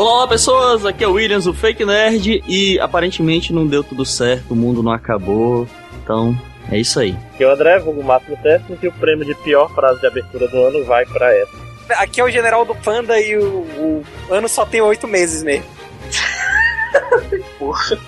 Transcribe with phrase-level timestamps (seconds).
[0.00, 4.02] Olá, olá pessoas, aqui é o Williams, o Fake Nerd, e aparentemente não deu tudo
[4.06, 5.68] certo, o mundo não acabou,
[6.02, 6.34] então
[6.72, 7.14] é isso aí.
[7.34, 10.48] Aqui é o André, vulgo Máximo Técnico, e o prêmio de pior frase de abertura
[10.48, 11.52] do ano vai pra essa.
[11.98, 15.66] Aqui é o general do Panda e o, o ano só tem oito meses mesmo.
[17.58, 17.98] Porra.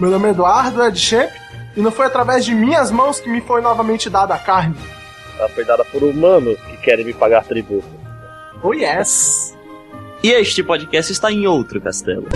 [0.00, 1.30] Meu nome é Eduardo, é de Champ,
[1.76, 4.74] e não foi através de minhas mãos que me foi novamente dada a carne.
[5.38, 7.86] Ela foi dada por humanos que querem me pagar tributo.
[8.62, 9.57] Oh yes!
[10.22, 12.26] E este podcast está em outro castelo.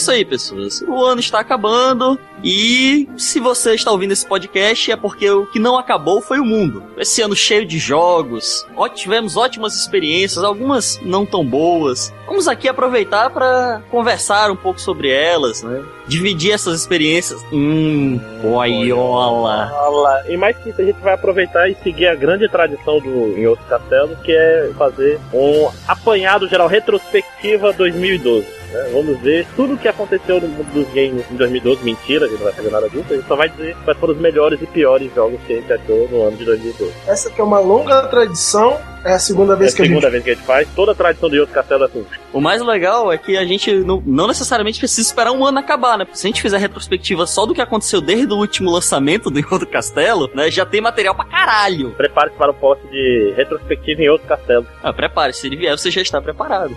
[0.00, 0.82] Isso aí, pessoas.
[0.82, 5.58] O ano está acabando e se você está ouvindo esse podcast é porque o que
[5.58, 6.82] não acabou foi o mundo.
[6.96, 12.12] Esse ano cheio de jogos, tivemos ótimas experiências, algumas não tão boas.
[12.26, 15.82] Vamos aqui aproveitar para conversar um pouco sobre elas, né?
[16.06, 17.44] Dividir essas experiências.
[17.52, 19.70] Hum, boiola.
[19.86, 20.22] Olá.
[20.28, 23.46] E mais que isso, a gente vai aproveitar e seguir a grande tradição do Em
[23.46, 28.59] Outro Castelo, que é fazer um apanhado geral retrospectiva 2012.
[28.72, 28.88] Né?
[28.92, 31.82] Vamos ver tudo o que aconteceu no mundo dos games em 2012.
[31.84, 33.04] Mentira, a gente não vai fazer nada disso.
[33.10, 35.72] A gente só vai dizer quais foram os melhores e piores jogos que a gente
[35.72, 36.92] achou no ano de 2012.
[37.06, 40.00] Essa aqui é uma longa tradição, é a segunda É vez a que a segunda
[40.02, 40.12] gente.
[40.12, 40.68] vez que a gente faz.
[40.74, 42.04] Toda a tradição do Em Outro Castelo é assim.
[42.32, 45.98] O mais legal é que a gente não, não necessariamente precisa esperar um ano acabar,
[45.98, 46.06] né?
[46.12, 49.66] Se a gente fizer retrospectiva só do que aconteceu desde o último lançamento do Outro
[49.66, 50.50] Castelo, né?
[50.50, 51.90] Já tem material pra caralho.
[51.92, 54.66] Prepare-se para o post de retrospectiva em Outro Castelo.
[54.82, 56.76] Ah, prepare, se ele vier, você já está preparado.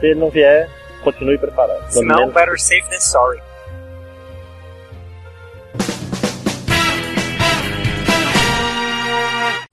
[0.00, 0.68] Se ele não vier,
[1.00, 1.90] continue preparado.
[1.90, 3.40] Se não, menos- better safe than sorry.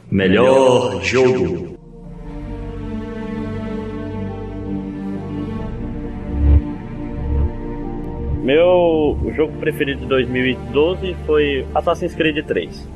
[0.09, 1.77] Melhor jogo.
[8.43, 12.87] Meu jogo preferido de 2012 foi Assassin's Creed 3.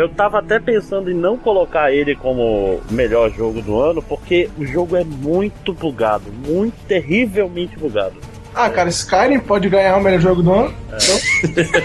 [0.00, 4.64] Eu tava até pensando em não colocar ele como melhor jogo do ano, porque o
[4.64, 8.14] jogo é muito bugado, muito terrivelmente bugado.
[8.54, 10.74] Ah, cara, Skyrim pode ganhar o melhor jogo do ano.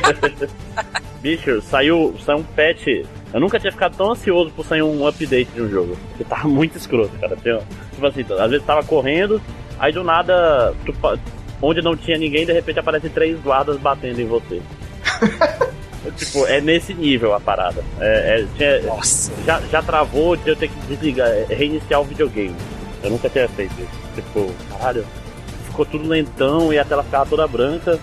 [1.21, 2.87] Bicho, saiu, saiu um patch.
[3.33, 5.97] Eu nunca tinha ficado tão ansioso por sair um update de um jogo.
[6.07, 7.35] Porque tava muito escroto, cara.
[7.35, 9.41] Tipo assim, às vezes tava correndo,
[9.77, 10.95] aí do nada, tu
[11.61, 14.61] onde não tinha ninguém, de repente aparecem três guardas batendo em você.
[16.11, 17.83] tipo, é nesse nível a parada.
[17.99, 19.31] É, é- Nossa.
[19.45, 22.55] já, já travou de eu ter que desligar, é, reiniciar o videogame.
[23.03, 24.05] Eu nunca tinha feito isso.
[24.15, 25.05] Tipo, caralho,
[25.65, 27.99] ficou tudo lentão e a tela ficava toda branca.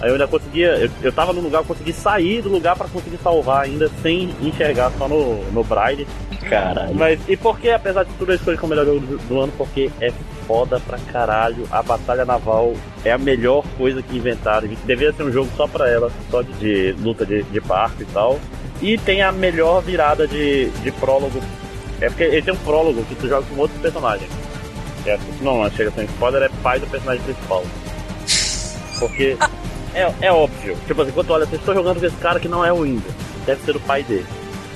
[0.00, 2.88] Aí eu ainda conseguia, eu, eu tava no lugar, eu consegui sair do lugar pra
[2.88, 6.06] conseguir salvar ainda sem enxergar só no, no Braille.
[6.48, 6.94] Caralho.
[6.94, 9.52] Mas e por que, apesar de tudo, eu escolhi como melhor jogo do, do ano?
[9.58, 10.10] Porque é
[10.46, 11.68] foda pra caralho.
[11.70, 12.72] A Batalha Naval
[13.04, 14.68] é a melhor coisa que inventaram.
[14.86, 18.06] Deveria ser um jogo só pra ela, só de, de luta de, de barco e
[18.06, 18.40] tal.
[18.80, 21.40] E tem a melhor virada de, de prólogo.
[22.00, 24.26] É porque ele tem um prólogo que tu joga com outro personagem.
[25.04, 27.62] É, não, não chega um spoiler, é pai do personagem principal.
[28.98, 29.36] Porque
[29.94, 30.76] é, é óbvio.
[30.86, 33.12] Tipo assim, quando olha, eu estou jogando com esse cara que não é o Índio.
[33.46, 34.26] Deve ser o pai dele.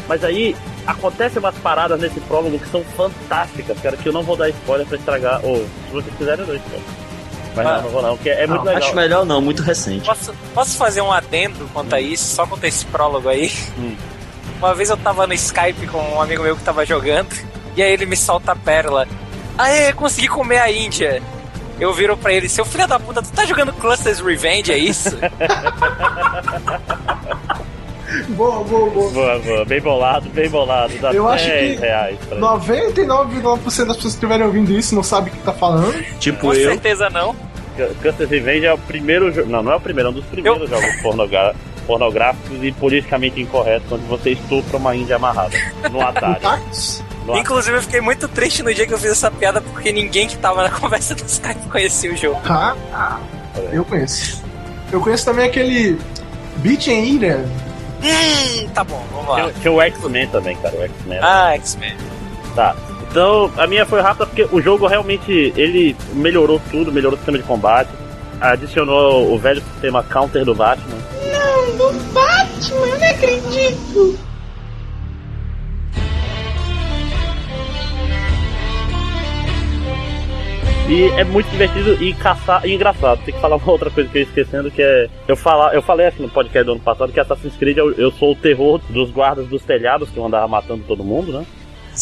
[0.08, 0.54] Mas aí
[0.86, 4.86] acontecem umas paradas nesse prólogo que são fantásticas, cara, que eu não vou dar spoiler
[4.86, 5.40] pra estragar.
[5.44, 6.82] Ou se vocês quiserem, eu dou spoiler.
[7.56, 7.76] Mas Ah.
[7.76, 8.82] não, não vou não, porque é muito Não, legal.
[8.82, 10.04] Acho melhor não, muito recente.
[10.06, 13.50] Posso, posso fazer um adendo quanto a isso, só quanto a esse prólogo aí?
[13.78, 13.94] Hum.
[14.58, 17.28] Uma vez eu tava no Skype com um amigo meu que tava jogando,
[17.76, 19.06] e aí ele me solta a pérola.
[19.56, 21.22] Aê, consegui comer a Índia.
[21.80, 25.10] Eu viro pra ele, seu filho da puta, tu tá jogando Clusters Revenge, é isso?
[28.28, 29.10] Boa, boa, boa.
[29.10, 30.92] Boa, boa, bem bolado, bem bolado.
[30.98, 35.02] Dá Eu acho 10 que reais pra 99,9% das pessoas que estiverem ouvindo isso não
[35.02, 35.92] sabem o que tá falando.
[36.20, 36.70] Tipo Com eu.
[36.70, 37.34] certeza não.
[38.02, 39.50] Custer Revenge é o primeiro jogo.
[39.50, 41.56] Não, não é o primeiro, é um dos primeiros jogos pornogra-
[41.88, 45.56] pornográficos e politicamente incorretos, onde você estupra uma índia amarrada.
[45.90, 46.40] No Atari.
[47.24, 47.26] Intactos?
[47.26, 47.40] No Atari.
[47.40, 50.36] Inclusive eu fiquei muito triste no dia que eu fiz essa piada, porque ninguém que
[50.36, 52.40] tava na conversa do Skype conhecia o jogo.
[52.44, 53.18] Ah, ah,
[53.72, 54.42] eu conheço.
[54.92, 55.98] Eu conheço também aquele
[56.56, 57.44] Beach and Eater.
[58.02, 59.50] Hum, tá bom, vamos lá.
[59.60, 60.76] Tinha, o X-Men também, cara.
[60.76, 61.18] O X-Men.
[61.22, 61.96] Ah, X-Men.
[62.54, 62.76] Tá.
[63.10, 67.38] Então, a minha foi rápida porque o jogo realmente ele melhorou tudo, melhorou o sistema
[67.38, 67.90] de combate,
[68.40, 70.98] adicionou o velho sistema counter do Batman.
[80.88, 83.22] E é muito divertido e caçar e engraçado.
[83.24, 85.08] Tem que falar uma outra coisa que eu ia esquecendo, que é.
[85.26, 88.10] Eu, falar, eu falei assim no podcast do ano passado que Assassin's Creed eu, eu
[88.10, 91.46] sou o terror dos guardas dos telhados que eu andava matando todo mundo, né?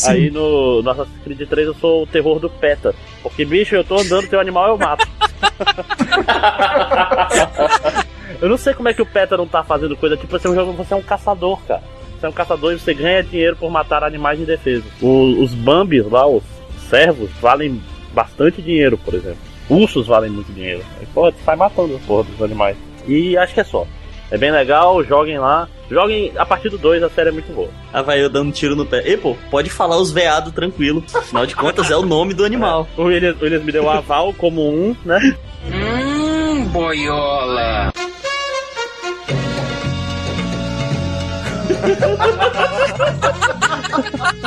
[0.06, 2.92] Aí no, no Assassin's Creed 3 eu sou o terror do PETA.
[3.22, 5.06] Porque, bicho, eu tô andando, tem um animal, eu mato.
[8.42, 10.16] eu não sei como é que o PETA não tá fazendo coisa.
[10.16, 11.82] Tipo, é um jogo, você é um caçador, cara.
[12.18, 14.82] você é um caçador e você ganha dinheiro por matar animais de defesa.
[15.00, 16.42] Os Bambis lá, os
[16.88, 17.80] servos, valem
[18.12, 19.38] bastante dinheiro, por exemplo.
[19.68, 20.82] Ursos valem muito dinheiro.
[21.00, 22.76] Aí, pô, você vai matando a porra dos animais.
[23.06, 23.86] E acho que é só.
[24.30, 25.68] É bem legal, joguem lá.
[25.90, 27.68] Joguem a partir do 2, a série é muito boa.
[27.92, 29.02] Ah, vai eu dando tiro no pé.
[29.06, 31.04] E, pô, pode falar os veados tranquilo.
[31.14, 32.88] Afinal de contas, é o nome do animal.
[32.96, 35.36] O Williams, o Williams me deu o aval como um, né?
[35.66, 37.92] Hum, boiola.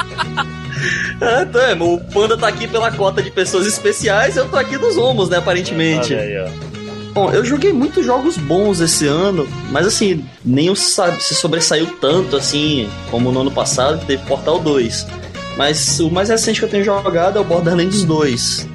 [1.21, 4.77] Ah, então, é, o Panda tá aqui pela cota de pessoas especiais, eu tô aqui
[4.77, 6.13] dos homos, né, aparentemente.
[6.13, 6.75] Olha aí, ó.
[7.13, 12.35] Bom, eu joguei muitos jogos bons esse ano, mas assim, nenhum sabe, se sobressaiu tanto
[12.35, 15.07] assim como no ano passado, que teve Portal 2.
[15.55, 18.74] Mas o mais recente que eu tenho jogado é o Borderlands 2.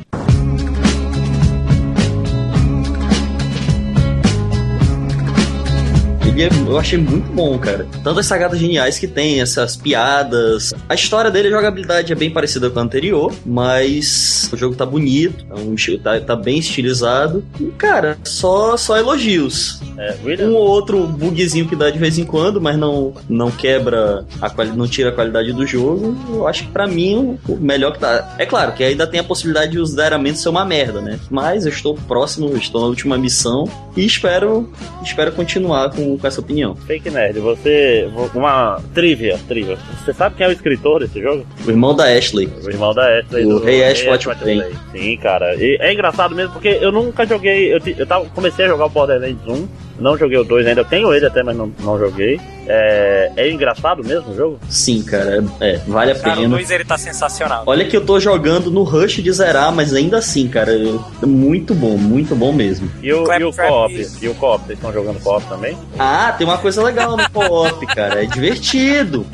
[6.67, 7.87] Eu achei muito bom, cara.
[8.03, 10.73] Tanto as sagadas geniais que tem, essas piadas.
[10.89, 14.87] A história dele, a jogabilidade é bem parecida com a anterior, mas o jogo tá
[14.87, 17.45] bonito, é um tá, tá bem estilizado.
[17.61, 19.81] E, cara, só, só elogios.
[19.99, 20.17] É,
[20.47, 24.49] Um ou outro bugzinho que dá de vez em quando, mas não, não quebra a
[24.49, 26.17] qualidade, não tira a qualidade do jogo.
[26.31, 28.35] Eu acho que pra mim o melhor que tá.
[28.39, 31.21] É claro que ainda tem a possibilidade de os zeramentos ser uma merda, né?
[31.31, 34.73] Mas eu estou próximo, estou na última missão e espero,
[35.03, 36.75] espero continuar com, com essa opinião.
[36.75, 38.09] Fake Nerd, você.
[38.35, 39.77] Uma trivia, trivia.
[40.05, 41.45] Você sabe quem é o escritor desse jogo?
[41.67, 42.49] O irmão da Ashley.
[42.65, 43.45] O irmão da Ashley.
[43.45, 44.63] O Rei Ash Watch Play.
[44.93, 45.55] Sim, cara.
[45.57, 47.75] E é engraçado mesmo porque eu nunca joguei.
[47.75, 49.69] Eu, eu tava, comecei a jogar o Borderlands 1.
[50.01, 50.81] Não joguei o 2 ainda.
[50.81, 52.41] Eu tenho ele até, mas não, não joguei.
[52.73, 54.61] É, é engraçado mesmo o jogo?
[54.69, 56.49] Sim, cara, é, vale a Cara, o pena.
[56.57, 57.65] 2 ele tá sensacional.
[57.67, 61.75] Olha que eu tô jogando no rush de zerar, mas ainda assim, cara, eu- muito
[61.75, 62.89] bom, muito bom mesmo.
[63.03, 63.93] E o, e o co-op?
[63.93, 64.65] e- E o co-op?
[64.67, 65.77] Vocês estão jogando co-op também?
[65.99, 68.23] Ah, tem uma coisa legal no co-op, cara.
[68.23, 69.27] É divertido.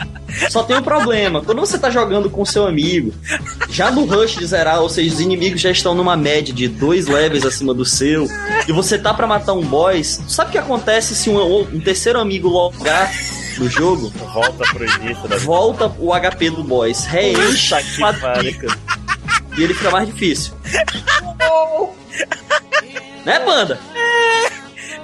[0.51, 1.43] Só tem um problema.
[1.43, 3.13] Quando você tá jogando com seu amigo,
[3.71, 7.07] já no rush de zerar, ou seja, os inimigos já estão numa média de dois
[7.07, 8.29] levels acima do seu,
[8.69, 12.21] e você tá pra matar um boss, sabe o que acontece se um, um terceiro
[12.21, 13.11] amigo logar
[13.59, 14.13] no jogo?
[14.33, 18.69] Volta pro início da Volta o HP do boss, reenche Puta a que fadiga.
[19.57, 20.53] E ele fica mais difícil.
[23.25, 23.81] né, Panda?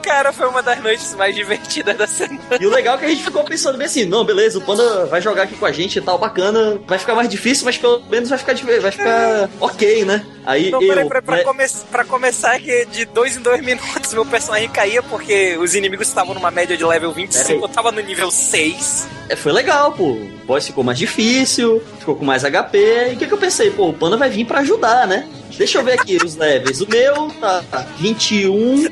[0.03, 2.41] Cara, foi uma das noites mais divertidas da semana.
[2.61, 5.07] E o legal é que a gente ficou pensando bem assim, não, beleza, o Panda
[5.07, 8.03] vai jogar aqui com a gente e tal, bacana, vai ficar mais difícil, mas pelo
[8.11, 10.25] menos vai ficar, vai ficar ok, né?
[10.45, 10.89] Aí Não, eu...
[10.89, 14.69] peraí, peraí, pra, né, come pra começar, que de dois em dois minutos meu personagem
[14.69, 17.63] caía porque os inimigos estavam numa média de level 25, Peraí.
[17.63, 19.07] eu tava no nível 6.
[19.29, 22.79] é, foi legal, pô, o boss ficou mais difícil, ficou com mais HP,
[23.11, 23.71] e o que que eu pensei?
[23.71, 25.29] Pô, o Panda vai vir pra ajudar, né?
[25.57, 26.81] Deixa eu ver aqui os levels.
[26.81, 27.29] O meu
[27.71, 28.89] tá 21,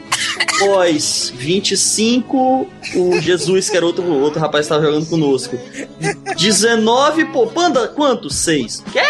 [0.58, 5.58] boss 25, o Jesus, que era outro, outro rapaz que tava jogando conosco.
[6.36, 8.30] 19, pô, Panda, quanto?
[8.30, 8.84] 6.
[8.92, 9.02] Quê?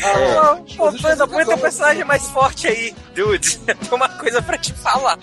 [0.00, 2.94] Pô, pô, Panda, põe teu personagem mais forte aí.
[3.14, 5.18] Dude, tem uma coisa pra te falar.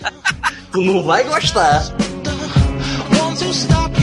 [0.72, 1.82] Tu não vai gostar.
[3.18, 3.99] Want to stop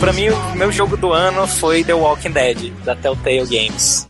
[0.00, 4.06] Pra mim, o meu jogo do ano foi The Walking Dead, da Telltale Games.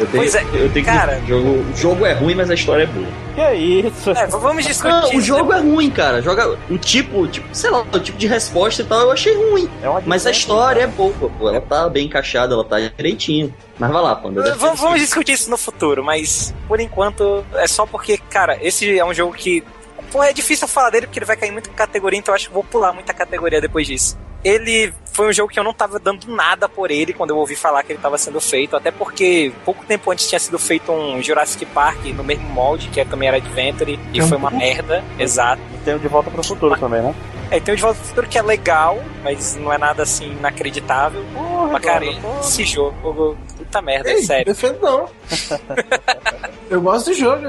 [0.00, 1.20] Eu tenho, Pois é, eu tenho cara.
[1.20, 1.28] que.
[1.28, 3.06] Jogo, o jogo é ruim, mas a história é boa.
[3.34, 4.10] Que é isso?
[4.10, 4.88] É, v- vamos discutir.
[5.12, 6.22] Não, o jogo é ruim, cara.
[6.22, 9.68] Joga o tipo, tipo, sei lá, o tipo de resposta e tal, eu achei ruim.
[9.82, 11.48] É Mas a história é boa, pô.
[11.50, 13.54] Ela tá bem encaixada, ela tá direitinho.
[13.78, 14.54] Mas vai lá, Panda.
[14.54, 19.04] Uh, Vamos, discutir isso no futuro, mas por enquanto é só porque, cara, esse é
[19.04, 19.62] um jogo que.
[20.10, 22.36] Pô, é difícil eu falar dele porque ele vai cair muito em categoria, então eu
[22.36, 24.18] acho que vou pular muita categoria depois disso.
[24.44, 27.54] Ele foi um jogo que eu não tava dando nada por ele quando eu ouvi
[27.54, 31.22] falar que ele tava sendo feito, até porque pouco tempo antes tinha sido feito um
[31.22, 35.60] Jurassic Park no mesmo molde, que também era Adventure, e É foi uma merda, exato.
[35.84, 37.14] Tem o de volta pro futuro também, né?
[37.50, 40.30] É, tem o De Volta ao Futuro que é legal, mas não é nada assim
[40.30, 41.24] inacreditável.
[41.72, 42.04] Mas, cara,
[42.40, 44.44] esse jogo, puta merda, é Ei, sério.
[44.46, 45.08] defendo não.
[46.70, 47.42] Eu gosto do jogo.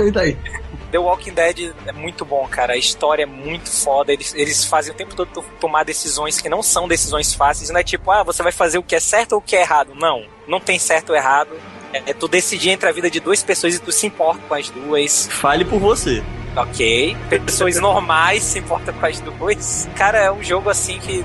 [0.00, 0.36] E daí?
[0.96, 2.72] The Walking Dead é muito bom, cara.
[2.72, 4.12] A história é muito foda.
[4.12, 7.68] Eles, eles fazem o tempo todo to- tomar decisões que não são decisões fáceis.
[7.68, 9.60] Não é tipo, ah, você vai fazer o que é certo ou o que é
[9.60, 9.92] errado.
[9.94, 11.50] Não, não tem certo ou errado.
[11.92, 14.54] É, é tu decidir entre a vida de duas pessoas e tu se importa com
[14.54, 15.28] as duas.
[15.30, 16.22] Fale por você.
[16.56, 17.14] Ok.
[17.44, 19.86] Pessoas normais se importam com as duas.
[19.96, 21.22] Cara, é um jogo assim que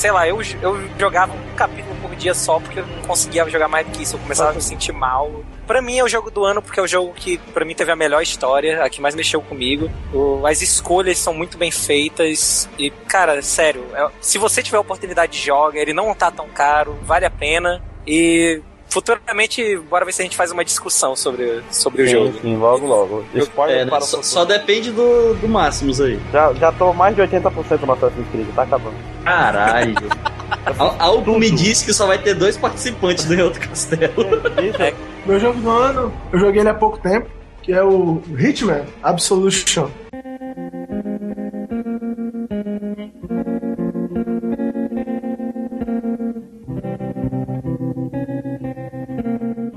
[0.00, 3.68] sei lá, eu, eu jogava um capítulo por dia só porque eu não conseguia jogar
[3.68, 4.16] mais do que isso.
[4.16, 5.44] Eu começava a me sentir mal.
[5.66, 7.92] Pra mim é o jogo do ano porque é o jogo que pra mim teve
[7.92, 9.90] a melhor história, a que mais mexeu comigo.
[10.12, 14.80] O- as escolhas são muito bem feitas e, cara, sério, é- se você tiver a
[14.80, 15.78] oportunidade, joga.
[15.78, 20.36] Ele não tá tão caro, vale a pena e futuramente bora ver se a gente
[20.36, 22.38] faz uma discussão sobre, sobre o Sim, jogo.
[22.42, 23.24] sim, logo, logo.
[23.34, 23.90] Spoiler É, né?
[23.90, 26.18] para o só, só depende do, do Máximos aí.
[26.32, 28.96] Já, já tô mais de 80% no Assassin's Creed, tá acabando.
[29.24, 29.94] Caralho.
[30.78, 34.12] Al- Algo me diz que só vai ter dois participantes do outro castelo.
[34.62, 34.92] Isso, é.
[35.24, 37.28] Meu jogo do ano, eu joguei ele há pouco tempo,
[37.62, 39.88] que é o Hitman Absolution.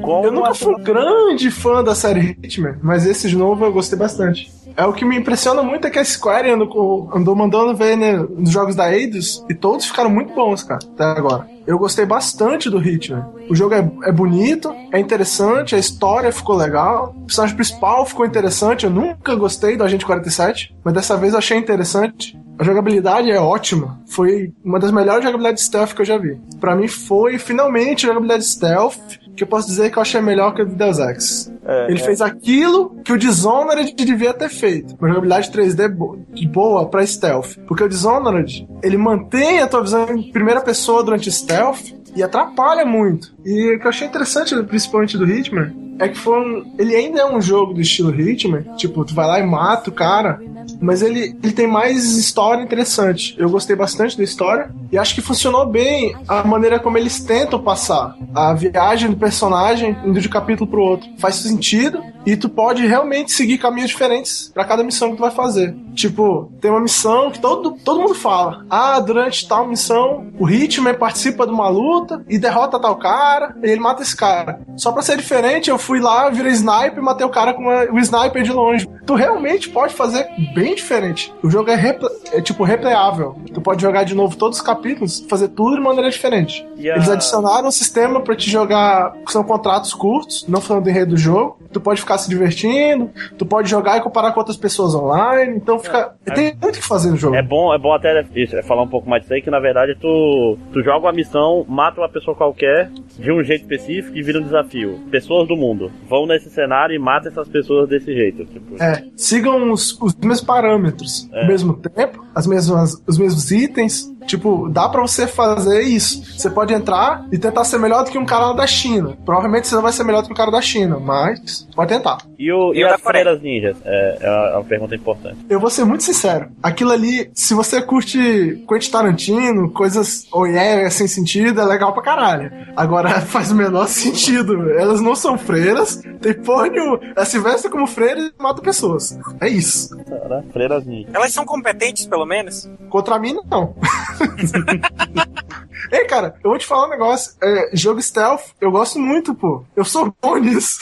[0.04, 3.72] Como Eu nunca fui um grande fã da série Hitman, mas esse de novo eu
[3.72, 4.52] gostei bastante.
[4.76, 8.14] É o que me impressiona muito é que a Square andou, andou mandando ver né,
[8.18, 11.48] nos jogos da Eidos e todos ficaram muito bons, cara, até agora.
[11.66, 13.26] Eu gostei bastante do Hitman.
[13.50, 18.26] O jogo é, é bonito, é interessante, a história ficou legal, o personagem principal ficou
[18.26, 18.86] interessante.
[18.86, 22.38] Eu nunca gostei do Agente 47, mas dessa vez eu achei interessante.
[22.58, 24.00] A jogabilidade é ótima.
[24.08, 26.38] Foi uma das melhores jogabilidades stealth que eu já vi.
[26.60, 30.62] Pra mim foi finalmente jogabilidade stealth que eu posso dizer que eu achei melhor que
[30.62, 31.52] o Deus Ex.
[31.66, 32.04] É, Ele é.
[32.04, 34.96] fez aquilo que o Dishonored devia ter feito.
[35.00, 36.18] Uma jogabilidade 3D bo-
[36.52, 37.58] boa pra stealth.
[37.68, 41.80] Porque o Dishonored, ele mantém a tua visão em primeira pessoa durante stealth
[42.16, 43.34] e atrapalha muito.
[43.46, 47.22] E o que eu achei interessante, principalmente do Hitman, é que foi um, ele ainda
[47.22, 48.64] é um jogo do estilo Hitman.
[48.76, 50.42] Tipo, tu vai lá e mata o cara.
[50.80, 53.36] Mas ele, ele tem mais história interessante.
[53.38, 54.72] Eu gostei bastante da história.
[54.92, 58.16] E acho que funcionou bem a maneira como eles tentam passar.
[58.34, 61.10] A viagem do personagem indo de um capítulo pro outro.
[61.18, 62.02] Faz sentido.
[62.26, 65.76] E tu pode realmente seguir caminhos diferentes pra cada missão que tu vai fazer.
[65.94, 68.66] Tipo, tem uma missão que todo, todo mundo fala.
[68.70, 73.68] Ah, durante tal missão, o Hitman participa de uma luta e derrota tal cara, e
[73.68, 74.62] ele mata esse cara.
[74.78, 77.86] Só pra ser diferente, eu fui lá, virei sniper e matei o cara com uma-
[77.92, 78.90] o sniper de longe.
[79.06, 80.26] Tu realmente pode fazer
[80.56, 81.34] bem diferente.
[81.44, 83.36] O jogo é, repla- é tipo replayável.
[83.54, 86.66] Tu pode jogar de novo todos os capítulos, fazer tudo de maneira diferente.
[86.78, 90.90] A- Eles adicionaram um sistema pra te jogar, que são contratos curtos, não falando do
[90.90, 91.58] enredo do jogo.
[91.74, 95.80] Tu pode ficar se divertindo, tu pode jogar e comparar com outras pessoas online, então
[95.80, 96.14] fica.
[96.34, 97.36] Tem muito o que fazer no jogo.
[97.36, 99.60] É bom, é bom até isso, é falar um pouco mais disso aí, que na
[99.60, 104.22] verdade tu, tu joga uma missão, mata uma pessoa qualquer de um jeito específico e
[104.22, 105.00] vira um desafio.
[105.12, 108.46] Pessoas do mundo vão nesse cenário e matam essas pessoas desse jeito.
[108.46, 111.42] Tipo, É, sigam os, os mesmos parâmetros, É.
[111.42, 114.12] ao mesmo tempo, as mesmas, os mesmos itens.
[114.26, 116.24] Tipo, dá pra você fazer isso.
[116.38, 119.18] Você pode entrar e tentar ser melhor do que um cara lá da China.
[119.26, 122.18] Provavelmente você não vai ser melhor do que um cara da China, mas pode tentar.
[122.38, 123.78] E, o, E e as freiras ninjas?
[123.86, 125.38] É, é uma- é uma pergunta importante.
[125.50, 126.50] Eu vou ser muito sincero.
[126.62, 132.02] Aquilo ali, se você curte Quentin Tarantino, coisas ou é sem sentido, é legal pra
[132.04, 132.52] caralho.
[132.76, 134.70] Agora faz o menor sentido.
[134.72, 137.00] Elas não são freiras, tem porra nenhuma.
[137.16, 139.18] Elas se vestem como freiras e matam pessoas.
[139.40, 139.96] É isso.
[140.06, 141.14] Cara, freiras ninjas.
[141.14, 142.70] Elas são competentes, pelo menos?
[142.90, 143.74] Contra mim, não.
[145.92, 147.34] Ei, cara, eu vou te falar um negócio.
[147.42, 149.64] É, jogo stealth, eu gosto muito, pô.
[149.76, 150.80] Eu sou bom nisso.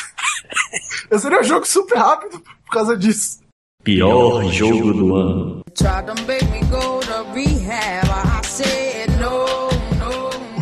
[1.10, 3.41] eu seria um jogo super rápido por causa disso.
[3.83, 5.62] Pior jogo do ano.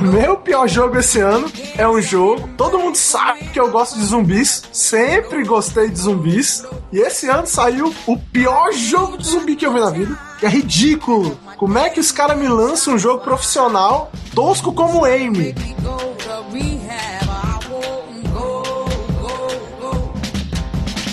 [0.01, 2.49] Meu pior jogo esse ano é um jogo.
[2.55, 4.63] Todo mundo sabe que eu gosto de zumbis.
[4.71, 6.65] Sempre gostei de zumbis.
[6.91, 10.17] E esse ano saiu o pior jogo de zumbi que eu vi na vida.
[10.41, 11.37] É ridículo.
[11.59, 15.53] Como é que os caras me lançam um jogo profissional tosco como Amy?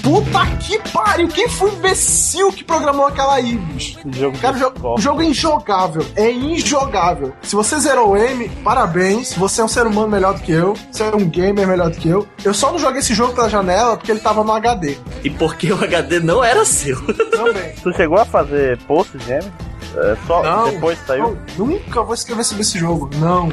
[0.03, 1.27] Puta que pariu!
[1.27, 3.99] Quem foi o imbecil que programou aquela aí, bicho?
[4.13, 6.07] Jogo Cara, o jo- o jogo é injogável.
[6.15, 7.33] É injogável.
[7.43, 9.35] Se você zerou o M, parabéns.
[9.35, 10.75] Você é um ser humano melhor do que eu.
[10.93, 12.25] Você é um gamer melhor do que eu.
[12.45, 14.97] Eu só não joguei esse jogo pela janela porque ele tava no HD.
[15.25, 16.97] E porque o HD não era seu.
[17.33, 17.75] Também.
[17.83, 19.53] Tu chegou a fazer posts, Gêmeo?
[19.97, 20.71] É, só Não.
[20.71, 21.39] depois saiu?
[21.59, 23.11] Não, nunca vou escrever sobre esse jogo.
[23.17, 23.49] Não.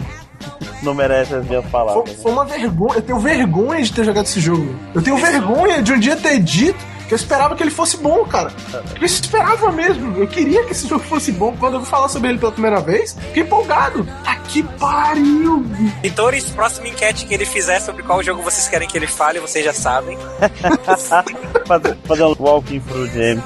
[0.81, 2.21] Não merece as minhas Foi, palavras.
[2.21, 2.95] foi uma vergonha.
[2.95, 4.75] Eu tenho vergonha de ter jogado esse jogo.
[4.93, 8.51] Eu tenho vergonha de um dia ter dito eu esperava que ele fosse bom, cara.
[8.99, 10.17] Eu esperava mesmo.
[10.19, 11.55] Eu queria que esse jogo fosse bom.
[11.59, 14.07] Quando eu vi falar sobre ele pela primeira vez, fiquei empolgado.
[14.25, 15.65] Ah, que pariu!
[16.03, 19.63] Editores, próxima enquete que ele fizer sobre qual jogo vocês querem que ele fale, vocês
[19.63, 20.17] já sabem.
[21.65, 23.43] fazer, fazer um walking through Gêmeo.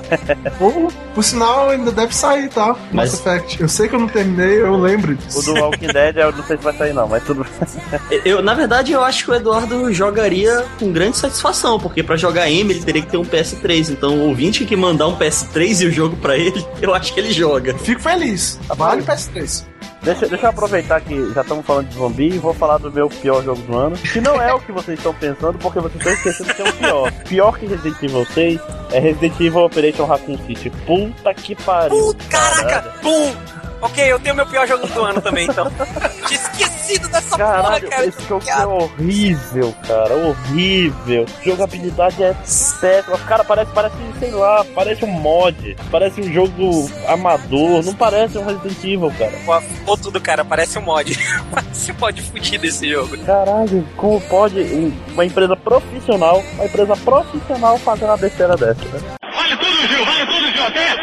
[0.59, 2.75] Ou, por sinal, ainda deve sair, tá?
[2.91, 3.61] Mas- Mass Effect.
[3.61, 5.43] Eu sei que eu não terminei, eu lembro O disso.
[5.53, 7.45] do Walking Dead eu não sei se vai sair não, mas tudo
[8.25, 12.49] Eu, na verdade, eu acho que o Eduardo jogaria com grande satisfação, porque pra jogar
[12.49, 13.25] M ele teria que ter um
[13.57, 13.89] PS3.
[13.91, 17.19] Então, o ouvinte que mandar um PS3 e o jogo pra ele, eu acho que
[17.19, 17.73] ele joga.
[17.77, 18.59] Fico feliz.
[18.75, 19.65] Vale o PS3.
[20.01, 23.09] Deixa, deixa eu aproveitar que já estamos falando de zumbi e vou falar do meu
[23.09, 23.97] pior jogo do ano.
[23.97, 26.73] Que não é o que vocês estão pensando, porque vocês estão esquecendo que é o
[26.73, 27.11] pior.
[27.27, 28.61] Pior que Resident Evil 6
[28.91, 30.69] é Resident Evil Operation Raccoon City.
[30.85, 31.97] Puta que pariu.
[31.97, 32.89] Puta, caraca!
[33.01, 33.33] Pum!
[33.81, 35.69] Ok, eu tenho meu pior jogo do ano também, então.
[36.27, 38.05] Tinha esquecido dessa porra, Caralho, cara.
[38.05, 41.25] esse jogo é horrível, cara, horrível.
[41.43, 42.33] Jogabilidade é
[42.81, 43.17] péssima.
[43.27, 45.75] Cara, parece, parece, sei lá, parece um mod.
[45.91, 47.83] Parece um jogo amador.
[47.83, 49.61] Não parece um Resident Evil, cara.
[49.85, 50.43] Pô, tudo, cara.
[50.45, 51.17] Parece um mod.
[51.51, 53.17] parece um mod fudido esse jogo.
[53.25, 58.99] Caralho, como pode um- uma empresa profissional, uma empresa profissional fazer uma besteira dessa, né?
[59.35, 60.93] Vale tudo, Gil, vale tudo, Gil, até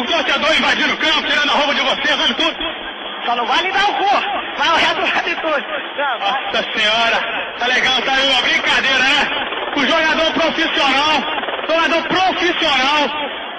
[0.00, 2.54] o torcedor invadindo o campo, tirando a roupa de você, vale tudo.
[3.24, 4.10] Só não vale dar o cu,
[4.58, 5.64] vai o resto vale tudo.
[6.20, 9.72] Nossa senhora, tá legal, tá aí uma brincadeira, né?
[9.76, 11.22] O jogador profissional,
[11.66, 13.08] jogador profissional,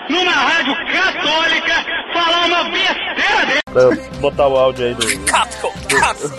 [0.10, 1.74] numa rádio católica,
[2.13, 3.64] falar uma besteira dele.
[3.75, 5.20] Pra eu botar o áudio aí do.
[5.25, 6.29] Capcom, Capcom.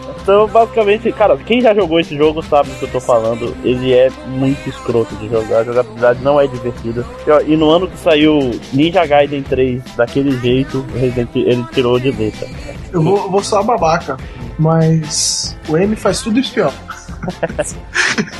[0.22, 3.56] Então, basicamente, cara, quem já jogou esse jogo sabe do que eu tô falando.
[3.64, 7.06] Ele é muito escroto de jogar, a jogabilidade não é divertida.
[7.26, 11.64] E, ó, e no ano que saiu Ninja Gaiden 3 daquele jeito, o Resident ele
[11.72, 12.46] tirou de letra.
[12.92, 14.18] Eu vou, eu vou só babaca,
[14.58, 16.72] mas o M faz tudo isso pior.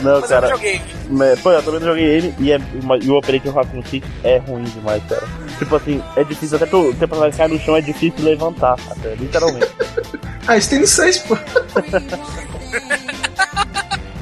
[0.03, 0.49] Não, Mas eu cara.
[0.49, 0.81] não joguei.
[1.43, 4.39] Pô, eu também não joguei ele e, é, uma- e o Operation Raccoon City é
[4.39, 5.23] ruim demais, cara.
[5.61, 9.15] Tipo assim, é difícil, até tu, o personagem cai no chão é difícil levantar, até,
[9.15, 9.69] literalmente.
[10.49, 11.37] Ah, isso tem no 6, pô.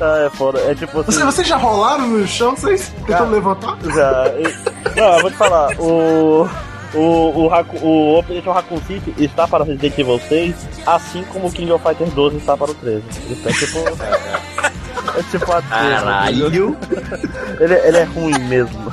[0.01, 0.61] Ah, é foda.
[0.61, 1.11] É tipo assim.
[1.13, 3.77] Você, vocês já rolaram no chão, vocês tentando levantar?
[3.85, 4.25] Já.
[4.97, 6.49] Não, eu vou te falar, o.
[6.95, 7.01] O,
[7.45, 10.55] o, Raku- o Operation Raccoon City está para o Resident Evil 6,
[10.87, 13.03] assim como o King of Fighters 12 está para o 13.
[13.29, 13.79] Isso é tipo.
[15.19, 16.77] É tipo a Caralho.
[17.61, 18.91] Ele, ele é ruim mesmo.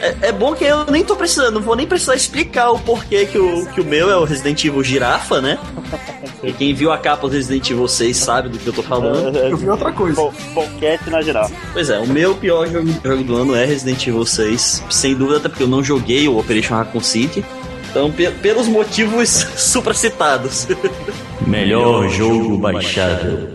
[0.00, 3.26] É, é bom que eu nem tô precisando, não vou nem precisar explicar o porquê
[3.26, 5.58] que o, que o meu é o Resident Evil Girafa, né?
[6.42, 9.36] E quem viu a capa do Resident Evil 6 sabe do que eu tô falando.
[9.38, 10.30] Eu vi outra coisa.
[10.54, 11.50] Boquete na geral.
[11.72, 15.38] Pois é, o meu pior jogo, jogo do ano é Resident Evil 6, sem dúvida,
[15.38, 17.44] até porque eu não joguei o Operation Raccoon City.
[17.90, 20.66] Então, pe- pelos motivos supracitados.
[21.46, 23.53] Melhor jogo baixado.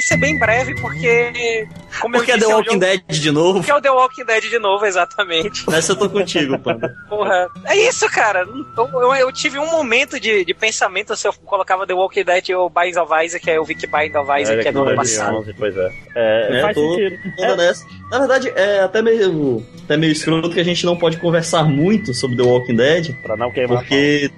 [0.00, 1.66] Vai ser bem breve, porque.
[2.00, 3.58] Como Porque eu é disse, The é um Walking jogo- Dead de novo.
[3.58, 5.68] Porque é o The Walking Dead de novo, exatamente.
[5.68, 6.94] Nessa eu tô contigo, Panda.
[7.08, 7.48] Porra.
[7.66, 8.46] É isso, cara.
[8.76, 12.70] Eu, eu- tive um momento de, de pensamento se eu colocava The Walking Dead ou
[12.70, 15.32] Binds of Isaac, que é o Vic Bind of Isaac, que é do ano passado.
[15.44, 15.92] 2011, pois é.
[16.16, 17.56] É, É, faz tô- sentido.
[17.56, 17.86] Dessa.
[18.10, 22.14] Na verdade, é até meio, até meio escroto que a gente não pode conversar muito
[22.14, 24.30] sobre The Walking Dead, Pra não queimar porque.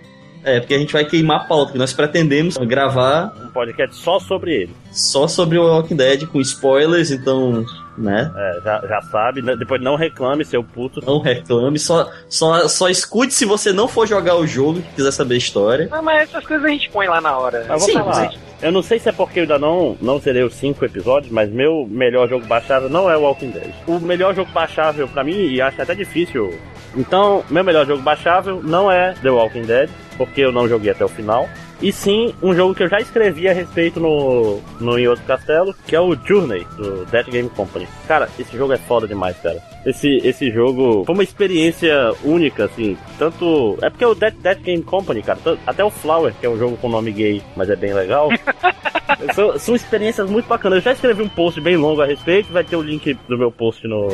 [0.45, 4.19] É, porque a gente vai queimar a pauta, que nós pretendemos gravar um podcast só
[4.19, 4.77] sobre ele.
[4.91, 7.65] só sobre o Walking Dead com spoilers, então,
[7.97, 8.33] né?
[8.35, 9.57] É, já, já sabe, né?
[9.57, 11.01] depois não reclame, seu puto.
[11.05, 15.13] Não reclame, só, só, só escute se você não for jogar o jogo e quiser
[15.13, 15.89] saber a história.
[15.91, 17.65] Ah, mas essas coisas a gente põe lá na hora.
[17.69, 18.33] Mas vou Sim, falar.
[18.63, 21.51] Eu não sei se é porque eu ainda não, não zerei os cinco episódios, mas
[21.51, 23.73] meu melhor jogo baixável não é o Walking Dead.
[23.89, 26.57] O melhor jogo baixável pra mim, e acho até difícil.
[26.97, 31.05] Então, meu melhor jogo baixável não é The Walking Dead, porque eu não joguei até
[31.05, 31.49] o final.
[31.83, 35.75] E sim, um jogo que eu já escrevi a respeito no, no Em Outro Castelo,
[35.85, 37.89] que é o Journey, do Dead Game Company.
[38.07, 39.61] Cara, esse jogo é foda demais, cara.
[39.85, 42.97] Esse, esse jogo foi uma experiência única, assim.
[43.19, 43.77] Tanto.
[43.83, 46.77] É porque o Dead, Dead Game Company, cara, até o Flower, que é um jogo
[46.77, 48.29] com nome gay, mas é bem legal.
[49.35, 50.79] são, são experiências muito bacanas.
[50.79, 53.51] Eu já escrevi um post bem longo a respeito, vai ter o link do meu
[53.51, 54.09] post no,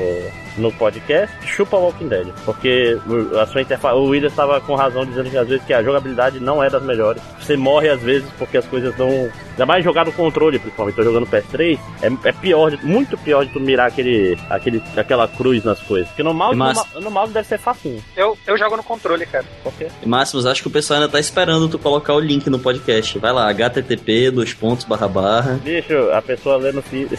[0.57, 1.35] no podcast.
[1.47, 2.99] Chupa Walking Dead, porque
[3.41, 3.95] a sua interface.
[3.97, 6.83] O William estava com razão dizendo que às vezes que a jogabilidade não é das
[6.83, 7.23] melhores.
[7.41, 9.09] Você morre às vezes porque as coisas não.
[9.51, 10.95] Ainda mais jogar no controle, principalmente.
[10.95, 15.58] Tô jogando PS3, é, é pior, muito pior de tu mirar aquele, aquele, aquela cruz
[15.65, 16.09] nas coisas.
[16.09, 18.03] Porque no mouse, no, Mas- ma- no mouse deve ser facinho.
[18.17, 19.45] Eu, eu jogo no controle, cara.
[19.63, 19.89] Por quê?
[20.05, 23.19] Máximos, acho que o pessoal ainda tá esperando tu colocar o link no podcast.
[23.19, 25.61] Vai lá, http, dois pontos, barra barra.
[25.63, 27.11] Bicho, a pessoa lê no feed.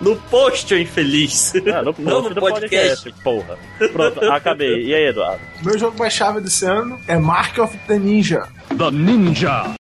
[0.00, 1.52] No post, ô infeliz.
[1.72, 3.14] Ah, no, Não post no do podcast.
[3.22, 3.56] porra.
[3.92, 4.84] Pronto, acabei.
[4.84, 5.40] E aí, Eduardo?
[5.62, 8.48] Meu jogo mais chave desse ano é Mark of the Ninja.
[8.76, 9.74] The Ninja.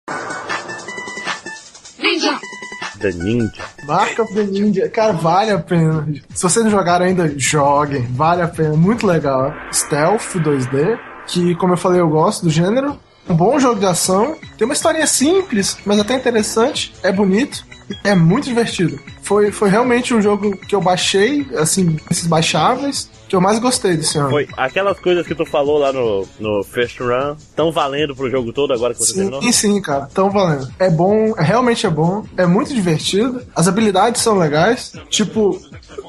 [3.87, 6.07] Mark of the Ninja, cara, vale a pena.
[6.35, 9.53] Se vocês não jogaram ainda, joguem, vale a pena, muito legal.
[9.73, 12.99] Stealth 2D, que como eu falei, eu gosto do gênero.
[13.29, 17.65] Um bom jogo de ação, tem uma historinha simples, mas até interessante, é bonito,
[18.03, 18.99] é muito divertido.
[19.23, 23.97] Foi, foi realmente um jogo que eu baixei, assim, esses baixáveis, que eu mais gostei
[23.97, 24.29] desse ano.
[24.29, 28.53] Foi aquelas coisas que tu falou lá no, no First Run, estão valendo pro jogo
[28.53, 29.40] todo agora que você terminou?
[29.42, 30.07] Sim, sim, cara.
[30.12, 30.68] Tão valendo.
[30.79, 33.40] É bom, é- realmente é bom, é muito divertido.
[33.57, 34.92] As habilidades são legais.
[35.09, 35.59] Tipo,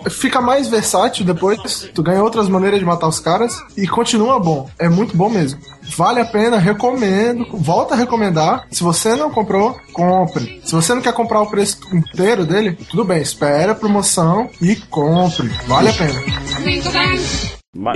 [0.09, 4.69] fica mais versátil depois, tu ganha outras maneiras de matar os caras e continua bom.
[4.77, 5.61] É muito bom mesmo.
[5.95, 7.45] Vale a pena, recomendo.
[7.53, 8.65] Volta a recomendar.
[8.71, 10.61] Se você não comprou, compre.
[10.63, 14.75] Se você não quer comprar o preço inteiro dele, tudo bem, espera a promoção e
[14.75, 15.47] compre.
[15.67, 16.21] Vale a pena.
[17.75, 17.93] Ma-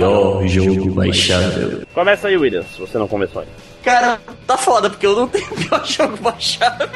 [0.48, 1.82] jogo baixável.
[1.94, 3.52] Começa aí, Williams, se você não começou ainda.
[3.84, 6.88] Cara, tá foda, porque eu não tenho pior jogo baixável.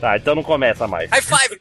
[0.00, 1.10] Tá, então não começa mais.
[1.10, 1.60] High five!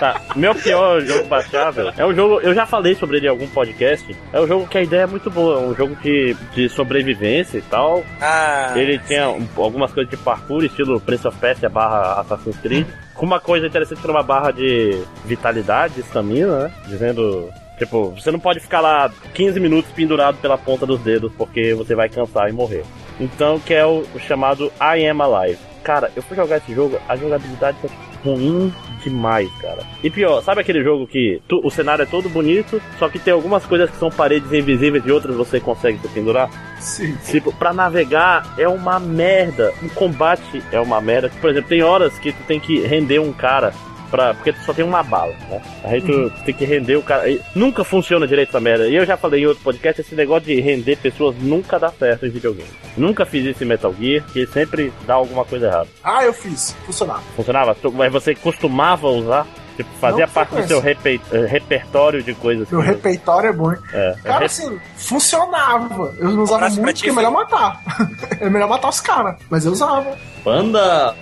[0.00, 3.46] Tá, meu pior jogo baixável é um jogo, eu já falei sobre ele em algum
[3.48, 4.16] podcast.
[4.32, 7.58] É um jogo que a ideia é muito boa, é um jogo de, de sobrevivência
[7.58, 8.02] e tal.
[8.18, 12.86] Ah, Ele tinha um- algumas coisas de parkour, estilo Prince of Persia barra Assassin's Creed.
[13.14, 16.72] Com uma coisa interessante que era uma barra de vitalidade, estamina, né?
[16.88, 17.50] Dizendo.
[17.76, 21.94] Tipo, você não pode ficar lá 15 minutos pendurado pela ponta dos dedos, porque você
[21.94, 22.84] vai cansar e morrer.
[23.18, 25.58] Então, que é o, o chamado I Am Alive.
[25.82, 27.88] Cara, eu fui jogar esse jogo, a jogabilidade é
[28.22, 29.82] ruim demais, cara.
[30.02, 33.32] E pior, sabe aquele jogo que tu- o cenário é todo bonito, só que tem
[33.32, 36.50] algumas coisas que são paredes invisíveis e outras você consegue se pendurar?
[36.80, 37.16] Sim.
[37.26, 39.72] Tipo, pra navegar é uma merda.
[39.82, 41.30] O combate é uma merda.
[41.40, 43.72] Por exemplo, tem horas que tu tem que render um cara.
[44.10, 45.60] Pra, porque tu só tem uma bala, né?
[45.84, 47.28] Aí tu tem que render o cara.
[47.30, 48.88] e nunca funciona direito essa merda.
[48.88, 52.26] E eu já falei em outro podcast, esse negócio de render pessoas nunca dá certo
[52.26, 52.68] em videogame.
[52.96, 55.88] Nunca fiz isso em Metal Gear, que sempre dá alguma coisa errada.
[56.02, 56.74] Ah, eu fiz.
[56.84, 57.22] Funcionava.
[57.36, 57.74] Funcionava?
[57.74, 59.46] Tu- Mas você costumava usar?
[59.76, 62.68] Tipo, fazia Não parte do seu repe- eh, repertório de coisas.
[62.70, 63.78] Meu que- repeitório é bom, hein?
[63.94, 66.12] é, Cara, é assim, funcionava.
[66.18, 67.80] Eu não usava muito porque é melhor matar.
[68.40, 69.36] é melhor matar os caras.
[69.48, 70.18] Mas eu usava.
[70.44, 71.14] Banda!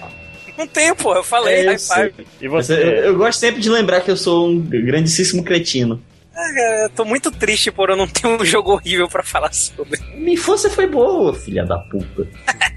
[0.58, 2.10] Não tem, pô, eu falei, É, eu high sei.
[2.10, 2.26] five.
[2.42, 2.74] E você?
[2.74, 6.02] eu, eu gosto sempre de lembrar que eu sou um grandíssimo cretino.
[6.34, 9.52] Ah, cara, eu tô muito triste por eu não ter um jogo horrível pra falar
[9.52, 9.98] sobre.
[10.14, 12.26] Minha infância foi boa, filha da puta.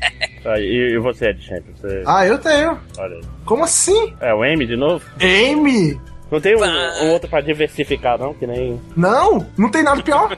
[0.44, 1.72] Ah, e, e você, Ed Champion?
[1.80, 2.02] Você...
[2.04, 2.76] Ah, eu tenho.
[2.98, 3.22] Olha aí.
[3.46, 4.12] Como assim?
[4.20, 5.06] É o M de novo?
[5.22, 6.02] Amy?
[6.32, 8.34] Não tem um, um outro pra diversificar, não?
[8.34, 8.80] Que nem.
[8.96, 10.32] Não, não tem nada pior.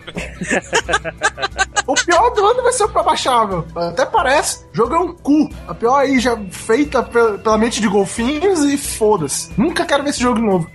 [1.85, 3.63] o pior do ano vai ser o pra baixável.
[3.75, 4.65] Até parece.
[4.73, 5.49] O jogo é um cu.
[5.67, 9.51] A pior aí já feita pe- pela mente de golfinhos e foda-se.
[9.55, 10.67] Nunca quero ver esse jogo de novo.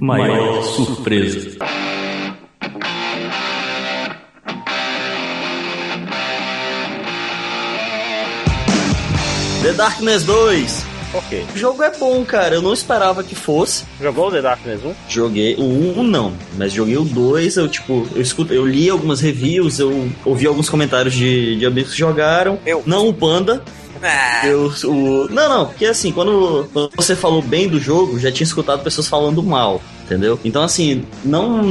[0.00, 1.56] Maior surpresa.
[9.62, 10.87] The Darkness 2.
[11.14, 11.46] Ok.
[11.54, 12.54] O jogo é bom, cara.
[12.54, 13.84] Eu não esperava que fosse.
[14.00, 14.94] Jogou o The Darkness 1?
[15.08, 15.62] Joguei o
[16.00, 20.10] 1 não, mas joguei o 2, eu tipo, eu escuto, eu li algumas reviews, eu
[20.24, 22.58] ouvi alguns comentários de, de amigos que jogaram.
[22.66, 22.82] Eu.
[22.86, 23.62] Não o Panda.
[24.02, 25.28] Ah, Eu, o...
[25.28, 29.08] Não, não, porque assim, quando, quando você falou bem do jogo, já tinha escutado pessoas
[29.08, 30.40] falando mal, entendeu?
[30.44, 31.62] Então assim, não.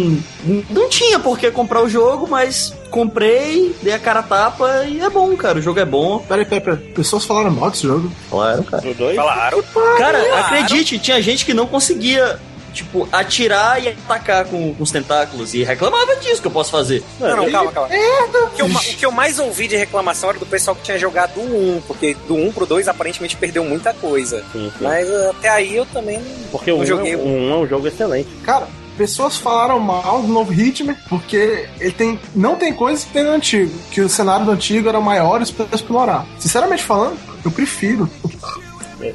[0.69, 5.01] Não tinha por que comprar o jogo, mas comprei, dei a cara a tapa e
[5.01, 5.59] é bom, cara.
[5.59, 6.19] O jogo é bom.
[6.19, 6.93] Peraí, peraí, peraí.
[6.93, 8.11] Pessoas falaram mal desse jogo.
[8.29, 8.83] Claro, cara.
[8.83, 9.15] Do 2?
[9.15, 9.63] falaram.
[9.97, 12.39] Cara, acredite, tinha gente que não conseguia,
[12.73, 17.03] tipo, atirar e atacar com, com os tentáculos e reclamava disso que eu posso fazer.
[17.19, 17.89] Não, não, calma, calma.
[17.89, 20.97] O que, eu, o que eu mais ouvi de reclamação era do pessoal que tinha
[20.97, 24.43] jogado o 1, porque do 1 pro 2 aparentemente perdeu muita coisa.
[24.51, 24.83] Sim, sim.
[24.83, 27.13] Mas uh, até aí eu também não, Porque o não 1 joguei.
[27.13, 28.29] é, o um é um jogo excelente.
[28.43, 32.19] Cara, pessoas falaram mal do novo Hitman porque ele tem.
[32.35, 33.71] Não tem coisas que tem no antigo.
[33.91, 36.25] Que o cenário do antigo era maiores pra explorar.
[36.39, 38.09] Sinceramente falando, eu prefiro.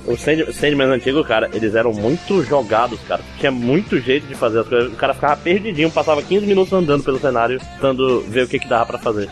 [0.06, 3.20] O Sand- o Sandman antigo, cara, eles eram muito jogados, cara.
[3.38, 4.92] Tinha muito jeito de fazer as coisas.
[4.92, 8.68] O cara ficava perdidinho, passava 15 minutos andando pelo cenário, tentando ver o que, que
[8.68, 9.28] dava pra fazer.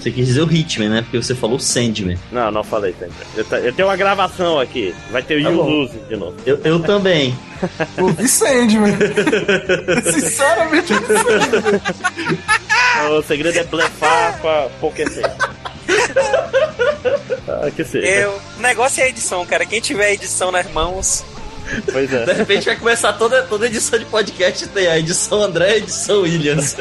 [0.00, 1.02] Você quis dizer o Hitman, né?
[1.02, 2.16] Porque você falou Sandman.
[2.30, 3.26] Não, não falei Sandman.
[3.36, 4.94] Eu, eu tenho uma gravação aqui.
[5.10, 5.50] Vai ter o Tá.
[5.50, 6.36] Yuzuzi de novo.
[6.46, 7.36] Eu, eu também.
[7.98, 8.96] Ouvi Sandman.
[10.12, 11.80] Sinceramente, Sandman.
[13.18, 15.10] O segredo é blefar com a Pokémon.
[17.48, 18.06] ah, que seja.
[18.06, 19.64] Eu, o negócio é a edição, cara.
[19.66, 21.24] Quem tiver a edição nas mãos.
[21.92, 22.32] Pois De é.
[22.32, 26.22] repente vai começar toda, toda edição de podcast tem a edição André e a edição
[26.22, 26.76] Williams.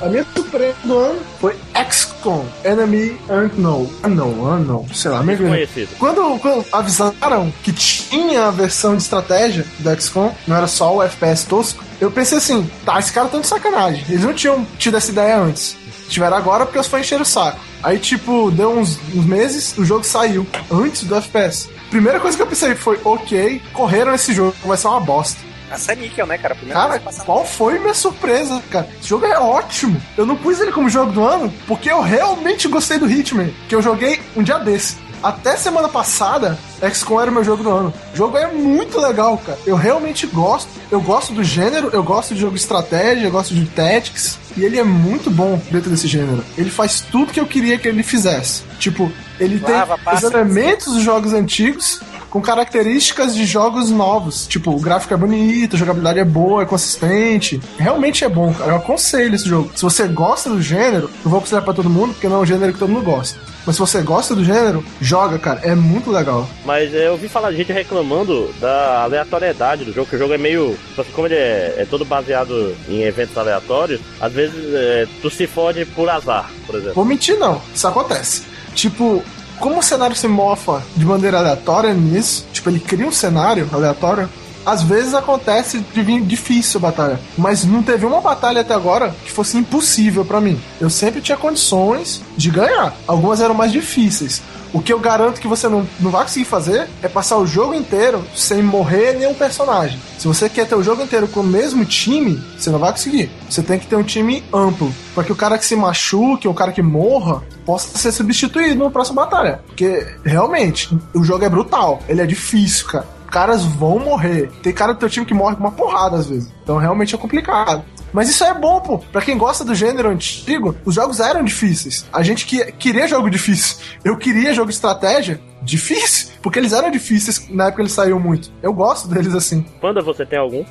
[0.00, 1.56] A minha surpresa do ano foi
[1.90, 3.90] XCOM, Enemy Unknown.
[4.04, 5.96] Unknown, Unknown, sei lá, meio Conhecido.
[5.98, 11.02] Quando, quando avisaram que tinha a versão de estratégia do XCOM, não era só o
[11.02, 14.04] FPS tosco, eu pensei assim, tá, esse cara tá de sacanagem.
[14.08, 15.76] Eles não tinham tido essa ideia antes.
[16.08, 17.58] Tiveram agora porque os fãs encheram o saco.
[17.82, 21.68] Aí, tipo, deu uns, uns meses, o jogo saiu, antes do FPS.
[21.90, 25.40] Primeira coisa que eu pensei foi, ok, correram esse jogo, vai ser uma bosta.
[25.72, 26.54] Essa é níquel, né, cara?
[26.54, 28.86] Primeira Cara, qual foi minha surpresa, cara?
[29.00, 30.00] Esse jogo é ótimo.
[30.18, 33.74] Eu não pus ele como jogo do ano porque eu realmente gostei do Hitman, que
[33.74, 34.96] eu joguei um dia desse.
[35.22, 37.94] Até semana passada, XCOM era o meu jogo do ano.
[38.12, 39.58] O jogo é muito legal, cara.
[39.64, 40.68] Eu realmente gosto.
[40.90, 44.38] Eu gosto do gênero, eu gosto de jogo de estratégia, eu gosto de tactics.
[44.56, 46.44] E ele é muito bom dentro desse gênero.
[46.56, 48.62] Ele faz tudo que eu queria que ele fizesse.
[48.78, 49.10] Tipo,
[49.40, 50.26] ele tem Lava, os passa.
[50.26, 52.00] elementos dos jogos antigos,
[52.32, 54.46] com características de jogos novos.
[54.46, 57.60] Tipo, o gráfico é bonito, a jogabilidade é boa, é consistente.
[57.76, 58.72] Realmente é bom, cara.
[58.72, 59.70] Eu aconselho esse jogo.
[59.74, 62.46] Se você gosta do gênero, não vou aconselhar pra todo mundo, porque não é um
[62.46, 63.38] gênero que todo mundo gosta.
[63.66, 65.60] Mas se você gosta do gênero, joga, cara.
[65.62, 66.48] É muito legal.
[66.64, 70.32] Mas é, eu ouvi falar de gente reclamando da aleatoriedade do jogo, que o jogo
[70.32, 70.74] é meio.
[71.12, 75.84] Como ele é, é todo baseado em eventos aleatórios, às vezes é, tu se fode
[75.84, 76.94] por azar, por exemplo.
[76.94, 77.60] Vou mentir, não.
[77.74, 78.44] Isso acontece.
[78.74, 79.22] Tipo,
[79.62, 84.28] como o cenário se mofa de maneira aleatória nisso, tipo, ele cria um cenário aleatório.
[84.66, 89.14] Às vezes acontece de vir difícil a batalha, mas não teve uma batalha até agora
[89.24, 90.60] que fosse impossível pra mim.
[90.80, 92.92] Eu sempre tinha condições de ganhar.
[93.06, 94.42] Algumas eram mais difíceis.
[94.72, 97.74] O que eu garanto que você não, não vai conseguir fazer é passar o jogo
[97.74, 100.00] inteiro sem morrer nenhum personagem.
[100.18, 103.30] Se você quer ter o jogo inteiro com o mesmo time, você não vai conseguir.
[103.50, 104.92] Você tem que ter um time amplo.
[105.14, 108.90] Para que o cara que se machuque, o cara que morra, possa ser substituído na
[108.90, 109.60] próxima batalha.
[109.66, 112.00] Porque, realmente, o jogo é brutal.
[112.08, 113.06] Ele é difícil, cara.
[113.30, 114.50] Caras vão morrer.
[114.62, 116.52] Tem cara do teu time que morre com uma porrada às vezes.
[116.62, 117.82] Então realmente é complicado.
[118.12, 118.98] Mas isso é bom, pô.
[118.98, 122.06] Pra quem gosta do gênero antigo, os jogos eram difíceis.
[122.12, 123.78] A gente que, queria jogo difícil.
[124.04, 128.20] Eu queria jogo de estratégia difícil, porque eles eram difíceis na época que eles saíam
[128.20, 128.52] muito.
[128.62, 129.62] Eu gosto deles assim.
[129.80, 130.64] Panda, você tem algum?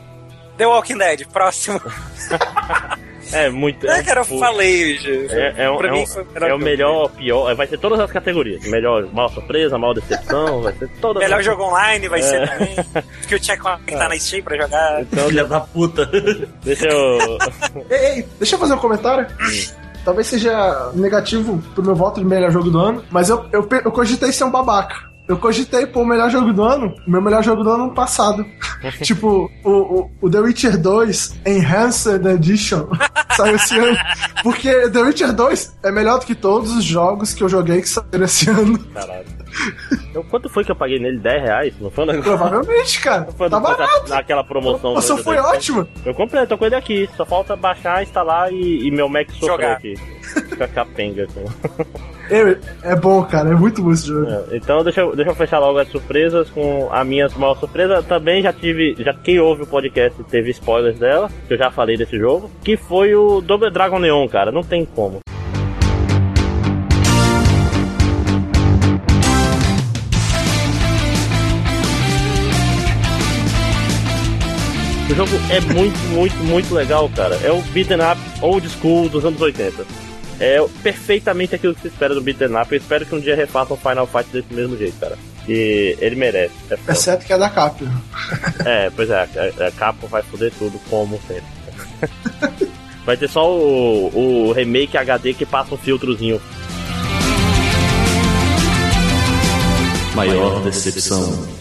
[0.57, 1.81] The Walking Dead, próximo.
[3.33, 3.87] É muito.
[3.87, 5.33] É, cara, eu falei, gente.
[5.33, 7.53] É, é, um- pra é mim um- foi é o melhor, pior.
[7.55, 8.63] Vai ser todas as categorias.
[8.67, 11.45] Melhor, mal surpresa, mal decepção, vai ser todas Melhor as...
[11.45, 12.47] jogo online vai ser É.
[12.47, 12.75] também.
[13.27, 15.01] Que eu tinha que conectar na Steam pra jogar.
[15.01, 16.05] Então, Filha da puta.
[16.63, 17.37] deixa eu.
[17.89, 19.25] Ei, ei, deixa eu fazer um comentário.
[20.03, 23.91] Talvez seja negativo pro meu voto de melhor jogo do ano, mas eu, eu, eu
[23.91, 25.10] cogitei ser um babaca.
[25.27, 28.45] Eu cogitei pôr o melhor jogo do ano, o meu melhor jogo do ano passado.
[29.01, 32.87] tipo, o, o, o The Witcher 2 Enhanced Edition
[33.37, 33.97] saiu esse ano.
[34.43, 37.87] Porque The Witcher 2 é melhor do que todos os jogos que eu joguei que
[37.89, 38.77] saíram esse ano.
[38.93, 39.25] Caralho.
[40.13, 41.19] Eu, quanto foi que eu paguei nele?
[41.19, 41.73] 10 reais?
[41.79, 42.37] Não foi um negócio?
[42.37, 43.27] Provavelmente, cara.
[43.37, 44.09] Foi Tá barato.
[44.09, 44.93] naquela promoção.
[44.93, 45.87] Nossa, foi ótimo.
[46.05, 47.09] Eu comprei, tô com ele aqui.
[47.15, 49.71] Só falta baixar, instalar e, e meu Mac sofrer Jogar.
[49.73, 49.93] aqui.
[50.61, 51.23] Fica capenga.
[51.23, 51.45] assim.
[52.29, 53.49] É, é bom, cara.
[53.49, 54.25] É muito bom esse jogo.
[54.29, 58.03] É, Então deixa eu, deixa eu fechar logo as surpresas com a minha maior surpresa.
[58.03, 61.97] Também já tive, já quem ouve o podcast teve spoilers dela, que eu já falei
[61.97, 64.51] desse jogo, que foi o Double Dragon Neon, cara.
[64.51, 65.19] Não tem como.
[75.09, 77.35] O jogo é muito, muito, muito legal, cara.
[77.43, 79.85] É o beat'em up old school dos anos 80.
[80.41, 82.71] É perfeitamente aquilo que se espera do beat'em up.
[82.71, 85.15] Eu espero que um dia refaçam o Final Fight desse mesmo jeito, cara.
[85.45, 86.53] Que ele merece.
[86.71, 86.91] É.
[86.91, 87.85] Exceto que é da Capcom.
[88.65, 92.67] é pois é, a, a Capcom vai foder tudo como sempre.
[93.05, 96.41] vai ter só o, o remake HD que passa um filtrozinho.
[100.15, 101.60] Maior decepção.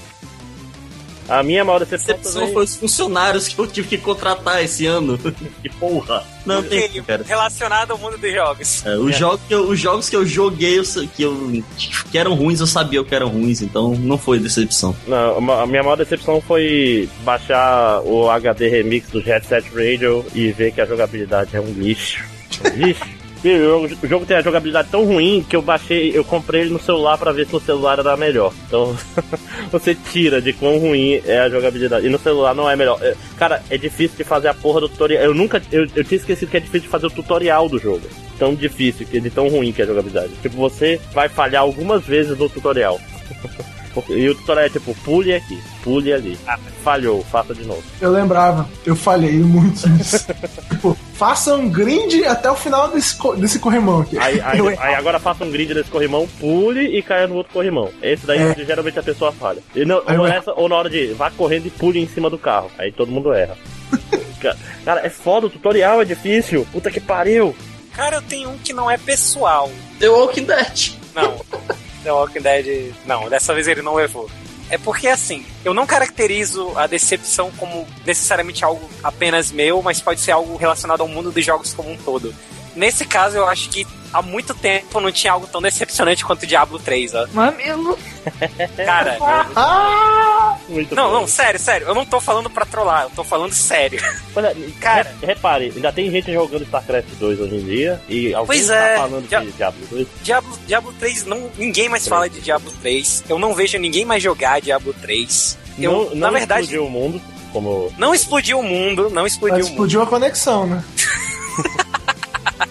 [1.30, 2.54] A minha maior decepção Decepção também...
[2.54, 5.18] foi os funcionários que eu tive que contratar esse ano.
[5.62, 6.24] Que porra!
[6.44, 7.22] Não tem, cara.
[7.22, 8.84] Relacionado ao mundo dos jogos.
[8.86, 10.82] É, os, jogos que eu, os jogos que eu joguei, eu
[11.14, 11.62] que, eu,
[12.10, 14.96] que eram ruins, eu sabia que eram ruins, então não foi decepção.
[15.06, 20.50] Não, a minha maior decepção foi baixar o HD Remix do Jet Set Radio e
[20.50, 22.24] ver que a jogabilidade é um lixo.
[22.64, 23.04] Um lixo.
[23.42, 26.70] E o jogo- o tem a jogabilidade tão ruim que eu baixei, eu comprei ele
[26.70, 28.52] no celular pra ver se no celular era melhor.
[28.66, 28.94] Então,
[29.72, 32.06] você tira de quão ruim é a jogabilidade.
[32.06, 32.98] E no celular não é melhor.
[33.02, 35.22] É, Cara, é difícil de fazer a porra do tutorial.
[35.22, 35.62] Eu nunca.
[35.72, 38.02] Eu, eu tinha esquecido que é difícil de fazer o tutorial do jogo.
[38.38, 40.32] Tão difícil, de tão ruim que é a jogabilidade.
[40.42, 43.00] Tipo, você vai falhar algumas vezes no tutorial.
[44.08, 46.38] E o tutorial é tipo, pule aqui, pule ali.
[46.84, 47.82] Falhou, faça de novo.
[48.00, 50.24] Eu lembrava, eu falhei muito nisso.
[50.70, 54.16] tipo, faça um grind até o final desse, desse corrimão aqui.
[54.18, 57.90] Aí, aí, aí agora faça um grid nesse corrimão, pule e caia no outro corrimão.
[58.02, 58.54] Esse daí É.
[58.64, 59.60] geralmente a pessoa falha.
[59.74, 62.38] E não, ou, nessa- ou na hora de vá correndo e pule em cima do
[62.38, 62.70] carro.
[62.78, 63.56] Aí todo mundo erra.
[64.40, 66.66] Ca- Cara, é foda, o tutorial é difícil.
[66.72, 67.54] Puta que pariu.
[67.92, 69.70] Cara, eu tenho um que não é pessoal.
[69.98, 70.92] The Walking Dead.
[71.14, 71.34] Não.
[72.02, 72.94] The Walking Dead.
[73.06, 74.30] Não, dessa vez ele não levou.
[74.70, 80.20] É porque assim, eu não caracterizo a decepção como necessariamente algo apenas meu, mas pode
[80.20, 82.32] ser algo relacionado ao mundo dos jogos como um todo.
[82.76, 86.78] Nesse caso, eu acho que há muito tempo não tinha algo tão decepcionante quanto Diablo
[86.78, 87.26] 3, ó.
[87.32, 87.98] Mamilo.
[88.84, 89.16] Cara,
[89.56, 90.56] Ah!
[90.68, 91.20] Muito não, bom.
[91.20, 94.00] não, sério, sério, eu não tô falando pra trollar, eu tô falando sério.
[94.36, 95.12] Olha, Cara.
[95.20, 98.00] re- repare, ainda tem gente jogando StarCraft 2 hoje em dia.
[98.08, 100.08] E alguém Pois tá é, falando já- de Diablo 2.
[100.22, 103.24] Diablo, Diablo 3, não, ninguém mais fala de Diablo 3.
[103.28, 105.58] Eu não vejo ninguém mais jogar Diablo 3.
[105.78, 107.20] Eu, não, não na verdade, explodiu o mundo,
[107.52, 109.72] como não explodiu o mundo, não explodiu Mas o mundo.
[109.74, 110.84] explodiu a conexão, né?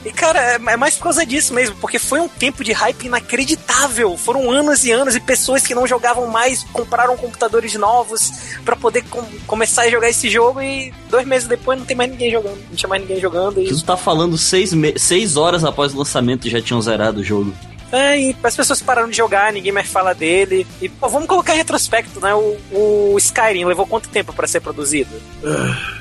[0.06, 3.06] E, cara, é é mais por causa disso mesmo, porque foi um tempo de hype
[3.06, 4.16] inacreditável.
[4.18, 8.32] Foram anos e anos e pessoas que não jogavam mais compraram computadores novos
[8.64, 12.10] pra poder com- começar a jogar esse jogo e dois meses depois não tem mais
[12.12, 12.58] ninguém jogando.
[12.70, 13.62] Não tinha mais ninguém jogando.
[13.62, 17.24] E, Tu tá falando seis, seis horas após o lançamento e já tinham zerado o
[17.24, 17.54] jogo.
[17.92, 20.68] é, e as pessoas pararam de jogar, ninguém mais fala dele.
[20.82, 22.34] E, pô, vamos colocar em retrospecto, né?
[22.36, 25.10] O, o Skyrim levou quanto tempo pra ser produzido?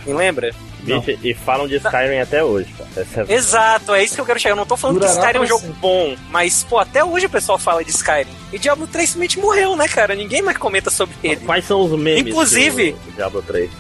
[0.07, 0.55] Me lembra?
[1.01, 3.07] Bicho, e falam de Skyrim até hoje, cara.
[3.29, 4.53] É- Exato, é isso que eu quero chegar.
[4.53, 7.27] Eu não tô falando Durará que Skyrim é um jogo bom, mas, pô, até hoje
[7.27, 8.29] o pessoal fala de Skyrim.
[8.53, 10.15] E Diablo 3 simplesmente morreu, né, cara?
[10.15, 11.37] Ninguém mais comenta sobre ele.
[11.45, 13.71] Quais são os memes Inclusive- que o Diablo 3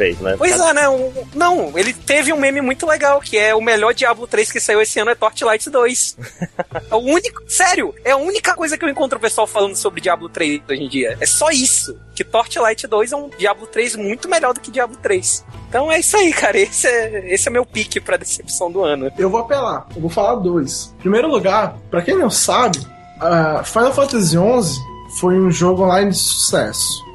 [0.00, 0.34] fez, né?
[0.38, 0.88] Pois é, né?
[0.88, 4.58] o- não, ele teve um meme muito legal, que é o melhor Diablo 3 que
[4.58, 6.16] saiu esse ano é Torchlight 2.
[6.90, 7.42] é o único.
[7.46, 10.82] Sério, é a única coisa que eu encontro o pessoal falando sobre Diablo 3 hoje
[10.82, 11.18] em dia.
[11.20, 11.98] É só isso.
[12.14, 15.44] Que Torchlight 2 é um Diablo 3 muito melhor do que Diablo 3.
[15.68, 16.58] Então é isso aí, cara.
[16.58, 19.12] Esse é, esse é meu pique pra decepção do ano.
[19.18, 20.94] Eu vou apelar, eu vou falar dois.
[20.98, 22.78] Em primeiro lugar, pra quem não sabe,
[23.20, 24.80] ah, Final Fantasy XI
[25.20, 27.09] foi um jogo online de sucesso.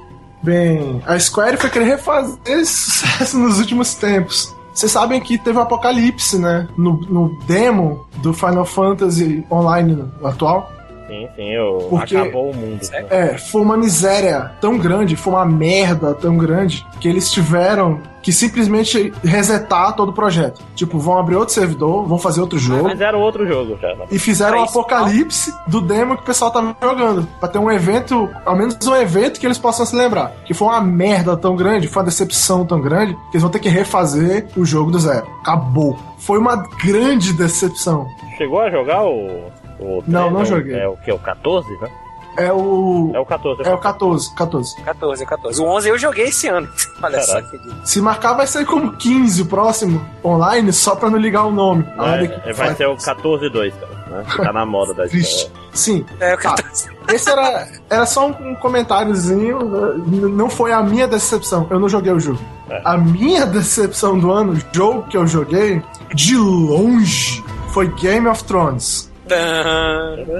[0.46, 4.54] Bem, a Square foi querer refazer sucesso nos últimos tempos.
[4.72, 6.68] Vocês sabem que teve um apocalipse, né?
[6.78, 10.72] No, no demo do Final Fantasy Online atual.
[11.08, 11.78] Sim, sim, o...
[11.90, 12.84] Porque- acabou o mundo.
[12.84, 13.08] Sério?
[13.10, 18.32] É, foi uma miséria tão grande, foi uma merda tão grande, que eles tiveram que
[18.32, 20.60] simplesmente resetar todo o projeto.
[20.74, 22.86] Tipo, vão abrir outro servidor, vão fazer outro jogo.
[22.86, 24.06] Mas era outro jogo né?
[24.10, 27.28] E fizeram um Mas, apocalipse do demo que o pessoal tava jogando.
[27.40, 30.32] Pra ter um evento, ao menos um evento que eles possam se lembrar.
[30.44, 33.60] Que foi uma merda tão grande, foi uma decepção tão grande, que eles vão ter
[33.60, 35.28] que refazer o jogo do zero.
[35.42, 35.96] Acabou.
[36.18, 38.08] Foi uma grande decepção.
[38.38, 39.52] Chegou a jogar o.
[39.80, 40.76] o Não, não é joguei.
[40.76, 41.12] É o que?
[41.12, 41.90] O 14, né?
[42.38, 43.12] É o.
[43.14, 43.62] É o 14.
[43.64, 44.82] É o 14, 14.
[44.84, 45.62] 14, 14.
[45.62, 46.68] O 11 eu joguei esse ano.
[47.02, 47.50] Olha só Caraca.
[47.50, 47.74] que dia.
[47.86, 51.86] Se marcar, vai sair como 15 o próximo online, só pra não ligar o nome.
[51.98, 53.96] Alex É, vai faz- ser o 14-2, cara.
[54.08, 54.26] Né?
[54.36, 55.50] Tá na moda da Triste.
[55.74, 56.06] Sim.
[56.20, 56.56] É, o Tá.
[56.56, 56.90] 14.
[57.14, 59.60] Esse era, era só um, comentáriozinho.
[60.06, 61.68] n- Não foi a minha decepção.
[61.70, 62.40] Eu não joguei o jogo.
[62.70, 62.82] É.
[62.84, 65.82] A minha decepção do ano, o jogo que eu joguei,
[66.14, 69.10] de longe, foi Game of Thrones.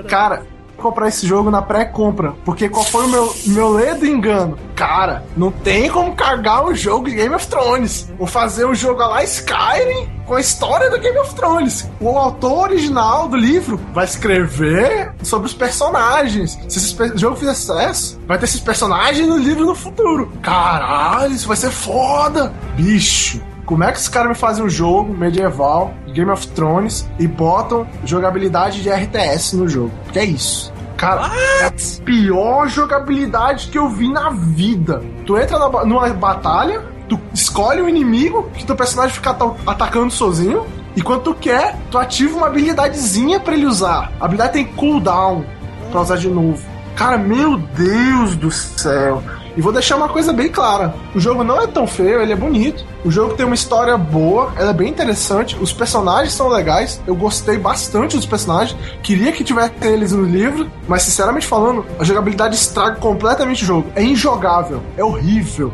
[0.08, 0.46] Cara,
[0.78, 2.34] comprar esse jogo na pré-compra.
[2.44, 4.58] Porque qual foi o meu, meu ledo engano?
[4.76, 8.12] Cara, não tem como carregar o jogo de Game of Thrones.
[8.18, 11.90] Vou fazer o jogo lá Skyrim com a história do Game of Thrones.
[12.00, 16.58] O autor original do livro vai escrever sobre os personagens.
[16.68, 20.32] Se esse jogo fizer sucesso, vai ter esses personagens no livro no futuro.
[20.42, 22.54] Caralho, isso vai ser foda.
[22.76, 23.42] Bicho.
[23.66, 27.88] Como é que os caras me fazem um jogo medieval Game of Thrones e botam
[28.04, 29.92] jogabilidade de RTS no jogo?
[30.14, 30.72] Que é isso?
[30.98, 31.30] Cara,
[31.62, 31.74] é a
[32.06, 35.04] pior jogabilidade que eu vi na vida.
[35.26, 40.12] Tu entra na numa batalha, tu escolhe o inimigo, que teu personagem fica ata- atacando
[40.12, 44.12] sozinho, e quando tu quer, tu ativa uma habilidadezinha pra ele usar.
[44.22, 45.44] A habilidade tem cooldown
[45.92, 46.64] pra usar de novo.
[46.96, 49.22] Cara, meu Deus do céu.
[49.58, 52.36] E vou deixar uma coisa bem clara: o jogo não é tão feio, ele é
[52.36, 52.86] bonito.
[53.04, 55.56] O jogo tem uma história boa, ela é bem interessante.
[55.60, 58.78] Os personagens são legais, eu gostei bastante dos personagens.
[59.02, 63.90] Queria que tivesse eles no livro, mas sinceramente falando, a jogabilidade estraga completamente o jogo.
[63.96, 65.72] É injogável, é horrível.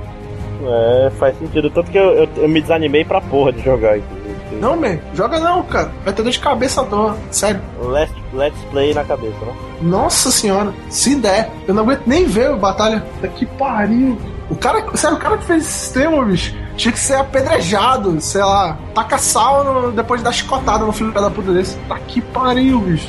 [0.63, 1.69] É, faz sentido.
[1.69, 3.97] Tanto que eu, eu, eu me desanimei pra porra de jogar.
[3.97, 4.20] inclusive.
[4.59, 5.91] Não, man, joga não, cara.
[6.03, 7.17] Vai ter dor de cabeça à toa.
[7.31, 7.61] Sério.
[7.81, 9.53] Let's, let's play na cabeça, né?
[9.81, 13.03] Nossa senhora, se der, eu não aguento nem ver a batalha.
[13.21, 14.17] Tá que pariu.
[14.49, 18.41] O cara, sério, o cara que fez esse sistema, bicho, tinha que ser apedrejado, sei
[18.41, 21.77] lá, taca sal no- depois de dar chicotada no filho da puta desse.
[21.87, 23.07] Tá que pariu, bicho.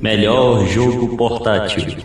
[0.00, 1.98] Melhor jogo portátil.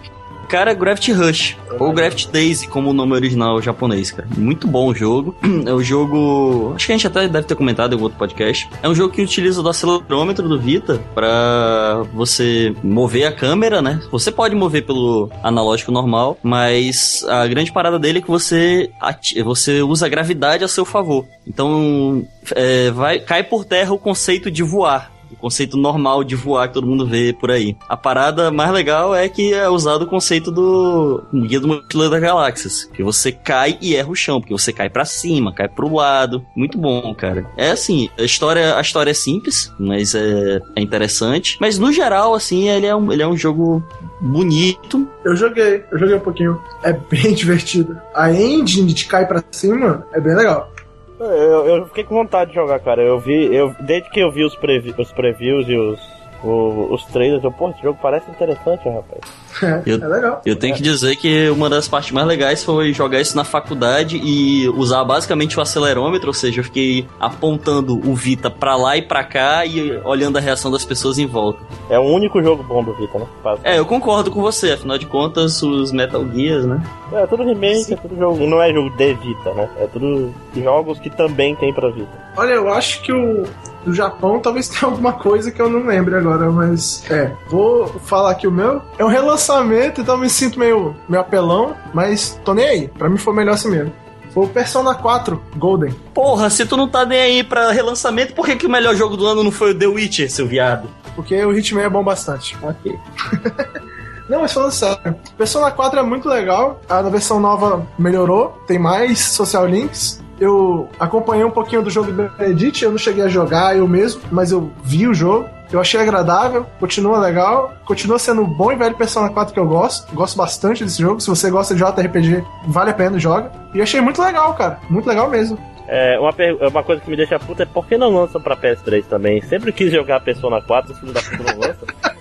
[0.55, 4.25] Cara, Gravity Rush, ou Gravity Daisy, como o nome original japonês, cara.
[4.37, 5.35] Muito bom o jogo.
[5.67, 6.71] É um jogo.
[6.75, 8.69] Acho que a gente até deve ter comentado em outro podcast.
[8.81, 13.99] É um jogo que utiliza o acelerômetro do Vita pra você mover a câmera, né?
[14.11, 19.41] Você pode mover pelo analógico normal, mas a grande parada dele é que você, ati-
[19.41, 21.25] você usa a gravidade a seu favor.
[21.47, 22.25] Então,
[22.55, 25.11] é, vai, cai por terra o conceito de voar.
[25.37, 27.75] O conceito normal de voar que todo mundo vê por aí.
[27.87, 32.21] A parada mais legal é que é usado o conceito do Guia do Mochileiro das
[32.21, 32.89] Galáxias.
[32.93, 36.45] Que você cai e erra o chão, porque você cai pra cima, cai pro lado.
[36.55, 37.45] Muito bom, cara.
[37.57, 41.57] É assim, a história, a história é simples, mas é, é interessante.
[41.59, 43.83] Mas no geral, assim, ele é um, ele é um jogo
[44.21, 45.07] bonito.
[45.23, 46.61] Eu joguei, eu joguei um pouquinho.
[46.83, 47.99] É bem divertido.
[48.13, 50.71] A engine de cair pra cima é bem legal.
[51.19, 53.01] Eu, eu fiquei com vontade de jogar, cara.
[53.01, 55.99] Eu vi, eu, desde que eu vi os, previ, os previews e os,
[56.47, 59.83] o- os trailers, eu, pô, esse jogo parece interessante, rapaz.
[59.85, 60.41] Eu- É legal.
[60.45, 64.17] Eu tenho que dizer que uma das partes mais legais foi jogar isso na faculdade
[64.17, 69.01] e usar basicamente o acelerômetro, ou seja, eu fiquei apontando o Vita pra lá e
[69.01, 71.59] pra cá e olhando a reação das pessoas em volta.
[71.89, 73.25] É o único jogo bom do Vita, né?
[73.43, 76.83] Faz- É, eu concordo com você, afinal de contas, os Metal Gears, né?
[77.13, 78.45] É tudo remake, é tudo jogo.
[78.45, 79.69] Não é jogo de Vita, né?
[79.79, 82.09] É tudo jogos que também tem pra Vita.
[82.37, 83.43] Olha, eu acho que o
[83.85, 87.31] do Japão talvez tenha alguma coisa que eu não lembre agora, mas é.
[87.47, 88.81] Vou falar aqui o meu.
[88.97, 92.87] É um relançamento, então me sinto meio, meio apelão, mas tô nem aí.
[92.87, 93.93] Pra mim foi melhor assim mesmo.
[94.33, 95.95] Foi o Persona 4 Golden.
[96.13, 99.15] Porra, se tu não tá nem aí pra relançamento, por que, que o melhor jogo
[99.15, 100.89] do ano não foi o The Witcher, seu viado?
[101.15, 102.57] Porque o Hitman é bom bastante.
[102.61, 102.99] Ok.
[104.27, 106.81] Não, mas falando sério, Persona 4 é muito legal.
[106.89, 110.19] A versão nova melhorou, tem mais social links.
[110.39, 114.21] Eu acompanhei um pouquinho do jogo do Benedict, eu não cheguei a jogar eu mesmo,
[114.31, 115.47] mas eu vi o jogo.
[115.71, 119.67] Eu achei agradável, continua legal, continua sendo o bom e velho Persona 4 que eu
[119.67, 120.13] gosto.
[120.13, 121.19] Gosto bastante desse jogo.
[121.19, 123.51] Se você gosta de JRPG, vale a pena, joga.
[123.73, 124.79] E achei muito legal, cara.
[124.89, 125.57] Muito legal mesmo.
[125.87, 128.55] É, uma, per- uma coisa que me deixa puta é por que não lançam pra
[128.57, 129.41] PS3 também?
[129.41, 131.87] Sempre quis jogar Persona 4, os filhos da puta não lançam.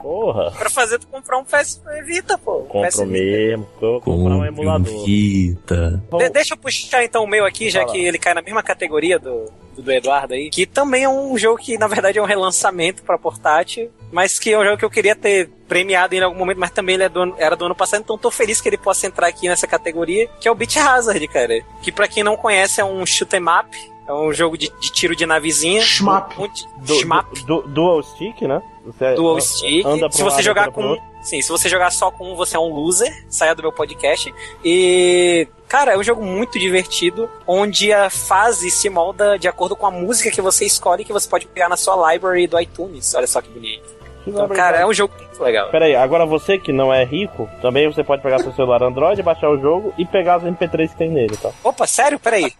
[0.00, 2.66] Porra, Pra fazer tu comprar um PS Vita, pô.
[2.72, 3.66] Um PS compro mesmo.
[3.80, 5.04] Vou comprar um emulador.
[5.04, 6.02] Vita.
[6.18, 9.18] De- deixa eu puxar então o meu aqui, já que ele cai na mesma categoria
[9.18, 10.50] do, do, do Eduardo aí.
[10.50, 14.52] Que também é um jogo que, na verdade, é um relançamento pra portátil, mas que
[14.52, 17.08] é um jogo que eu queria ter premiado em algum momento, mas também ele é
[17.08, 19.66] do ano- era do ano passado, então tô feliz que ele possa entrar aqui nessa
[19.66, 21.62] categoria, que é o Beat Hazard, cara.
[21.82, 23.76] Que pra quem não conhece é um shoot 'em up,
[24.06, 25.80] é um jogo de, de tiro de navezinha.
[25.82, 26.34] Shmup.
[26.40, 28.62] Um de- Du- du- du- dual stick, né?
[28.84, 29.82] Você Dual Stick.
[29.82, 30.96] Se um você lado, jogar com.
[31.22, 33.24] Sim, se você jogar só com um, você é um loser.
[33.30, 34.32] Saia do meu podcast.
[34.62, 35.48] E.
[35.66, 39.90] Cara, é um jogo muito divertido, onde a fase se molda de acordo com a
[39.90, 43.14] música que você escolhe, que você pode pegar na sua library do iTunes.
[43.14, 43.82] Olha só que bonito.
[44.26, 45.70] Então, cara, é um jogo muito legal.
[45.70, 49.22] Pera aí, agora você que não é rico, também você pode pegar seu celular Android,
[49.22, 51.50] baixar o jogo e pegar as MP3 que tem nele, tá?
[51.62, 52.18] Opa, sério?
[52.18, 52.52] Peraí.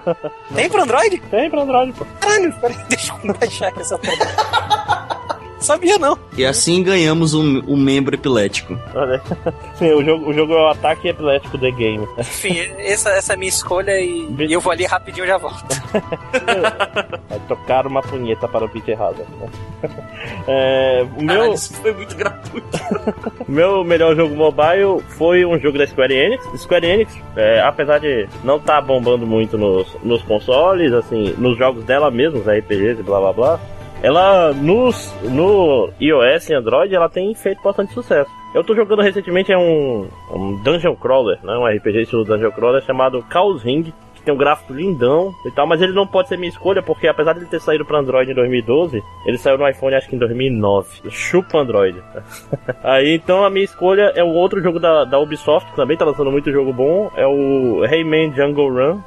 [0.54, 1.18] Tem pro Android?
[1.30, 2.06] Tem pra Android, pô.
[2.20, 5.17] Caralho, peraí, deixa eu baixar essa porra.
[5.60, 6.18] Sabia não.
[6.36, 8.78] E assim ganhamos um, um membro epilético.
[8.94, 9.20] Olha.
[9.74, 12.06] Sim, o jogo, o jogo é o ataque epilético The Game.
[12.18, 15.36] Enfim, essa, essa é a minha escolha e, e eu vou ali rapidinho e já
[15.36, 15.66] volto.
[17.28, 19.48] Vai tocar uma punheta para o Peter Hazard, né?
[20.50, 22.78] É, o meu, Caralho, isso foi muito gratuito.
[23.46, 26.44] o meu melhor jogo mobile foi um jogo da Square Enix.
[26.56, 31.84] Square Enix, é, apesar de não estar bombando muito nos, nos consoles, assim, nos jogos
[31.84, 33.60] dela mesmo, os RPGs e blá blá blá,
[34.02, 38.30] ela nos, no iOS e Android ela tem feito bastante sucesso.
[38.54, 41.56] Eu tô jogando recentemente é um, um Dungeon Crawler, né?
[41.56, 45.66] Um RPG estilo Dungeon Crawler chamado Chaos Ring, que tem um gráfico lindão e tal,
[45.66, 48.30] mas ele não pode ser minha escolha porque apesar de ele ter saído para Android
[48.30, 51.10] em 2012, ele saiu no iPhone acho que em 2009.
[51.10, 51.98] Chupa Android.
[52.82, 56.04] Aí então a minha escolha é o outro jogo da, da Ubisoft, que também tá
[56.04, 59.00] lançando muito jogo bom, é o Rayman Jungle Run.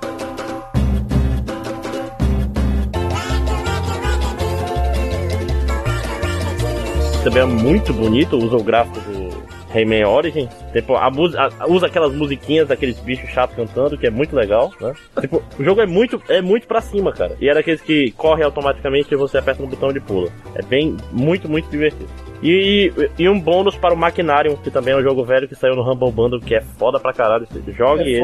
[7.24, 9.30] Também é muito bonito, usa o gráfico do
[9.74, 10.49] Rayman Origins.
[10.74, 14.93] Tipo, a a- usa aquelas musiquinhas daqueles bichos chatos cantando, que é muito legal, né?
[15.19, 17.36] Tipo, o jogo é muito, é muito pra cima, cara.
[17.39, 20.30] E é daqueles que corre automaticamente e você aperta no botão de pula.
[20.55, 22.09] É bem, muito, muito divertido.
[22.43, 25.76] E, e um bônus para o Machinarium, que também é um jogo velho que saiu
[25.76, 27.45] no Humble Bundle, que é foda pra caralho.
[27.51, 28.24] Você joga ele.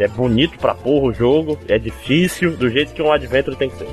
[0.00, 3.76] É bonito pra porra o jogo, é difícil, do jeito que um Adventure tem que
[3.76, 3.86] ser.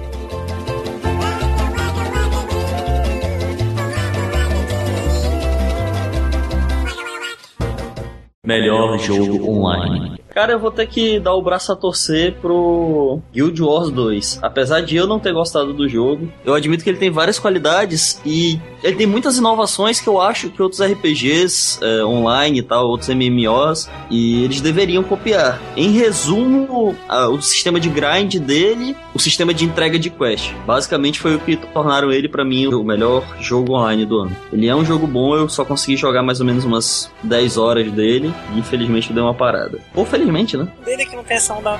[8.47, 10.17] Melhor jogo online.
[10.37, 14.37] Cara, eu vou ter que dar o braço a torcer pro Guild Wars 2.
[14.43, 18.21] Apesar de eu não ter gostado do jogo, eu admito que ele tem várias qualidades
[18.23, 22.85] e ele tem muitas inovações que eu acho que outros RPGs é, online e tal,
[22.87, 25.59] outros MMOs, e eles deveriam copiar.
[25.75, 30.53] Em resumo, a- o sistema de grind dele, o sistema de entrega de quest.
[30.67, 34.35] Basicamente foi o que tornaram ele pra mim o melhor jogo online do ano.
[34.53, 37.91] Ele é um jogo bom, eu só consegui jogar mais ou menos umas 10 horas
[37.91, 39.79] dele e infelizmente deu uma parada.
[39.95, 40.26] Ou felizmente,
[40.57, 40.71] né?
[40.83, 41.77] Dele é que não tem ação, da,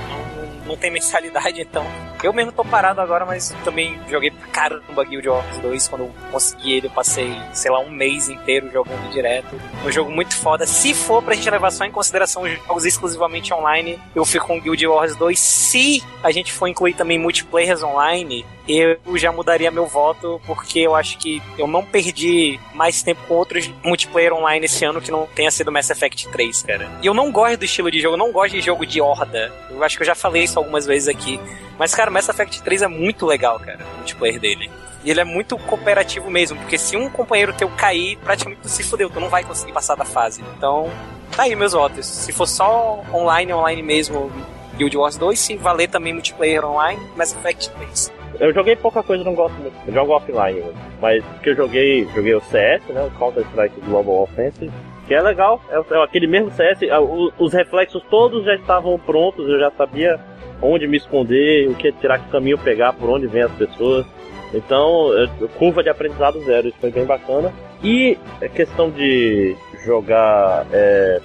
[0.68, 1.84] não, tem mensalidade, então.
[2.22, 5.88] Eu mesmo tô parado agora, mas também joguei pra caramba Guild Wars 2.
[5.88, 9.58] Quando eu consegui ele, eu passei, sei lá, um mês inteiro jogando direto.
[9.84, 10.66] Um jogo muito foda.
[10.66, 14.60] Se for pra gente levar só em consideração os jogos exclusivamente online, eu fico com
[14.60, 15.38] Guild Wars 2.
[15.38, 20.94] Se a gente for incluir também multiplayers online, eu já mudaria meu voto, porque eu
[20.94, 25.26] acho que eu não perdi mais tempo com outros multiplayer online esse ano que não
[25.26, 26.90] tenha sido Mass Effect 3, cara.
[27.02, 29.52] E eu não gosto do estilo de jogo, não gosto de jogo de horda.
[29.70, 31.40] Eu acho que eu já falei isso algumas vezes aqui.
[31.78, 34.70] Mas, cara, Mass Effect 3 é muito legal, cara, o multiplayer dele.
[35.04, 38.82] E ele é muito cooperativo mesmo, porque se um companheiro teu cair, praticamente tu se
[38.82, 40.42] fudeu, tu não vai conseguir passar da fase.
[40.56, 40.90] Então,
[41.36, 42.04] tá aí meus votos.
[42.04, 44.30] Se for só online, online mesmo,
[44.76, 48.12] Guild Wars 2, se valer também multiplayer online, Mass Effect 3.
[48.40, 49.74] Eu joguei pouca coisa, não gosto muito.
[49.86, 50.72] Eu jogo offline, né?
[51.00, 53.02] mas que eu joguei, joguei o CS, né?
[53.04, 54.70] O Counter Strike Global Offensive,
[55.06, 55.60] que é legal.
[55.70, 56.80] É, é aquele mesmo CS.
[57.00, 59.48] o- Os reflexos todos já estavam prontos.
[59.48, 60.20] Eu já sabia
[60.60, 64.06] onde me esconder, o que tirar, que caminho pegar, por onde vem as pessoas.
[64.52, 65.28] Então, é,
[65.58, 66.68] curva de aprendizado zero.
[66.68, 67.52] Isso foi bem bacana.
[67.82, 69.54] E a questão de
[69.84, 71.20] jogar é,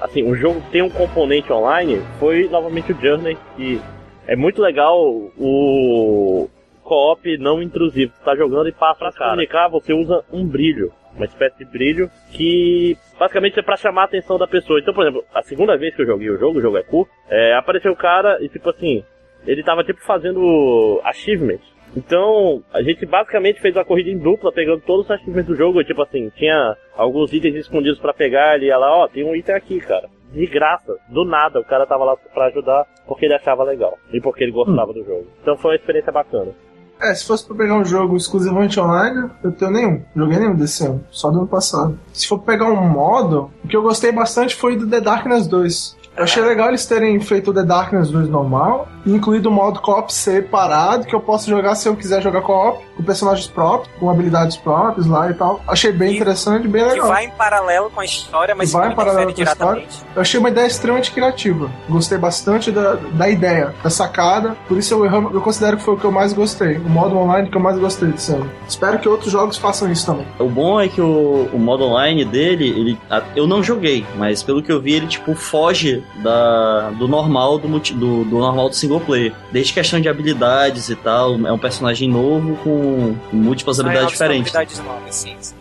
[0.00, 3.80] assim, o jogo tem um componente online, foi novamente o Journey, que
[4.26, 4.98] é muito legal
[5.38, 6.48] o
[6.82, 8.12] co-op não intrusivo.
[8.14, 11.64] Você tá jogando e passa pra se comunicar, você usa um brilho, uma espécie de
[11.64, 14.80] brilho que basicamente é pra chamar a atenção da pessoa.
[14.80, 17.12] Então, por exemplo, a segunda vez que eu joguei o jogo, o jogo é curto,
[17.28, 19.04] é, apareceu o cara e tipo assim,
[19.46, 21.60] ele tava tipo fazendo achievement.
[21.96, 25.82] Então, a gente basicamente fez uma corrida em dupla, pegando todos os achievements do jogo.
[25.82, 28.54] Tipo assim, tinha alguns itens escondidos pra pegar.
[28.54, 30.08] Ele ia lá, ó, tem um item aqui, cara.
[30.32, 34.20] De graça, do nada, o cara tava lá pra ajudar porque ele achava legal e
[34.20, 35.26] porque ele gostava do jogo.
[35.42, 36.52] Então foi uma experiência bacana.
[37.00, 40.02] É, se fosse pra pegar um jogo exclusivamente online, eu tenho nenhum.
[40.14, 41.98] Joguei nenhum desse ano, só do ano passado.
[42.12, 45.96] Se for pegar um modo, o que eu gostei bastante foi do The Darkness 2.
[46.20, 49.80] Eu achei legal eles terem feito o The Darkness 2 normal e incluído o modo
[49.80, 54.10] co-op separado, que eu posso jogar se eu quiser jogar co-op, com personagens próprios, com
[54.10, 55.62] habilidades próprias lá e tal.
[55.66, 57.08] Achei bem E- interessante, bem Que legal.
[57.08, 59.84] vai em paralelo com a história, mas Vai em paralelo com a história.
[60.14, 61.70] Eu achei uma ideia extremamente criativa.
[61.88, 64.54] Gostei bastante da, da ideia, da sacada.
[64.68, 66.76] Por isso eu, eu considero que foi o que eu mais gostei.
[66.76, 68.50] O modo online que eu mais gostei desse ano.
[68.68, 70.26] Espero que outros jogos façam isso também.
[70.38, 72.98] O bom é que o, o modo online dele, ele,
[73.34, 77.68] eu não joguei, mas pelo que eu vi, ele tipo foge da, do normal do,
[77.68, 79.32] multi- do, do normal do single player.
[79.50, 84.54] Desde questão de habilidades e tal, é um personagem novo com múltiplas Na habilidades diferentes.
[84.54, 85.54] habilidades novas, sim, sim.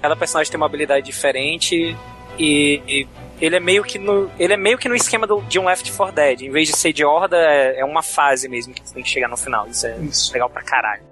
[0.00, 1.96] Cada personagem tem uma habilidade diferente
[2.38, 3.06] e, e
[3.40, 5.90] ele é meio que no ele é meio que no esquema do, de um Left
[5.90, 6.42] 4 Dead.
[6.42, 9.08] Em vez de ser de horda, é, é uma fase mesmo que você tem que
[9.08, 9.66] chegar no final.
[9.66, 10.32] Isso é Isso.
[10.32, 11.02] legal pra caralho.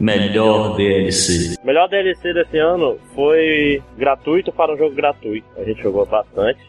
[0.00, 1.56] Melhor DLC.
[1.64, 5.46] Melhor DLC desse ano foi gratuito para um jogo gratuito.
[5.56, 6.60] A gente jogou bastante.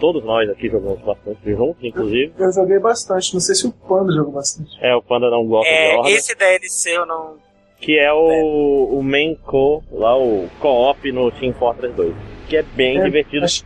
[0.00, 2.32] Todos nós aqui jogamos bastante juntos, inclusive.
[2.38, 3.32] Eu joguei bastante.
[3.34, 4.70] Não sei se o Panda jogou bastante.
[4.80, 6.10] É, o Panda não gosta de É, Horda.
[6.10, 7.36] esse DLC eu não.
[7.78, 12.14] Que é o, o main co, lá o co-op no Team Fortress 2.
[12.48, 13.44] Que é bem É, divertido.
[13.44, 13.64] acho-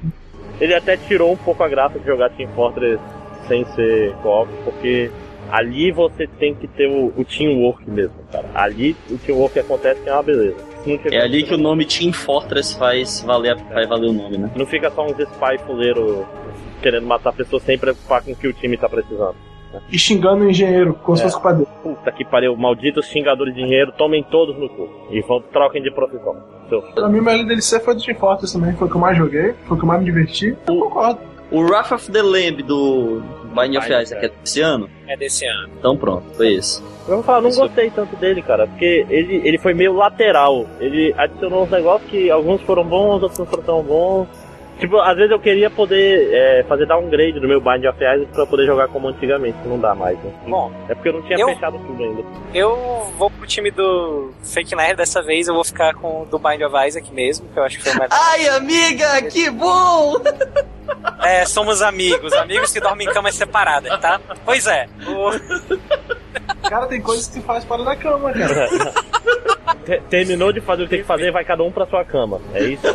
[0.60, 3.00] Ele até tirou um pouco a graça de jogar Team Fortress
[3.48, 5.10] sem ser co-op, porque
[5.50, 8.50] ali você tem que ter o, o teamwork mesmo, cara.
[8.54, 10.56] Ali o teamwork acontece que é uma beleza.
[10.86, 13.56] Se É ali que o nome Team Fortress faz valer,
[13.88, 14.50] valer o nome, né?
[14.56, 16.26] Não fica só uns spy fuleiro
[16.80, 19.34] querendo matar pessoas sem preocupar com o que o time tá precisando.
[19.90, 21.26] E xingando o engenheiro, como se É.
[21.26, 21.68] fosse culpa dele.
[21.82, 24.88] Puta que pariu, malditos xingadores de dinheiro, tomem todos no cu.
[25.10, 26.36] E vão, troquem de profissão.
[26.68, 28.72] Seu Pra mim, o melhor DLC foi do Team Fortress também.
[28.74, 30.56] Foi o que eu mais joguei, foi o que eu mais me diverti.
[30.66, 31.20] Eu concordo.
[31.50, 33.22] O Wrath of the Lamb do
[33.54, 34.90] Binding of Isaac é desse ano?
[35.06, 35.70] É desse ano.
[35.78, 36.82] Então pronto, foi esse.
[37.08, 40.66] Eu vou falar, não gostei tanto dele, cara, porque ele, ele foi meio lateral.
[40.80, 44.28] Ele adicionou uns negócios que alguns foram bons, outros não foram tão bons.
[44.78, 48.44] Tipo, às vezes eu queria poder é, fazer downgrade no meu Bind of Isaac pra
[48.46, 50.30] poder jogar como antigamente, que não dá mais, né?
[50.46, 52.22] Bom, É porque eu não tinha Eu- fechado tudo ainda.
[52.52, 56.38] eu vou pro time do Fake Nerd dessa vez, eu vou ficar com o do
[56.38, 58.08] Bind of Isaac mesmo, que eu acho que foi o melhor.
[58.12, 60.14] Ai, amiga, que bom!
[61.24, 64.20] É, somos amigos, amigos que dormem em camas separadas, tá?
[64.44, 68.68] Pois é, o- Cara, tem coisas que se faz para na cama, cara.
[69.86, 72.40] Te- Terminou de fazer o que tem que fazer, vai cada um pra sua cama.
[72.52, 72.82] É isso?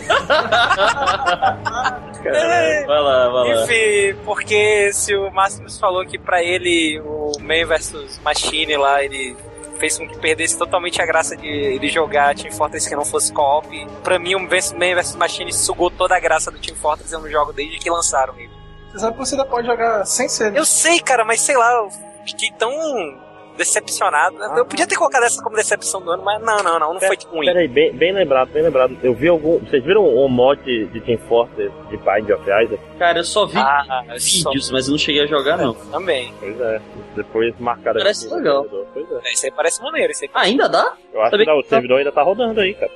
[2.23, 3.63] Vai lá, vai lá.
[3.63, 9.35] Enfim, porque se o Máximos falou que pra ele o Man vs Machine lá, ele
[9.79, 13.33] fez com que perdesse totalmente a graça de ele jogar Team Fortress que não fosse
[13.33, 13.67] co-op.
[14.03, 14.47] Pra mim, o Man
[14.95, 18.37] vs Machine sugou toda a graça do Team Fortress, eu não jogo desde que lançaram
[18.37, 18.51] ele.
[18.91, 20.55] Você sabe que você ainda pode jogar sem ser.
[20.55, 21.89] Eu sei, cara, mas sei lá, eu
[22.25, 22.71] fiquei tão
[23.57, 24.37] decepcionado.
[24.57, 27.17] Eu podia ter colocado essa como decepção do ano, mas não, não, não, não foi
[27.27, 27.45] ruim.
[27.45, 28.97] Peraí, bem, bem lembrado, bem lembrado.
[29.03, 29.59] Eu vi algum.
[29.59, 32.79] Vocês viram o mod de Team Fortress de Bind of Isaac?
[32.97, 35.73] Cara, eu só vi Ah, só vídeos, mas eu não cheguei a jogar, não.
[35.73, 36.33] também.
[36.39, 36.81] Pois é.
[37.15, 38.65] Depois marcaram Parece aqui legal.
[38.93, 39.31] Pois é.
[39.33, 40.29] Isso aí parece maneiro, isso aí.
[40.33, 40.93] Ah, ainda dá?
[41.13, 42.91] Eu acho que não, o que- servidor ainda tá rodando aí, cara.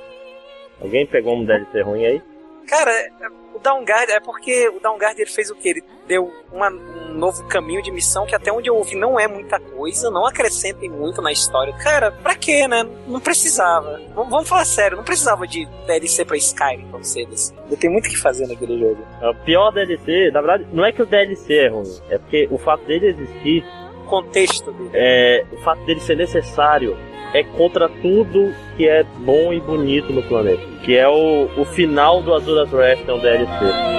[0.80, 2.22] Alguém pegou um DLC ruim aí?
[2.68, 3.10] Cara, é-
[3.56, 5.68] o Downguard é porque o Downguard ele fez o que?
[5.68, 9.26] Ele deu uma- um novo caminho de missão que até onde eu ouvi não é
[9.26, 11.72] muita coisa, não acrescentem muito na história.
[11.82, 12.86] Cara, pra quê, né?
[13.06, 13.96] Não precisava.
[13.98, 17.54] V- vamos falar sério, não precisava de DLC pra Skyrim tão cedo assim.
[17.70, 19.02] Eu tenho muito o que fazer naquele jogo.
[19.22, 22.48] É, O pior DLC, na verdade, não é que o DLC é ruim, é porque
[22.50, 23.64] o fato dele existir,
[24.04, 24.90] O contexto dele.
[24.94, 26.96] é, o fato dele ser necessário
[27.36, 30.62] é contra tudo que é bom e bonito no planeta.
[30.82, 33.96] Que é o, o final do Azuras Wrath, é um DLC.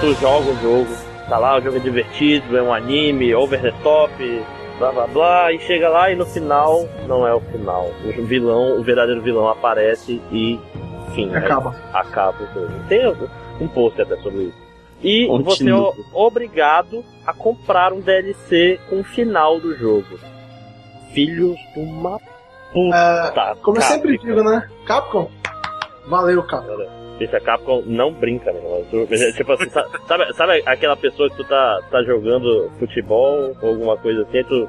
[0.00, 0.88] Tu joga o jogo,
[1.28, 4.10] tá lá, o jogo é divertido, é um anime, over the top,
[4.80, 7.90] blá blá blá, e chega lá e no final não é o final.
[8.02, 10.58] O vilão, o verdadeiro vilão aparece e,
[11.08, 11.70] enfim, Acaba.
[11.92, 12.72] aí acaba o jogo.
[12.88, 13.06] Tem
[13.60, 14.58] um post até sobre isso.
[15.02, 15.92] E Continua.
[15.92, 20.18] você é obrigado a comprar um DLC com o final do jogo.
[21.12, 22.18] Filhos de uma
[22.72, 23.56] puta.
[23.62, 24.66] Como eu sempre digo, né?
[24.86, 25.30] Capcom,
[26.06, 26.99] valeu, Capcom.
[27.20, 28.60] Bicho, a Capcom não brinca, né?
[28.90, 29.06] Tu-
[29.36, 33.96] Tipo assim, sa- sabe, sabe aquela pessoa que tu tá, tá jogando futebol ou alguma
[33.96, 34.68] coisa assim, tu,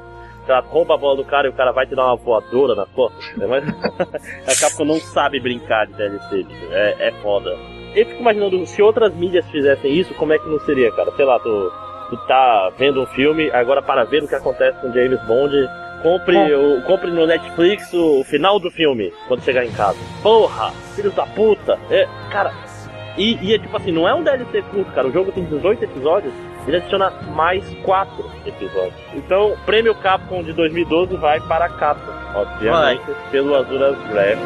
[0.68, 3.36] rouba a bola do cara e o cara vai te dar uma voadora na costas?
[3.36, 3.46] né?
[3.46, 3.64] Mas
[4.46, 6.46] a Capcom não sabe brincar de DLC.
[6.70, 7.56] É, é foda.
[7.94, 11.10] Eu fico imaginando, se outras mídias fizessem isso, como é que não seria, cara?
[11.16, 11.72] Sei lá, tu,
[12.10, 15.52] tu tá vendo um filme, agora para ver o que acontece com James Bond,
[16.02, 19.98] compre, o, compre no Netflix o, final do filme, quando chegar em casa.
[20.22, 21.78] Porra, filhos da puta.
[21.90, 22.52] É, cara,
[23.16, 25.08] e, e é tipo assim, não é um DLC curto, cara.
[25.08, 26.32] O jogo tem 18 episódios,
[26.66, 28.94] ele adiciona mais 4 episódios.
[29.14, 34.38] Então, prêmio Capcom de 2012 vai para a Capcom, obviamente, pelo Azuras Wrath.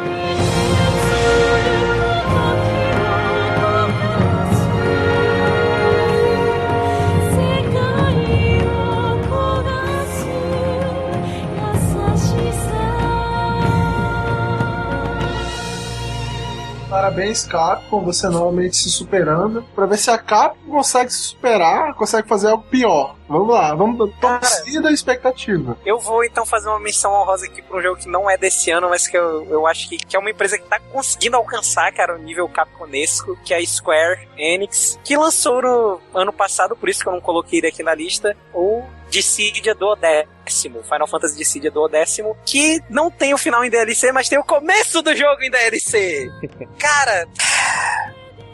[16.89, 19.61] Parabéns, Capcom, você novamente se superando.
[19.75, 23.15] Pra ver se a Capcom consegue se superar, consegue fazer algo pior.
[23.27, 25.77] Vamos lá, vamos torcida a expectativa.
[25.85, 28.71] Eu vou então fazer uma menção honrosa aqui pra um jogo que não é desse
[28.71, 31.91] ano, mas que eu, eu acho que, que é uma empresa que tá conseguindo alcançar,
[31.91, 36.87] cara, o nível capconesco, que é a Square Enix, que lançou no ano passado, por
[36.87, 38.81] isso que eu não coloquei ele aqui na lista, o
[39.17, 44.11] Dissidia do décimo, Final Fantasy Dissidia do décimo, que não tem o final em DLC,
[44.11, 46.29] mas tem o começo do jogo em DLC.
[46.77, 47.27] Cara...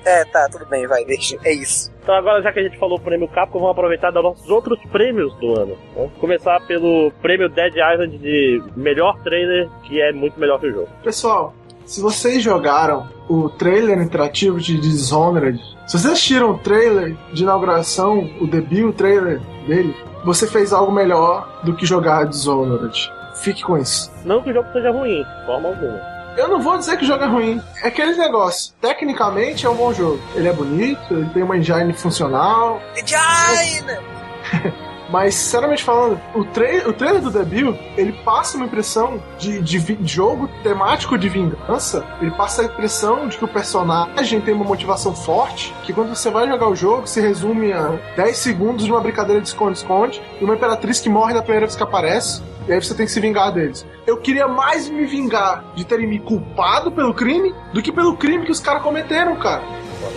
[0.05, 1.37] É, tá, tudo bem, vai, deixa.
[1.45, 1.89] É isso.
[2.01, 4.77] Então agora, já que a gente falou o prêmio Capcom, vamos aproveitar dar nossos outros
[4.91, 5.77] prêmios do ano.
[5.95, 10.73] Vamos começar pelo prêmio Dead Island de melhor trailer, que é muito melhor que o
[10.73, 10.89] jogo.
[11.03, 11.53] Pessoal,
[11.85, 15.57] se vocês jogaram o trailer interativo de Dishonored,
[15.87, 21.47] se vocês assistiram o trailer de inauguração, o debut trailer dele, você fez algo melhor
[21.63, 23.11] do que jogar Dishonored.
[23.35, 24.11] Fique com isso.
[24.23, 26.13] Não que o jogo seja ruim, de forma alguma.
[26.37, 27.61] Eu não vou dizer que o jogo é ruim.
[27.83, 28.73] É aquele negócio.
[28.81, 30.19] Tecnicamente é um bom jogo.
[30.35, 32.81] Ele é bonito, ele tem uma engine funcional.
[32.95, 34.83] Engine!
[35.13, 39.97] Mas, sinceramente falando, o, tra o trailer do debut, ele passa uma impressão de, de
[40.07, 42.03] jogo temático de vingança.
[42.19, 46.31] Ele passa a impressão de que o personagem tem uma motivação forte, que quando você
[46.31, 50.43] vai jogar o jogo, se resume a 10 segundos de uma brincadeira de esconde-esconde e
[50.43, 52.41] uma imperatriz que morre na primeira vez que aparece.
[52.67, 53.85] E aí você tem que se vingar deles.
[54.07, 58.45] Eu queria mais me vingar de terem me culpado pelo crime do que pelo crime
[58.45, 59.61] que os caras cometeram, cara.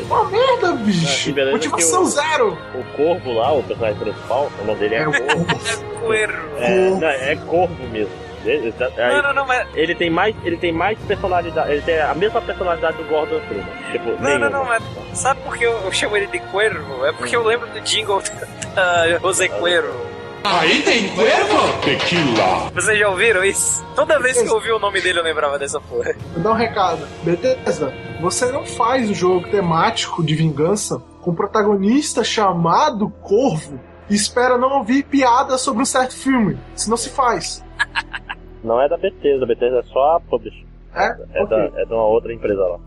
[0.07, 1.33] Uma merda, Ah, bicho.
[1.33, 2.59] beleza Motivação o- zero.
[2.75, 6.57] O Corvo lá, o personagem principal, o nome dele é, É o Coerro.
[6.59, 8.13] é, não, é Corvo mesmo.
[8.45, 11.83] Ele, tá- aí- Não, não, não, mas ele tem mais, ele tem mais personalidade, ele
[11.83, 13.67] tem a mesma personalidade do Gordon Freeman.
[13.91, 14.51] Tipo, Não, não, nenhuma.
[14.51, 14.83] não, mas
[15.15, 17.05] sabe por que eu, eu chamo ele de Cuervo?
[17.05, 18.23] É porque eu lembro do jingle
[18.77, 20.07] da José Cuervo.
[20.45, 21.81] Aí tem cuervo?
[21.85, 22.71] Tequila.
[22.73, 23.85] Vocês já ouviram isso?
[23.95, 26.15] Toda vez que eu ouvi o nome dele eu lembrava dessa porra.
[26.35, 27.07] Vou dar um recado.
[27.25, 34.15] Bethesda, você não faz o jogo temático de vingança com um protagonista chamado Corvo e
[34.15, 36.57] espera não ouvir piadas sobre um certo filme.
[36.77, 37.65] Isso não se faz.
[38.65, 40.65] Não é da Bethesda, a Bethesda é só a publisher.
[40.93, 41.05] É?
[41.35, 41.49] É, Ok.
[41.57, 42.79] da, é de uma outra empresa lá.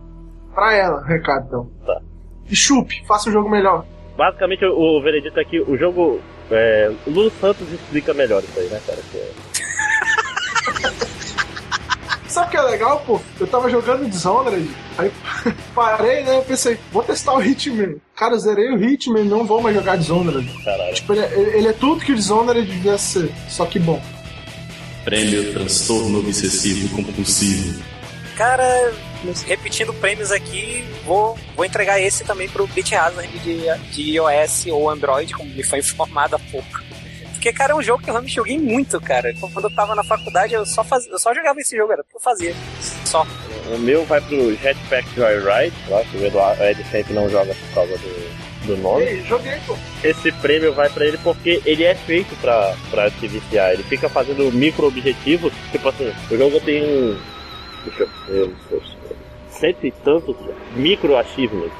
[0.54, 1.70] Pra ela, recado então.
[1.86, 2.02] Tá.
[2.50, 3.86] E chupe, faça um jogo melhor.
[4.18, 6.20] Basicamente, o, o veredito é que o jogo.
[6.52, 9.00] É, o Lulu Santos explica melhor isso aí, né, cara?
[9.12, 9.32] Que é-
[12.28, 13.20] Sabe o que é legal, pô?
[13.39, 15.12] Eu tava jogando Dishonored, aí
[15.74, 16.38] parei, né?
[16.38, 17.95] Eu pensei, vou testar o Hitman.
[18.16, 20.47] Cara, eu zerei o Hitman, não vou mais jogar Dishonored.
[20.64, 20.93] Caralho.
[20.93, 24.00] Tipo, ele é, ele é tudo que o Dishonored devia ser, só que bom.
[25.04, 27.82] Prêmio Transtorno Obsessivo Compulsivo.
[28.40, 28.94] Cara,
[29.46, 34.90] repetindo prêmios aqui, vou, vou entregar esse também pro Beat Hazard de, de iOS ou
[34.90, 36.82] Android, como me foi informado há pouco.
[37.34, 39.34] Porque, cara, é um jogo que eu realmente joguei muito, cara.
[39.42, 41.06] Quando eu tava na faculdade, eu só, faz...
[41.08, 42.56] eu só jogava esse jogo, era o que eu fazia.
[43.04, 43.28] Só.
[43.74, 47.54] O meu vai pro Jetpack Joyride, lá, que o Eduardo, o Ed sempre não joga
[47.54, 49.04] por causa do, do nome.
[49.04, 49.78] Ei, joguei, pô.
[50.02, 53.74] esse prêmio vai pra ele porque ele é feito pra, pra se viciar.
[53.74, 55.52] Ele fica fazendo micro objetivos.
[55.74, 57.20] Tipo assim, o jogo tem um.
[57.86, 58.82] Deixa eu ver.
[59.49, 60.36] Cento e tantos
[60.75, 61.73] micro achievements.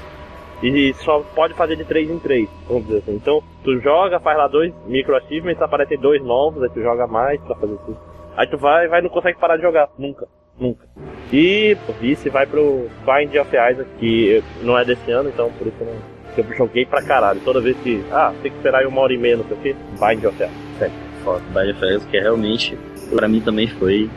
[0.62, 3.16] E só pode fazer de 3 em 3, vamos dizer assim.
[3.16, 7.40] Então, tu joga, faz lá dois micro achievements, aparecem dois novos, aí tu joga mais
[7.42, 7.98] pra fazer tudo.
[8.36, 9.90] Aí tu vai vai não consegue parar de jogar.
[9.98, 10.28] Nunca.
[10.60, 10.86] Nunca.
[11.32, 15.78] E vice vai pro Bind of Isaac, que não é desse ano, então por isso
[15.80, 16.36] eu não.
[16.36, 17.40] que Eu joguei pra caralho.
[17.42, 18.04] Toda vez que.
[18.12, 19.74] Ah, tem que esperar aí uma hora e meia, não sei o que.
[19.74, 20.54] Bind of Isaac.
[20.78, 20.94] Sério.
[21.24, 22.78] Foda, Bind of Isaac, que realmente,
[23.16, 24.10] pra mim também foi.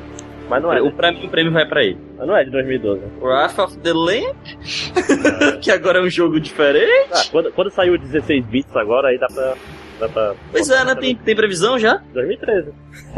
[0.49, 0.83] Mas não é.
[0.83, 1.99] O, pra mim, o prêmio vai pra ele.
[2.19, 3.01] Mas não é de 2012.
[3.01, 3.09] né?
[3.21, 4.37] Wrath of the Lamb,
[5.63, 7.11] que agora é um jogo diferente.
[7.13, 9.55] Ah, quando, quando saiu 16 bits agora, aí dá pra.
[10.01, 10.95] Dá pra Pois é, né?
[10.97, 12.03] Tem, tem previsão já?
[12.13, 12.71] 2013.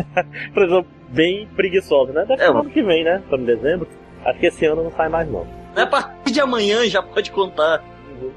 [0.53, 2.25] Previsão bem preguiçosa, né?
[2.27, 3.21] Deve É, ano que vem, né?
[3.25, 3.89] Estamos em dezembro.
[4.25, 5.45] Acho que esse ano não sai mais, não.
[5.75, 7.83] Né, A partir de amanhã já pode contar.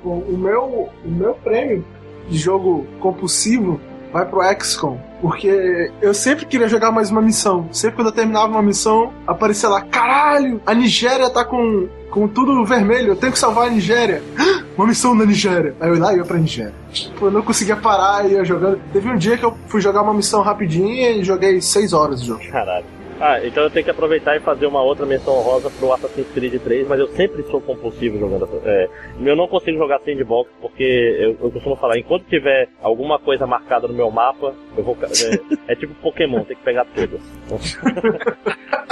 [0.03, 1.85] O, o meu, o meu prêmio
[2.29, 3.79] de jogo compulsivo
[4.11, 4.97] vai pro XCOM.
[5.21, 7.67] Porque eu sempre queria jogar mais uma missão.
[7.71, 12.63] Sempre quando eu terminava uma missão, aparecia lá, caralho, a Nigéria tá com, com tudo
[12.65, 14.21] vermelho, eu tenho que salvar a Nigéria.
[14.77, 15.75] Uma missão na Nigéria.
[15.79, 16.73] Aí eu ia lá e ia pra Nigéria.
[16.93, 18.79] Tipo, eu não conseguia parar e ia jogando.
[18.93, 22.27] Teve um dia que eu fui jogar uma missão rapidinha e joguei 6 horas de
[22.27, 22.41] jogo.
[22.51, 22.85] Caralho.
[23.19, 26.61] Ah, então eu tenho que aproveitar e fazer uma outra menção honrosa pro Assassin's Creed
[26.61, 28.47] 3, mas eu sempre sou compulsivo jogando.
[28.63, 28.87] É,
[29.25, 33.87] eu não consigo jogar sandbox porque eu, eu costumo falar, enquanto tiver alguma coisa marcada
[33.87, 34.95] no meu mapa, eu vou.
[35.01, 37.21] É, é tipo Pokémon, tem que pegar todas.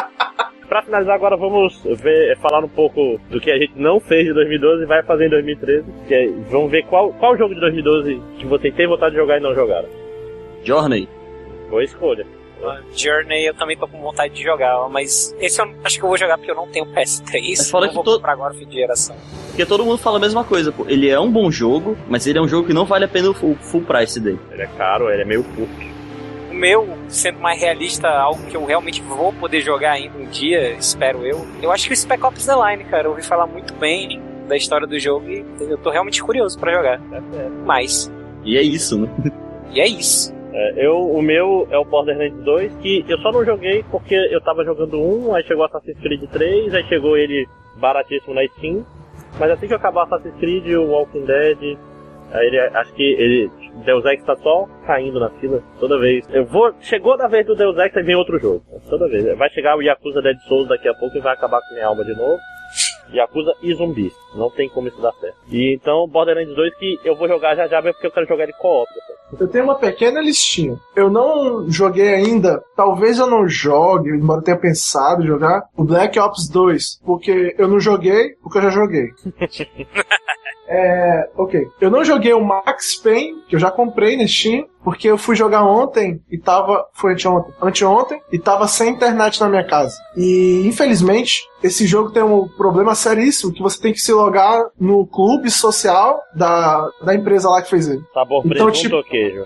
[0.67, 4.33] Pra finalizar agora vamos ver, falar um pouco do que a gente não fez de
[4.33, 5.85] 2012 e vai fazer em 2013.
[6.07, 9.37] Que é- vamos ver qual, qual jogo de 2012 que vocês têm vontade de jogar
[9.37, 9.87] e não jogaram.
[10.63, 11.07] Journey.
[11.69, 12.25] Boa escolha.
[12.95, 16.17] Journey eu também tô com vontade de jogar, mas esse eu acho que eu vou
[16.17, 17.59] jogar porque eu não tenho PS3.
[17.59, 19.15] É fora não que vou to- comprar agora fim de geração.
[19.49, 20.85] Porque todo mundo fala a mesma coisa, pô.
[20.87, 23.29] Ele é um bom jogo, mas ele é um jogo que não vale a pena
[23.29, 24.39] o full, full price dele.
[24.51, 25.95] Ele é caro, ele é meio curto.
[26.51, 30.71] O meu, sendo mais realista, algo que eu realmente vou poder jogar ainda um dia,
[30.73, 31.45] espero eu.
[31.61, 34.55] Eu acho que o Spec Ops The Line, cara, eu ouvi falar muito bem da
[34.55, 37.01] história do jogo e eu tô realmente curioso pra jogar.
[37.65, 38.11] Mas,
[38.43, 39.09] E é isso, né?
[39.71, 40.34] e é isso.
[40.55, 44.39] É, eu, o meu é o Borderlands 2, que eu só não joguei porque eu
[44.39, 47.45] tava jogando um, aí chegou Assassin's Creed 3, aí chegou ele
[47.75, 48.85] baratíssimo na Steam.
[49.37, 51.77] Mas assim que eu acabar Assassin's Creed, o Walking Dead,
[52.31, 53.51] aí ele, acho que ele,
[53.83, 56.25] Deus Ex tá só caindo na fila toda vez.
[56.33, 58.63] Eu vou, chegou da vez do Deus Ex, aí vem outro jogo.
[58.89, 59.37] Toda vez.
[59.37, 62.05] Vai chegar o Yakuza Dead Souls daqui a pouco e vai acabar com minha alma
[62.05, 62.39] de novo.
[63.13, 64.13] Yakuza e zumbis.
[64.35, 65.37] Não tem como isso dar certo.
[65.49, 68.43] E então, Borderlands 2 que eu vou jogar já já, mas porque eu quero jogar
[68.43, 68.89] ele co-op.
[69.39, 70.77] Eu tenho uma pequena listinha.
[70.95, 75.83] Eu não joguei ainda, talvez eu não jogue, embora eu tenha pensado em jogar, o
[75.83, 79.07] Black Ops 2, porque eu não joguei, porque eu já joguei.
[80.67, 81.67] É, ok.
[81.79, 85.35] Eu não joguei o Max Payne, que eu já comprei na Steam, porque eu fui
[85.35, 86.85] jogar ontem e tava.
[86.93, 87.53] Foi anteontem.
[87.61, 89.97] Anteontem e tava sem internet na minha casa.
[90.15, 95.05] E infelizmente, esse jogo tem um problema seríssimo que você tem que se logar no
[95.07, 98.03] clube social da, da empresa lá que fez ele.
[98.13, 99.43] Sabor Então, presunto tipo- queijo?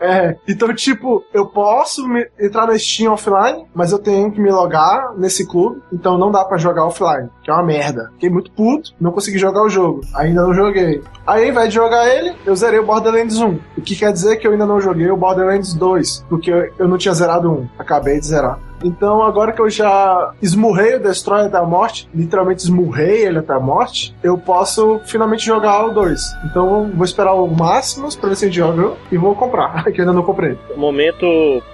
[0.00, 4.50] É, então, tipo, eu posso me- entrar na Steam offline, mas eu tenho que me
[4.50, 8.10] logar nesse clube, então não dá pra jogar offline, que é uma merda.
[8.12, 11.02] Fiquei muito puto, não consegui jogar o jogo, ainda não joguei.
[11.26, 14.36] Aí, ao invés de jogar ele, eu zerei o Borderlands 1, o que quer dizer
[14.36, 18.18] que eu ainda não joguei o Borderlands 2, porque eu- não tinha zerado um, acabei
[18.20, 18.58] de zerar.
[18.84, 23.54] Então, agora que eu já esmurrei o Destroy até a morte, literalmente esmurrei ele até
[23.54, 26.20] a morte, eu posso finalmente jogar o 2.
[26.44, 30.12] Então, vou esperar o Máximos pra ver se joga e vou comprar, que eu ainda
[30.12, 30.58] não comprei.
[30.76, 31.24] Momento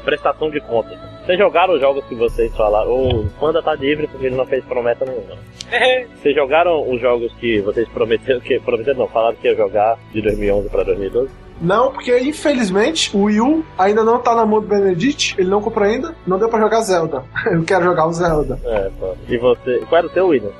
[0.04, 0.96] prestação de contas.
[1.26, 2.90] Vocês jogaram os jogos que vocês falaram?
[2.92, 5.36] O Panda tá livre porque ele não fez promessa nenhuma.
[6.20, 10.20] Vocês jogaram os jogos que vocês prometeram, que prometeram não, falaram que ia jogar de
[10.20, 11.30] 2011 pra 2012?
[11.60, 15.60] Não, porque infelizmente o Wii U ainda não tá na mão do Benedict, ele não
[15.60, 17.24] comprou ainda, não deu pra jogar Zelda.
[17.50, 18.58] Eu quero jogar o Zelda.
[18.64, 19.14] É, pô.
[19.28, 20.50] E você, qual era o teu William?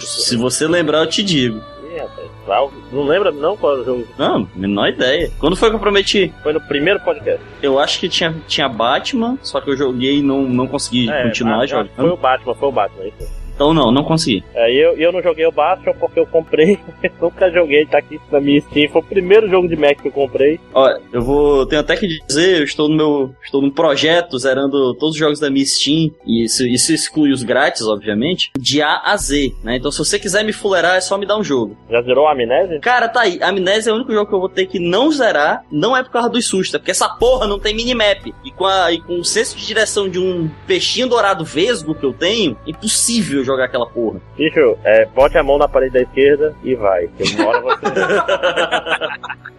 [0.00, 1.60] Se você lembrar, eu te digo.
[1.92, 1.98] Ih,
[2.46, 4.06] rapaz, Não lembra não qual era o jogo?
[4.18, 5.30] Não, menor ideia.
[5.38, 6.32] Quando foi que eu prometi?
[6.42, 7.40] Foi no primeiro podcast.
[7.62, 11.24] Eu acho que tinha, tinha Batman, só que eu joguei e não, não consegui É,
[11.24, 11.90] continuar jogando.
[11.96, 13.41] Foi o Batman, foi o Batman, isso.
[13.54, 14.44] Então não, não consegui.
[14.54, 16.78] É, e eu, eu não joguei o Bastion porque eu comprei,
[17.20, 18.90] nunca joguei, tá aqui na minha Steam.
[18.90, 20.58] Foi o primeiro jogo de Mac que eu comprei.
[20.74, 21.66] Ó, eu vou.
[21.66, 23.34] Tenho até que dizer, eu estou no meu.
[23.44, 26.10] Estou num projeto zerando todos os jogos da minha Steam.
[26.26, 28.50] E isso, isso exclui os grátis, obviamente.
[28.58, 29.76] De A a Z, né?
[29.76, 31.76] Então se você quiser me fuleirar, é só me dar um jogo.
[31.90, 32.80] Já zerou a Amnésia?
[32.80, 33.38] Cara, tá aí.
[33.42, 35.64] Amnésia é o único jogo que eu vou ter que não zerar.
[35.70, 38.32] Não é por causa dos sustos, é porque essa porra não tem minimap.
[38.44, 42.04] E com, a, e com o senso de direção de um peixinho dourado vesgo que
[42.04, 44.20] eu tenho, impossível eu jogar aquela porra.
[44.36, 47.08] Bicho, é, bote a mão na parede da esquerda e vai.
[47.08, 47.84] Que uma hora você.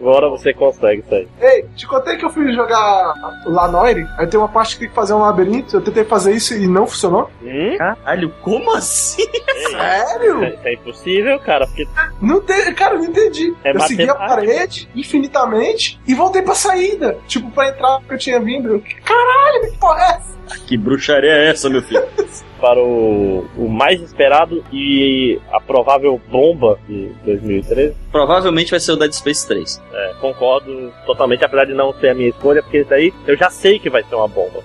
[0.00, 1.28] uma hora você consegue isso aí.
[1.40, 3.14] Ei, te contei que eu fui jogar
[3.46, 6.54] Lanoire, aí tem uma parte que tem que fazer um labirinto, eu tentei fazer isso
[6.54, 7.30] e não funcionou.
[7.42, 7.76] Hum?
[7.78, 9.22] Caralho, como assim?
[9.32, 10.44] Ei, Sério?
[10.44, 11.86] Isso é impossível, cara, porque
[12.20, 13.54] Não tem, cara, eu não entendi.
[13.64, 17.18] É eu segui a parede infinitamente e voltei pra saída.
[17.26, 18.82] Tipo, pra entrar que eu tinha vindo.
[19.04, 20.34] Caralho, que porra é essa?
[20.66, 22.04] Que bruxaria é essa, meu filho?
[22.64, 27.94] para o, o mais esperado e a provável bomba de 2013.
[28.10, 29.82] Provavelmente vai ser o Dead Space 3.
[29.92, 33.50] É, concordo totalmente, apesar de não ser a minha escolha, porque isso aí eu já
[33.50, 34.62] sei que vai ser uma bomba.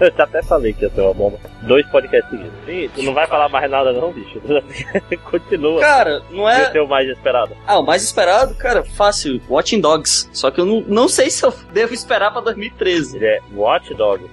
[0.00, 1.38] eu já até falei que ia ser uma bomba.
[1.62, 2.52] Dois podcasts seguidos.
[2.64, 4.40] Sim, tu não vai falar mais nada não, bicho.
[5.30, 5.80] Continua.
[5.80, 6.70] Cara, não é.
[6.74, 7.52] é o mais esperado.
[7.66, 9.40] Ah, o mais esperado, cara, fácil.
[9.50, 10.30] Watching Dogs.
[10.32, 13.16] Só que eu não, não sei se eu devo esperar pra 2013.
[13.16, 14.26] Ele é Watch Dogs.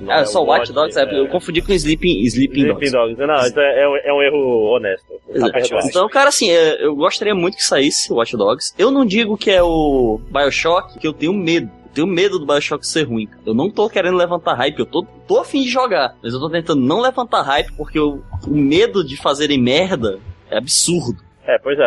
[0.00, 2.49] não Ah, é só Watch Dogs, é, eu confundi com Sleeping, Sleeping.
[2.58, 3.16] Sleeping Dogs.
[3.26, 5.06] Não, isso é, é um, é um erro honesto.
[5.32, 5.80] Tá.
[5.84, 8.74] Então, cara, assim, é, eu gostaria muito que saísse o Watch Dogs.
[8.78, 11.70] Eu não digo que é o Bioshock, que eu tenho medo.
[11.90, 13.26] Eu tenho medo do Bioshock ser ruim.
[13.26, 13.42] cara.
[13.46, 16.14] Eu não tô querendo levantar hype, eu tô, tô afim de jogar.
[16.22, 20.18] Mas eu tô tentando não levantar hype porque eu- o medo de fazerem merda
[20.50, 21.18] é absurdo.
[21.46, 21.86] É, pois é,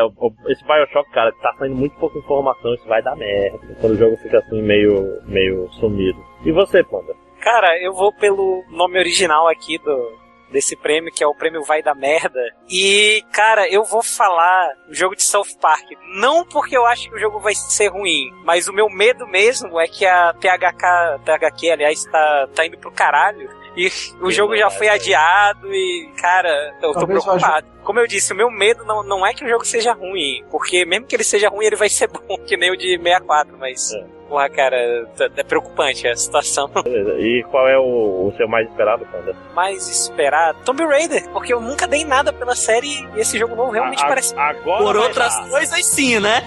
[0.49, 3.57] esse Bioshock, cara, tá saindo muito pouca informação, isso vai dar merda.
[3.79, 6.19] Quando o jogo fica assim, meio, meio sumido.
[6.45, 7.13] E você, Panda?
[7.39, 10.11] Cara, eu vou pelo nome original aqui do
[10.53, 12.39] desse prêmio, que é o prêmio Vai da Merda.
[12.69, 15.91] E, cara, eu vou falar o jogo de South Park.
[16.15, 19.79] Não porque eu acho que o jogo vai ser ruim, mas o meu medo mesmo
[19.79, 23.49] é que a THK, THQ, aliás, tá, tá indo pro caralho.
[23.75, 23.89] E
[24.21, 27.67] o jogo já foi adiado e, cara, eu tô Talvez vá preocupado.
[27.83, 30.85] Como eu disse, o meu medo não, não é que o jogo seja ruim, porque
[30.85, 33.93] mesmo que ele seja ruim, ele vai ser bom, que nem o de 64, mas,
[33.93, 34.05] É.
[34.33, 36.67] porra, cara, tá- é preocupante a situação.
[36.83, 37.11] Beleza.
[37.19, 39.35] E qual é o, o seu mais esperado, Panda?
[39.53, 40.57] mais esperado.
[40.65, 44.07] Tomb Raider, porque eu nunca dei nada pela série e esse jogo novo realmente A-
[44.07, 44.33] parece.
[44.35, 45.49] Agora Por outras dar.
[45.49, 46.41] coisas, sim, né?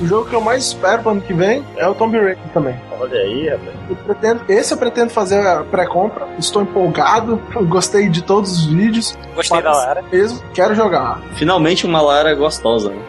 [0.00, 2.76] O jogo que eu mais espero pro ano que vem é o Tomb Raider também.
[3.00, 3.74] Olha aí, rapaz.
[3.90, 6.28] Eu pretendo, esse eu pretendo fazer a pré-compra.
[6.38, 7.36] Estou empolgado,
[7.66, 9.18] gostei de todos os vídeos.
[9.34, 10.02] Gostei da Lara.
[10.12, 11.20] Mesmo, quero jogar.
[11.34, 13.02] Finalmente uma Lara gostosa, né?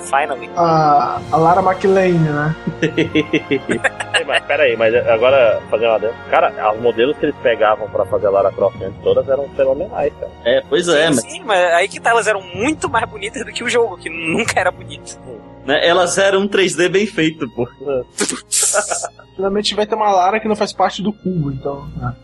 [0.00, 0.50] Finally.
[0.56, 2.56] A, a Lara McLean, né?
[4.14, 6.16] Ei, mas pera aí, mas agora fazer uma dentro.
[6.30, 10.12] Cara, os modelos que eles pegavam pra fazer a Lara Croft antes todas eram fenomenais,
[10.18, 10.32] cara.
[10.44, 13.44] É, pois é, sim, mas sim, mas aí que tá, elas eram muito mais bonitas
[13.44, 15.18] do que o jogo, que nunca era bonito.
[15.64, 17.68] né, elas eram um 3D bem feito, pô.
[19.36, 21.86] Finalmente vai ter uma Lara que não faz parte do cubo, então.
[21.96, 22.14] né?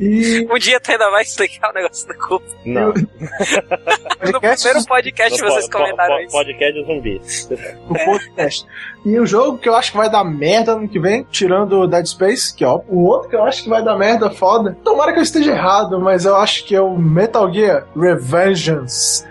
[0.00, 2.44] E Um dia tu ainda vai explicar o negócio do cubo.
[2.64, 2.92] Não.
[4.22, 6.32] No primeiro podcast No vocês po- comentaram po- isso.
[6.36, 7.20] Podcast zumbi.
[7.88, 8.66] o podcast.
[9.04, 11.86] E o jogo que eu acho que vai dar merda ano que vem, tirando o
[11.86, 14.76] Dead Space, que ó, o outro que eu acho que vai dar merda foda.
[14.84, 19.24] Tomara que eu esteja errado, mas eu acho que é o Metal Gear Revengeance.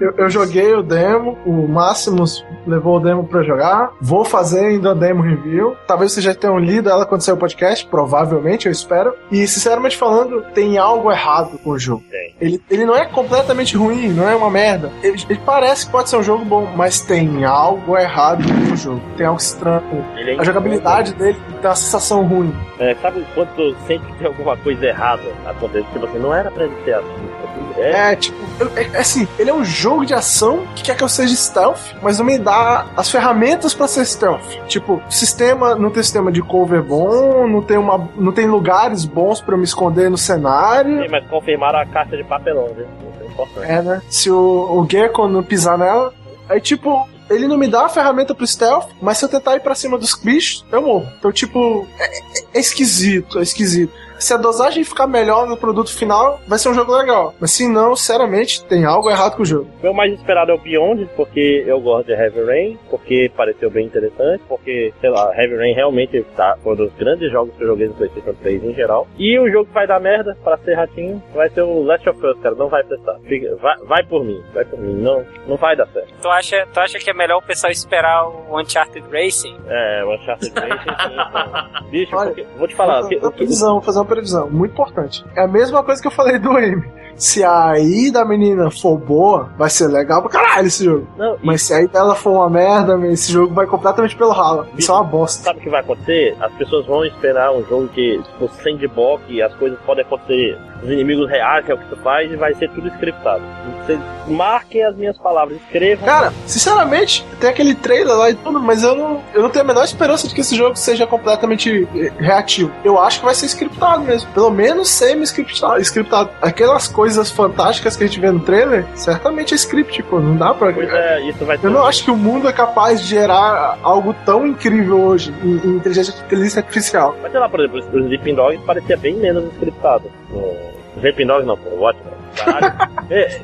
[0.00, 3.90] Eu, eu joguei o demo, o Máximos levou o demo pra jogar.
[4.00, 5.76] Vou fazer ainda a demo review.
[5.86, 9.14] Talvez vocês já tenham lido ela quando sair o podcast, provavelmente, eu espero.
[9.30, 12.02] E sinceramente falando, tem algo errado com o jogo.
[12.10, 12.34] Tem.
[12.40, 14.90] Ele, ele não é completamente ruim, não é uma merda.
[15.02, 18.76] Ele, ele parece que pode ser um jogo bom, mas tem algo errado com o
[18.76, 19.00] jogo.
[19.16, 19.80] Tem algo estranho.
[20.16, 22.54] É A jogabilidade dele tem uma sensação ruim.
[22.78, 25.92] É, sabe quando sente que tem alguma coisa errada acontecendo?
[25.92, 27.30] Tipo assim, não era pra ele ser assim.
[27.76, 28.36] É, É, tipo,
[28.76, 31.80] é, é assim, ele é um jogo de ação que quer que eu seja stealth,
[32.02, 34.42] mas não me dá as ferramentas pra ser stealth.
[34.66, 39.40] Tipo, sistema, não tem sistema de cover bom, não tem, uma, não tem lugares bons
[39.40, 41.02] pra eu me esconder no cenário.
[41.02, 42.84] Sim, mas confirmaram a caixa de papelão, viu?
[43.12, 43.70] Isso é importante.
[43.70, 44.02] É, né?
[44.08, 44.36] Se o,
[44.80, 46.12] o Gecko não pisar nela.
[46.48, 49.60] Aí, tipo, ele não me dá a ferramenta pro stealth, mas se eu tentar ir
[49.60, 51.06] pra cima dos bichos, eu morro.
[51.18, 52.22] Então, tipo, é, é-
[52.54, 53.92] é esquisito, é esquisito.
[54.20, 57.34] Se a dosagem ficar melhor no produto final, vai ser um jogo legal.
[57.40, 59.68] Mas se não, sinceramente, tem algo errado com o jogo.
[59.80, 63.70] O meu mais esperado é o Beyond, porque eu gosto de Heavy Rain, porque pareceu
[63.70, 67.62] bem interessante, porque, sei lá, Heavy Rain realmente tá, foi um dos grandes jogos que
[67.64, 69.08] eu joguei no PlayStation 3 em geral.
[69.18, 72.26] E o jogo que vai dar merda, pra ser ratinho, vai ser o Last of
[72.26, 73.18] Us, cara, não vai prestar.
[73.26, 76.12] Fica- vai, vai por mim, vai por mim, não, não vai dar certo.
[76.20, 79.56] Tu acha, tu acha que é melhor o pessoal esperar o Uncharted Racing?
[79.66, 81.88] É, o Uncharted 3, sim, sim.
[81.90, 84.50] Bicho, Olha, porque- vou te falar, fazer o uma que, previsão, vou fazer uma previsão,
[84.50, 85.24] muito importante.
[85.34, 86.82] É a mesma coisa que eu falei do M.
[87.16, 91.06] Se a I da menina for boa, vai ser legal pra caralho esse jogo.
[91.18, 94.30] não, e Mas se a I dela for uma merda, esse jogo vai completamente pelo
[94.32, 94.66] ralo.
[94.76, 95.42] Isso é uma bosta.
[95.42, 96.36] sabe o que vai acontecer?
[96.40, 101.28] As pessoas vão esperar um jogo que, tipo, sandbox, as coisas podem acontecer os inimigos
[101.28, 103.42] reais, que é o que tu faz, e vai ser tudo scriptado.
[103.84, 106.06] Vocês marquem as minhas palavras, escrevam.
[106.06, 109.68] Cara, sinceramente, tem aquele trailer lá e tudo, mas eu não, eu não tenho a
[109.68, 112.72] menor esperança de que esse jogo seja completamente eh, reativo.
[112.84, 114.30] Eu acho que vai ser scriptado mesmo.
[114.32, 115.80] Pelo menos semi-scriptado.
[115.80, 116.30] scriptado.
[116.40, 120.20] Aquelas coisas fantásticas que a gente vê no trailer, certamente é script, pô.
[120.20, 120.72] Não dá pra.
[120.72, 124.14] Pois é, isso vai Eu não acho que o mundo é capaz de gerar algo
[124.24, 127.16] tão incrível hoje em, em inteligência, inteligência artificial.
[127.22, 130.10] Mas sei lá, por exemplo, o Sleeping Dogs parecia bem menos scriptado.
[130.32, 130.56] O
[130.98, 132.04] Sleeping Dogs não, pô, ótimo.
[132.36, 132.90] Caralho.
[133.10, 133.40] É,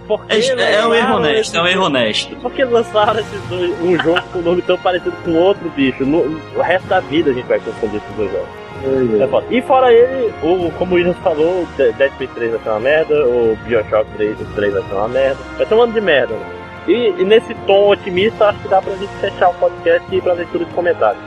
[0.62, 2.36] É, é um erro lançaram honesto, esse- é um erro honesto.
[2.36, 6.04] Por que lançaram esses dois, um jogo com um nome tão parecido com outro bicho?
[6.06, 6.18] No,
[6.54, 8.46] o resto da vida a gente vai confundir esses dois jogos.
[9.20, 9.46] É foda.
[9.50, 13.26] E fora ele, o, como o William falou, Dead Space 3 vai ser uma merda,
[13.26, 15.38] o Bioshock 3, o 3 vai ser uma merda.
[15.56, 16.46] Vai ser um ano de merda, né?
[16.86, 20.22] E, e nesse tom otimista, acho que dá pra gente fechar o podcast e ir
[20.22, 21.20] pra leitura de comentários.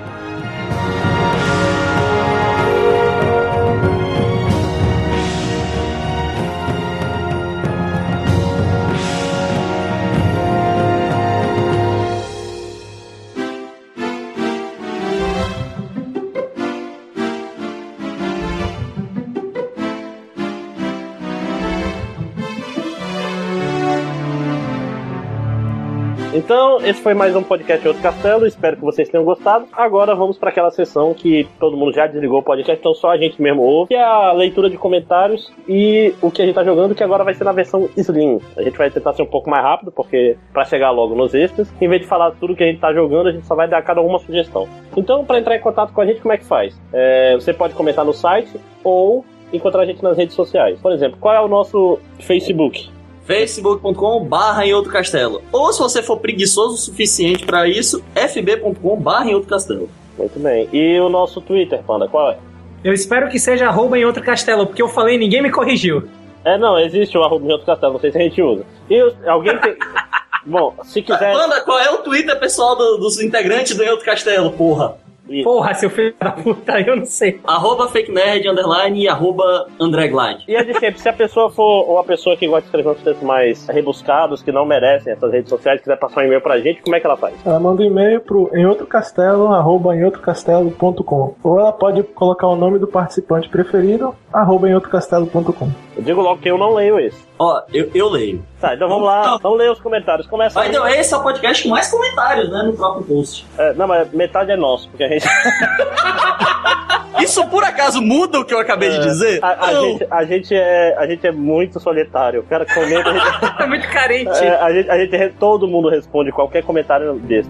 [26.50, 28.48] Então, esse foi mais um podcast Outro Castelo.
[28.48, 29.68] Espero que vocês tenham gostado.
[29.72, 33.18] Agora vamos para aquela sessão que todo mundo já desligou o podcast, então só a
[33.20, 36.64] gente mesmo ouve, que é a leitura de comentários e o que a gente tá
[36.64, 38.40] jogando, que agora vai ser na versão Slim.
[38.58, 41.72] A gente vai tentar ser um pouco mais rápido, porque para chegar logo nos extras,
[41.80, 43.84] em vez de falar tudo que a gente tá jogando, a gente só vai dar
[43.84, 44.68] cada uma sugestão.
[44.98, 46.76] Então, para entrar em contato com a gente, como é que faz?
[46.92, 49.24] É, você pode comentar no site ou
[49.54, 50.80] encontrar a gente nas redes sociais.
[50.82, 52.90] Por exemplo, qual é o nosso Facebook?
[53.30, 55.44] facebook.com barra em outro castelo.
[55.52, 59.88] Ou se você for preguiçoso o suficiente pra isso, fb.com barra em outro castelo.
[60.18, 60.68] Muito bem.
[60.74, 62.38] E o nosso Twitter, Panda, qual é?
[62.84, 66.10] Eu espero que seja arroba em outro castelo, porque eu falei e ninguém me corrigiu.
[66.44, 68.66] É, não, existe o arroba em outro castelo, não sei se a gente usa.
[68.90, 69.76] E os- alguém tem.
[70.46, 71.32] Bom, se quiser.
[71.34, 74.96] Manda, qual é o Twitter pessoal do- dos integrantes do Em Outro Castelo, porra?
[75.44, 77.40] Porra, seu filho da puta, eu não sei.
[77.46, 80.44] Arroba fake nerd, underline e arroba André Glide.
[80.48, 83.04] E é de sempre, se a pessoa for uma pessoa que gosta de escrever uns
[83.04, 86.82] textos mais rebuscados, que não merecem essas redes sociais, quiser passar um e-mail pra gente,
[86.82, 87.36] como é que ela faz?
[87.46, 92.88] Ela manda um e-mail pro emoutrocastelo, arroba emoutrocastelo.com ou ela pode colocar o nome do
[92.88, 95.70] participante preferido, arroba emoutrocastelo.com.
[95.96, 97.29] Eu digo logo que eu não leio esse.
[97.42, 98.44] Ó, eu, eu leio.
[98.60, 100.28] Tá, então vamos lá, vamos ler os comentários.
[100.28, 103.48] Começa Vai, então, esse é o podcast com mais comentários, né, no próprio post.
[103.58, 105.26] É, não, mas metade é nosso, porque a gente.
[107.24, 109.40] Isso por acaso muda o que eu acabei de dizer?
[109.44, 109.82] A, a Não.
[109.84, 112.42] gente, a, gente é, a gente é muito solitário.
[112.42, 113.12] O cara comenta.
[113.14, 113.26] Gente,
[113.60, 114.44] É muito carente.
[114.44, 117.50] É, a gente, a gente todo mundo responde qualquer comentário desse.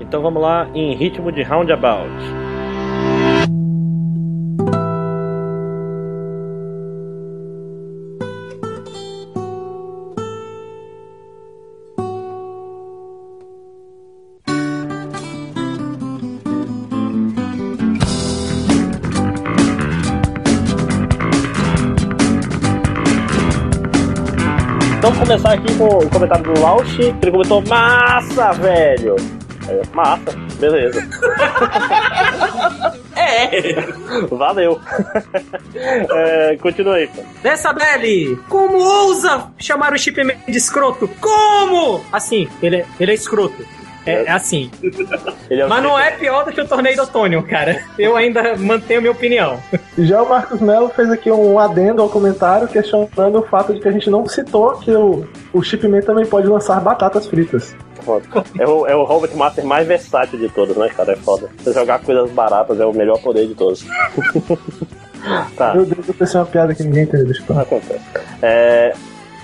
[0.00, 2.08] Então vamos lá em ritmo de roundabout.
[25.48, 29.16] Começar aqui com o comentário do Lausch, que ele comentou massa, velho.
[29.68, 31.08] Eu, Massa, beleza.
[33.20, 33.82] É.
[34.30, 34.80] Valeu.
[35.74, 37.10] é, continua aí.
[37.42, 41.10] Dessa Belly, como ousa chamar o Chip Man de escroto?
[41.20, 42.02] Como?
[42.12, 43.66] Assim, ele é, ele é escroto.
[44.08, 44.70] É, é assim.
[45.50, 47.82] Ele é Mas não é pior do que o torneio do Otônio, cara.
[47.98, 49.58] Eu ainda mantenho minha opinião.
[49.98, 53.88] Já o Marcos Melo fez aqui um adendo ao comentário questionando o fato de que
[53.88, 57.74] a gente não citou que o, o Chipman também pode lançar batatas fritas.
[58.58, 61.12] É o, é o Robot Master mais versátil de todos, né, cara?
[61.12, 61.50] É foda.
[61.58, 63.84] Você jogar coisas baratas é o melhor poder de todos.
[65.56, 65.74] tá.
[65.74, 67.26] Meu Deus, eu pensei uma piada que ninguém entendeu.
[67.26, 67.62] Deixa eu falar.
[67.62, 68.00] Acontece.
[68.40, 68.94] É,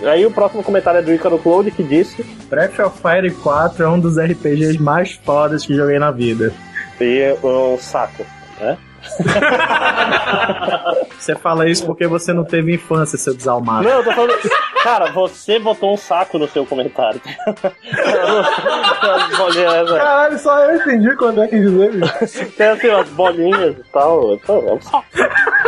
[0.02, 2.22] aí o próximo comentário é do Icaro Cloud que disse.
[2.48, 6.52] Breath of Fire 4 é um dos RPGs mais fodas que joguei na vida.
[7.00, 8.24] E um saco,
[8.60, 8.76] né?
[11.18, 13.82] Você fala isso porque você não teve infância, seu desalmado.
[13.84, 14.34] Não, eu tô falando.
[14.82, 17.18] Cara, você botou um saco no seu comentário.
[17.46, 19.98] As bolinhas, né?
[19.98, 22.50] Caralho, só eu entendi quando é que dizer, bicho.
[22.52, 24.38] Tem assim, umas bolinhas e tal.
[24.44, 25.06] Pô, é um saco.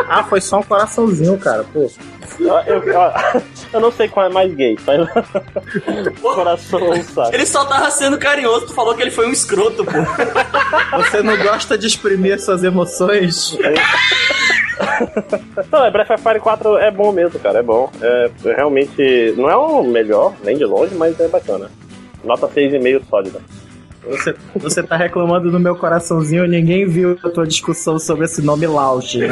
[0.09, 1.65] Ah, foi só um coraçãozinho, cara.
[1.73, 1.91] Pô.
[2.39, 2.93] Eu, eu-
[3.73, 5.09] eu não sei qual é mais gay, mas.
[6.21, 7.35] Coração um saco.
[7.35, 9.93] Ele só tava sendo carinhoso, tu falou que ele foi um escroto, pô.
[11.03, 13.57] Você não gosta de exprimir suas emoções?
[15.73, 17.91] Não, é Breath of Fire 4 é bom mesmo, cara, é bom.
[18.01, 21.71] É, realmente, não é o melhor, nem de longe, mas é bacana.
[22.25, 23.41] Nota 6,5 sólida.
[24.09, 28.41] Você, você tá reclamando do meu coraçãozinho e ninguém viu a tua discussão sobre esse
[28.41, 29.27] nome Lausch, né?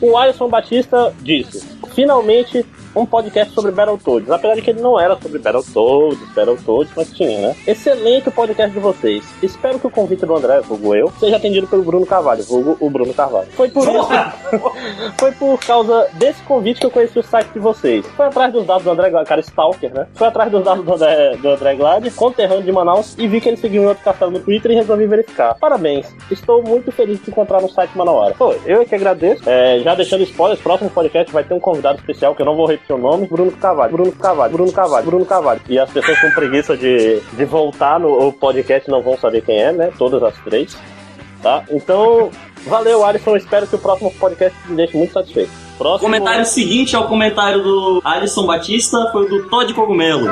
[0.00, 2.64] O Alisson Batista disse: finalmente
[2.94, 4.30] um podcast sobre Battletoads.
[4.30, 7.56] Apesar de que ele não era sobre Battletoads, Battletoads, mas tinha, né?
[7.66, 9.24] Excelente o podcast de vocês.
[9.42, 12.90] Espero que o convite do André, vulgo eu, seja atendido pelo Bruno Carvalho, vulgo o
[12.90, 13.48] Bruno Carvalho.
[13.52, 14.08] Foi por isso,
[15.18, 18.06] foi por causa desse convite que eu conheci o site de vocês.
[18.16, 20.06] Foi atrás dos dados do André Glad, cara Stalker, né?
[20.14, 23.48] Foi atrás dos dados do André, do André Glad, conterrâneo de Manaus, e vi que
[23.48, 25.54] ele seguiu um outro castelo no Twitter e resolvi verificar.
[25.54, 26.06] Parabéns.
[26.30, 28.34] Estou muito feliz de encontrar no site Manauara.
[28.34, 29.42] Pô, eu é que agradeço.
[29.48, 32.66] É, já deixando spoilers, próximo podcast vai ter um convidado especial, que eu não vou
[32.66, 35.60] repetir o nome, Bruno Carvalho, Bruno Carvalho, Bruno Carvalho, Bruno Carvalho.
[35.68, 39.72] E as pessoas com preguiça de, de voltar no podcast não vão saber quem é,
[39.72, 39.92] né?
[39.98, 40.76] Todas as três.
[41.42, 41.64] Tá?
[41.70, 42.30] Então,
[42.66, 43.36] valeu, Alisson.
[43.36, 45.50] Espero que o próximo podcast me deixe muito satisfeito.
[45.78, 46.10] Próximo.
[46.10, 50.28] comentário seguinte ao comentário do Alisson Batista foi o do Todd Cogumelo.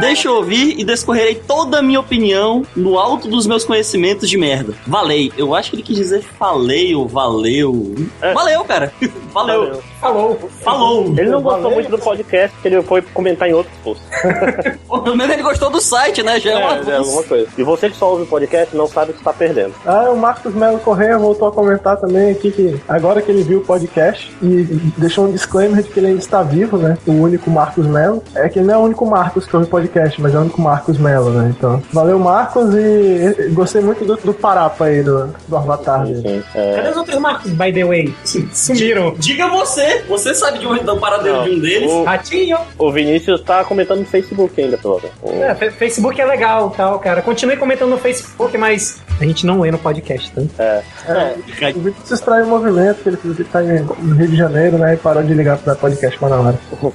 [0.00, 4.36] Deixa eu ouvir e descorrerei toda a minha opinião no alto dos meus conhecimentos de
[4.36, 4.74] merda.
[4.84, 5.32] Valei.
[5.36, 7.94] Eu acho que ele quis dizer falei ou valeu.
[8.34, 8.92] Valeu, cara.
[9.32, 9.80] Valeu.
[10.04, 10.38] Falou.
[10.62, 11.06] Falou.
[11.16, 14.06] Ele não gostou muito do podcast, porque ele foi comentar em outros posts.
[15.02, 16.38] Pelo menos ele gostou do site, né?
[16.38, 17.48] Já é, uma É, é alguma coisa.
[17.56, 19.72] E você que só ouve o podcast não sabe o que está perdendo.
[19.86, 23.60] Ah, o Marcos Melo Correia voltou a comentar também aqui que agora que ele viu
[23.60, 24.64] o podcast e
[24.98, 26.98] deixou um disclaimer de que ele ainda está vivo, né?
[27.06, 28.22] O único Marcos Melo.
[28.34, 30.60] É que ele não é o único Marcos que ouve podcast, mas é o único
[30.60, 31.54] Marcos Melo, né?
[31.56, 36.04] Então, valeu Marcos e gostei muito do, do parapa aí do, do Avatar.
[36.04, 36.20] dele.
[36.22, 36.74] Sim, é.
[36.76, 38.14] Cadê os outros Marcos, by the way?
[38.52, 39.14] Sumiram.
[39.18, 39.93] Diga você.
[40.08, 41.90] Você sabe de onde dá o paradeiro Não, de um deles.
[41.90, 42.58] o- Ratinho.
[42.78, 45.10] O Vinícius tá comentando no Facebook ainda, pelo menos.
[45.22, 47.22] O- É, Facebook é legal tal, cara.
[47.22, 50.42] Continue comentando no Facebook, mas a gente não lê no podcast, tá?
[50.58, 50.82] É.
[51.08, 51.34] É,
[51.74, 54.94] o Vitor se extraiu o movimento, que ele tá em- no Rio de Janeiro, né?
[54.94, 56.58] E parou de ligar pra podcast para na hora.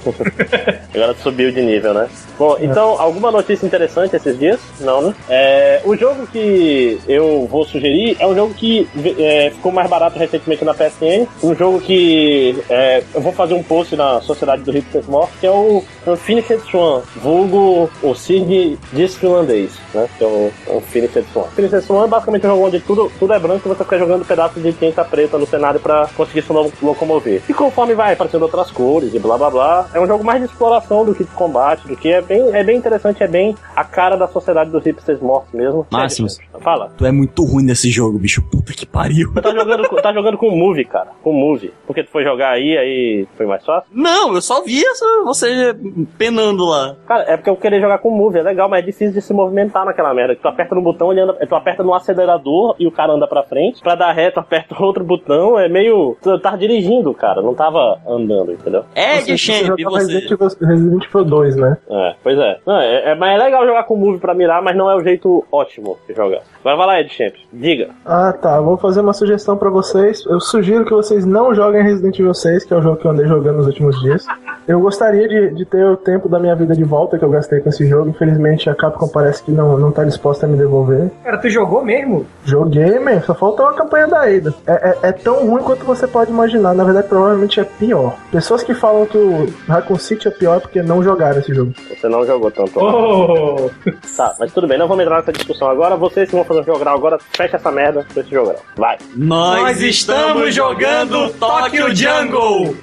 [0.94, 2.08] Agora subiu de nível, né?
[2.38, 4.58] Bom, então, alguma notícia interessante esses dias?
[4.80, 5.14] Não, né?
[5.28, 8.88] É, o jogo que eu vou sugerir é um jogo que
[9.18, 11.26] é, ficou mais barato recentemente na PSN.
[11.42, 15.46] Um jogo que é, eu vou fazer um post na Sociedade do Hipsters Morte, que
[15.46, 20.08] é o Infinite Swan, vulgo o Sig diz finlandês, né?
[20.18, 21.44] Que é o, Infinite Swan.
[21.52, 24.24] Infinite Swan é basicamente um jogo onde tudo, tudo é branco e você fica jogando
[24.24, 27.42] pedaços de tinta preta no cenário pra conseguir se lo- locomover.
[27.48, 30.46] E conforme vai aparecendo outras cores e blá blá blá, é um jogo mais de
[30.46, 33.84] exploração do que de combate, do que é bem, é bem interessante, é bem a
[33.84, 35.86] cara da sociedade dos hipsters mortos mesmo.
[35.90, 36.38] Máximos.
[36.60, 36.90] Fala.
[36.96, 38.42] Tu é muito ruim nesse jogo, bicho.
[38.42, 39.30] Puta que pariu.
[39.32, 41.08] Você tá jogando, com- tá jogando com o Move, cara.
[41.22, 41.72] Com o Move.
[41.86, 43.90] Porque tu foi jogar aí, aí foi mais fácil?
[43.92, 45.74] Não, eu só vi essa, você
[46.18, 46.96] penando lá.
[47.06, 49.22] Cara, é porque eu queria jogar com o Move, é legal, mas é difícil de
[49.22, 50.36] se movimentar naquela merda.
[50.36, 53.42] Tu aperta no botão, ele anda, tu aperta no acelerador e o cara anda pra
[53.42, 53.82] frente.
[53.82, 56.16] Pra dar ré, tu aperta outro botão, é meio.
[56.22, 58.84] Tu tava dirigindo, cara, não tava andando, entendeu?
[58.94, 59.98] É de Champ, você?
[59.98, 61.78] Resident Evil, Resident Evil 2, né?
[61.90, 62.58] É, pois é.
[62.66, 63.14] Não, é, é.
[63.14, 65.98] Mas é legal jogar com o Move pra mirar, mas não é o jeito ótimo
[66.08, 66.40] de jogar.
[66.60, 67.34] Agora vai lá, Ed Champ.
[67.52, 67.88] Diga.
[68.04, 68.60] Ah, tá.
[68.60, 70.24] Vou fazer uma sugestão pra vocês.
[70.26, 73.10] Eu sugiro que vocês não joguem Resident Evil 6, que é o jogo que eu
[73.10, 74.26] andei jogando nos últimos dias.
[74.68, 77.60] Eu gostaria de, de ter o tempo da minha vida de volta que eu gastei
[77.60, 78.10] com esse jogo.
[78.10, 81.10] Infelizmente, a Capcom parece que não, não tá disposta a me devolver.
[81.24, 82.26] Cara, tu jogou mesmo?
[82.44, 83.20] Joguei, man.
[83.22, 84.54] Só falta uma campanha da Ada.
[84.66, 86.74] É, é, é tão ruim quanto você pode imaginar.
[86.74, 88.16] Na verdade, provavelmente é pior.
[88.30, 91.72] Pessoas que falam que o Raccoon City é pior é porque não jogaram esse jogo.
[91.88, 92.78] Você não jogou tanto.
[92.78, 93.70] Oh!
[94.16, 95.96] Tá, mas tudo bem, não vamos entrar nessa discussão agora.
[95.96, 98.62] Vocês vão fazer um jogral agora, fecha essa merda com esse jogral.
[98.76, 98.98] Vai.
[99.14, 102.76] Nós estamos jogando Tokyo Jungle.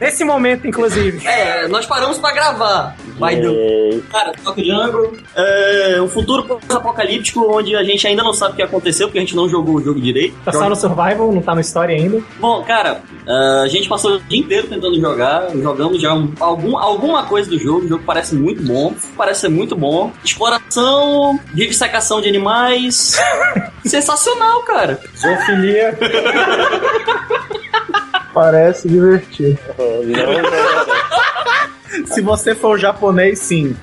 [0.00, 1.26] Nesse momento, inclusive.
[1.26, 2.96] É, nós paramos pra gravar.
[3.18, 3.52] Vai do.
[3.52, 4.02] Gay.
[4.10, 8.62] Cara, Tokyo Jungle é um futuro pós-apocalíptico onde a gente ainda não sabe o que
[8.62, 10.34] aconteceu, porque a gente não jogou o jogo direito.
[10.44, 12.20] Tá só no Survival, não tá no Story ainda.
[12.38, 16.76] Bom, cara, ah, a gente passou o dia inteiro tentando jogar, jogamos já um- algum,
[16.76, 20.10] alguma coisa do jogo, o jogo parece muito bom, parece ser muito bom.
[20.24, 23.16] Exploração, dissecação de animais,
[23.84, 24.98] sensacional, cara.
[25.16, 25.96] Zoofilia.
[28.32, 29.58] Parece divertido.
[32.06, 33.76] Se você for japonês, sim.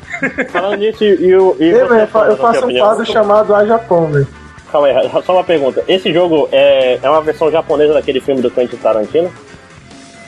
[0.51, 4.27] Falando nisso, e, e, o- e Eu, faço um quadro chamado A Japão, velho.
[4.71, 5.83] Calma aí, só uma pergunta.
[5.87, 9.31] Esse jogo é, é uma versão japonesa daquele filme do Quentin Tarantino?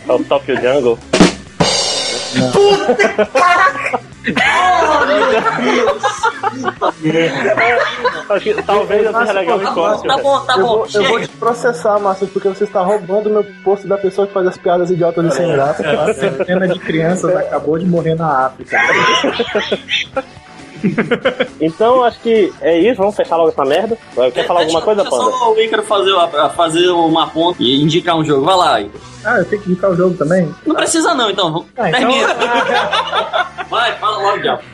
[0.08, 0.98] É o Tokyo Jungle?
[8.30, 10.68] Acho que talvez eu seja legal em Tá bom, tá bom, tá eu, bom.
[10.68, 14.34] vou, eu vou te processar, Márcio, porque você está roubando meu posto da pessoa que
[14.34, 15.84] faz as piadas idiotas e sem graça.
[15.84, 16.14] Tá?
[16.14, 18.78] Centena de crianças acabou de morrer na África.
[21.62, 23.98] Então acho que é isso, vamos fechar logo essa merda.
[24.34, 25.32] Quer falar alguma coisa, Deixa Panda?
[25.38, 26.14] só o Ícaro fazer,
[26.56, 28.44] fazer uma ponta e indicar um jogo.
[28.46, 29.02] Vai lá, Ícaro.
[29.24, 30.54] Ah, eu tenho que indicar o jogo também?
[30.66, 31.52] Não precisa não, então.
[31.52, 32.36] vamos- Ah, então- Termina.
[33.70, 34.11] Vai, fala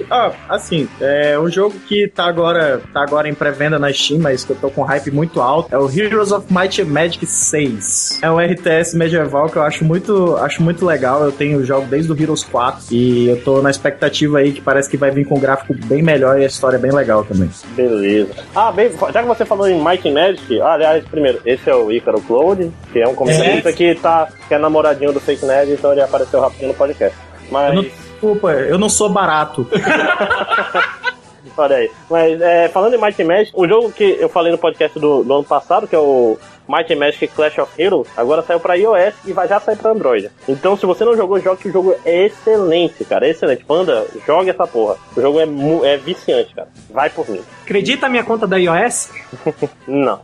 [0.10, 4.44] Ah, assim, é um jogo que tá agora, tá agora em pré-venda na Steam, mas
[4.44, 5.74] que eu tô com hype muito alto.
[5.74, 8.20] É o Heroes of Might and Magic 6.
[8.22, 11.24] É um RTS medieval que eu acho muito, acho muito legal.
[11.24, 14.62] Eu tenho o jogo desde o Heroes 4 e eu tô na expectativa aí que
[14.62, 17.24] parece que vai vir com um gráfico bem melhor e a história é bem legal
[17.24, 17.50] também.
[17.76, 18.34] Beleza.
[18.56, 21.76] Ah, bem, já que você falou em Might and Magic, ah, aliás, primeiro, esse é
[21.76, 25.72] o Ícaro Cloud, que é um comentarista que, tá, que é namoradinho do Fake Nerd,
[25.72, 27.18] então ele apareceu rapidinho no podcast.
[27.52, 28.07] Mas.
[28.18, 29.68] Desculpa, eu não sou barato.
[31.56, 31.92] Olha aí.
[32.10, 35.34] Mas é, falando em Might Magic, o jogo que eu falei no podcast do, do
[35.36, 36.38] ano passado, que é o
[36.68, 39.92] Might and Magic Clash of Heroes, agora saiu pra iOS e vai já sair pra
[39.92, 40.30] Android.
[40.48, 43.26] Então, se você não jogou, jogue que o jogo é excelente, cara.
[43.28, 43.64] É excelente.
[43.66, 44.96] Panda, jogue essa porra.
[45.16, 46.68] O jogo é, mu- é viciante, cara.
[46.90, 47.42] Vai por mim.
[47.64, 49.12] Acredita a minha conta da iOS?
[49.88, 50.20] Não.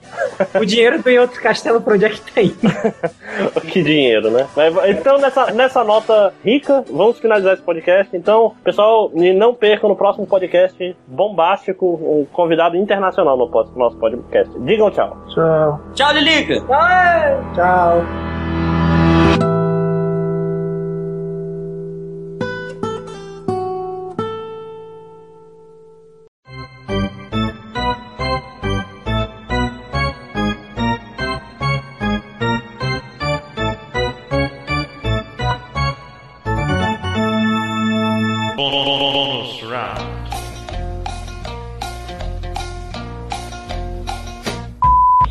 [0.60, 2.56] O dinheiro do em outro castelo pra onde é que tem?
[3.72, 4.48] que dinheiro, né?
[4.56, 8.16] Mas, então, nessa, nessa nota rica, vamos finalizar esse podcast.
[8.16, 14.54] Então, pessoal, não percam no próximo podcast bombástico um convidado internacional no nosso podcast.
[14.60, 15.18] Digam tchau.
[15.34, 15.82] Tchau.
[15.94, 16.66] Tchau, Lilica.
[17.54, 18.02] Tchau.
[18.04, 18.63] Bonus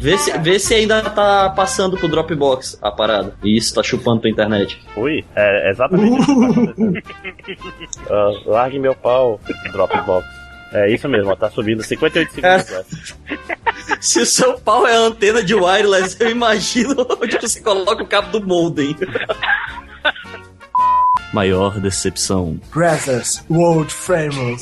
[0.03, 3.37] Vê se, vê se ainda tá passando pro Dropbox a parada.
[3.45, 4.77] Isso, tá chupando tua internet.
[4.97, 7.03] Ui, é exatamente isso.
[8.11, 9.39] Ah, largue meu pau,
[9.71, 10.27] Dropbox.
[10.73, 12.71] É isso mesmo, ó, tá subindo 58 segundos.
[12.71, 13.39] né?
[14.01, 18.07] Se o seu pau é a antena de wireless, eu imagino onde você coloca o
[18.07, 18.97] cabo do modem.
[21.33, 22.59] Maior decepção.
[22.75, 24.61] Brothers, World Famous.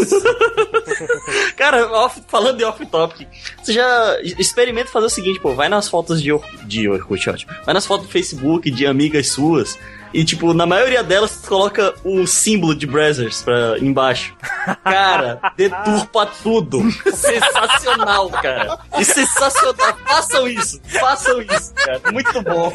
[1.56, 3.26] Cara, off- falando de off-topic,
[3.62, 7.52] você já experimenta fazer o seguinte, pô, vai nas fotos de, Or de Orkut, ótimo.
[7.64, 9.78] Vai nas fotos do Facebook de amigas suas
[10.12, 14.34] e, tipo, na maioria delas, você coloca o símbolo de Brazzers pra embaixo.
[14.82, 16.82] Cara, deturpa tudo.
[17.14, 18.76] Sensacional, cara.
[18.98, 19.96] E sensacional.
[20.04, 20.80] Façam isso.
[20.98, 22.00] Façam isso, cara.
[22.10, 22.72] Muito bom.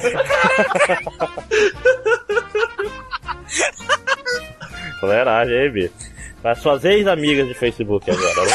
[5.00, 5.92] Fuleiragem aí, Bi.
[6.46, 8.46] As suas ex-amigas de Facebook agora.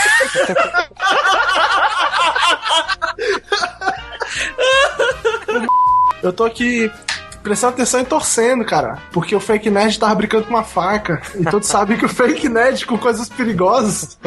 [5.50, 5.66] né?
[6.22, 6.88] Eu tô aqui
[7.42, 8.98] prestando atenção e torcendo, cara.
[9.12, 11.20] Porque o Fake Nerd tava brincando com uma faca.
[11.38, 14.18] E todos sabem que o Fake Nerd com coisas perigosas.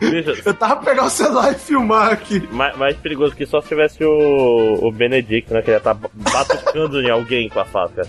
[0.00, 2.46] Bicho, Eu tava pegar o celular e filmar aqui.
[2.52, 5.62] mais, mais perigoso que só se tivesse o, o Benedict, né?
[5.62, 8.06] Que ia tá batucando em alguém com a faca.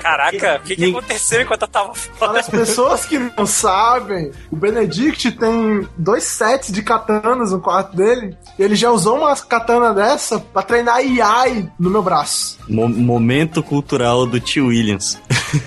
[0.00, 2.40] Caraca, o que, que aconteceu enquanto eu tava Para fora?
[2.40, 8.36] as pessoas que não sabem, o Benedict tem dois sets de katanas no quarto dele.
[8.58, 12.58] E ele já usou uma katana dessa pra treinar Iai no meu braço.
[12.68, 15.20] Mo- momento cultural do tio Williams.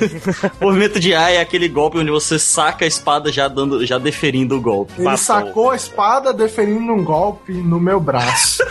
[0.60, 4.58] Movimento de A é aquele golpe onde você saca a espada já dando, já deferindo
[4.58, 4.94] o golpe.
[4.98, 8.64] Ele sacou a espada deferindo um golpe no meu braço.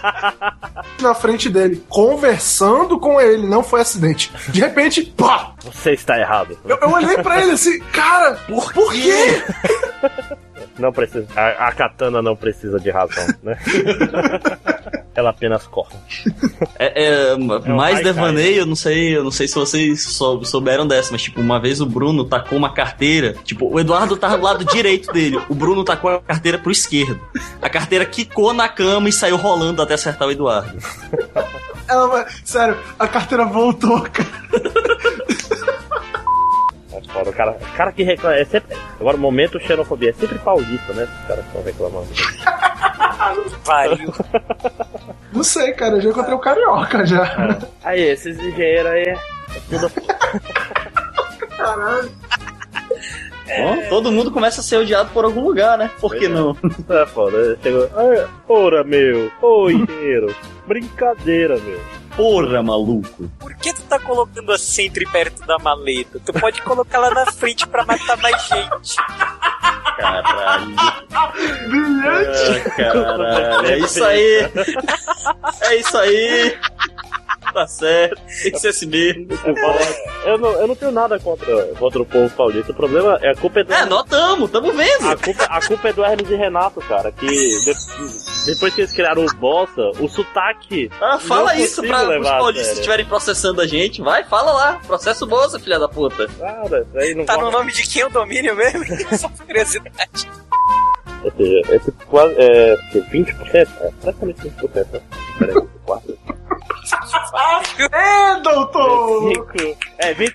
[1.00, 4.30] Na frente dele, conversando com ele, não foi acidente.
[4.48, 5.54] De repente, pá!
[5.64, 6.58] Você está errado.
[6.64, 9.42] Eu, eu olhei pra ele assim, cara, por, por quê?
[10.78, 11.26] Não precisa.
[11.36, 13.58] A, a katana não precisa de razão, né?
[15.14, 15.94] Ela apenas corre.
[16.78, 18.02] É, é, mais haikai.
[18.04, 21.58] devaneio, eu não sei, eu não sei se vocês sou- souberam dessa, mas tipo, uma
[21.58, 25.54] vez o Bruno tacou uma carteira, tipo, o Eduardo tava do lado direito dele, o
[25.54, 27.20] Bruno tacou a carteira pro esquerdo.
[27.60, 30.78] A carteira quicou na cama e saiu rolando até acertar o Eduardo.
[31.88, 34.30] Ela vai- sério, a carteira voltou, cara.
[37.10, 38.36] É foda, o cara, o cara que reclama.
[38.36, 40.10] É sempre, agora, o momento xenofobia.
[40.10, 41.04] É sempre paulista, né?
[41.04, 42.08] Os caras estão reclamando.
[43.64, 44.12] Pariu.
[45.32, 47.58] Não sei, cara, eu já encontrei o carioca já.
[47.84, 49.02] Aí, esses engenheiros aí.
[49.02, 49.16] É
[49.68, 49.90] tudo...
[51.56, 52.10] Caralho.
[53.58, 55.90] Bom, todo mundo começa a ser odiado por algum lugar, né?
[56.00, 56.56] Por que não?
[56.88, 57.58] É foda.
[57.62, 57.90] Chegou.
[57.96, 59.30] Ah, Ora, meu.
[59.42, 60.34] Ô, engenheiro.
[60.66, 61.80] Brincadeira, meu.
[62.20, 63.30] Porra, maluco.
[63.38, 66.20] Por que tu tá colocando a Sentry perto da maleta?
[66.22, 68.96] Tu pode colocar lá na frente pra matar mais gente.
[69.96, 70.76] Caralho.
[71.66, 72.62] Brilhante.
[72.66, 73.66] Ah, caralho.
[73.66, 74.52] É isso aí.
[75.62, 76.58] É isso aí.
[77.52, 78.20] Tá certo.
[78.42, 79.26] Tem que ser assim mesmo.
[79.44, 80.30] É.
[80.32, 82.72] Eu não, eu não tenho nada contra, contra o povo paulista.
[82.72, 83.72] O problema é a culpa é do.
[83.72, 85.08] É, nós tamo, tamo vendo.
[85.08, 88.92] A culpa, a culpa é do Hermes e Renato, cara, que de- Depois que eles
[88.92, 90.90] criaram o Bossa, o sotaque.
[91.00, 94.00] Ah, fala isso pra os paulistas estiverem processando a gente.
[94.02, 94.80] Vai, fala lá.
[94.86, 96.28] Processo Bolsa, filha da puta.
[96.38, 98.84] Cara, aí não Tá no nome de quem o domínio mesmo?
[99.16, 100.28] Só curiosidade.
[101.22, 102.34] Ou seja, é tipo quase.
[102.38, 103.34] É, que 20%?
[103.52, 103.64] É,
[104.00, 105.00] praticamente 20%, né?
[105.38, 105.69] Peraí, 4.
[107.92, 109.32] É, doutor!
[109.32, 109.76] 5.
[109.98, 110.34] É, 20%,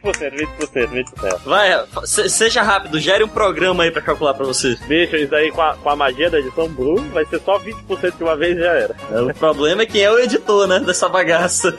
[0.59, 1.39] 20%, 20%.
[1.45, 4.75] Vai, se- seja rápido, gere um programa aí pra calcular pra você.
[4.87, 8.17] Bicho, isso aí com a, com a magia da edição Blue vai ser só 20%
[8.17, 8.95] de uma vez e já era.
[9.23, 11.73] O problema é quem é o editor, né, dessa bagaça.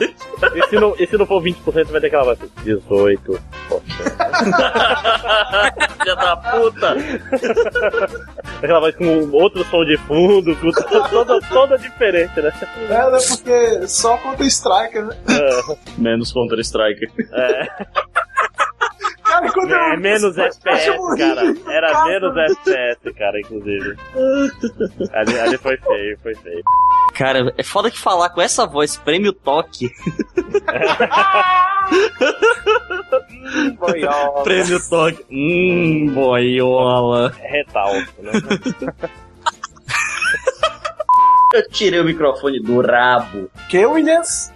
[0.55, 3.39] E se não, e se não for 20%, vai ter que ela vai ser 18.
[5.99, 6.95] Filha da puta.
[8.61, 12.51] Aquela voz com outro som de fundo, com to- toda, toda diferente, né?
[12.89, 13.17] É, né?
[13.27, 15.16] Porque só contra Striker, né?
[15.97, 17.09] Menos Counter Striker.
[17.31, 17.67] É,
[19.27, 19.99] Cara, quando é, eu.
[19.99, 21.41] menos FPS, cara.
[21.69, 22.05] Era cara.
[22.05, 23.95] menos FPS, cara, inclusive.
[25.13, 26.63] Ali, ali foi feio, foi feio.
[27.13, 29.91] Cara, é foda que falar com essa voz, prêmio toque.
[33.77, 34.43] Boiola.
[34.43, 35.25] Prêmio toque.
[35.29, 37.33] Hum, boiola.
[37.37, 38.31] Retalto, né?
[41.53, 43.49] Eu tirei o microfone do rabo.
[43.69, 44.51] Que, Williams?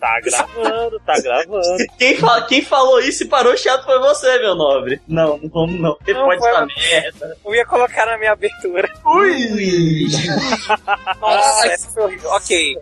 [0.00, 1.76] Tá gravando, tá gravando.
[1.98, 5.00] Quem, fala, quem falou isso e parou chato foi você, meu nobre.
[5.06, 5.96] Não, não vamos não.
[6.04, 6.68] Você Não, pode foi estar eu.
[6.90, 7.36] merda.
[7.44, 8.88] Eu ia colocar na minha abertura.
[9.04, 10.06] Ui!
[11.20, 12.30] Nossa, essa foi horrível.
[12.30, 12.76] Ok.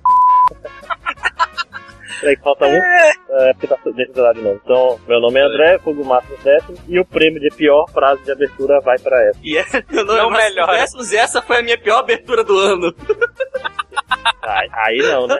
[2.20, 2.70] Peraí, falta um.
[2.74, 4.60] É, porque tá deixa eu dar de novo.
[4.64, 8.32] Então, meu nome é André, Fogo Máximo Décimo, e o prêmio de pior frase de
[8.32, 9.38] abertura vai pra essa.
[9.42, 10.72] E é, meu nome Não é melhora.
[10.72, 12.94] Décimos e essa foi a minha pior abertura do ano.
[14.42, 15.38] Aí, aí não, né?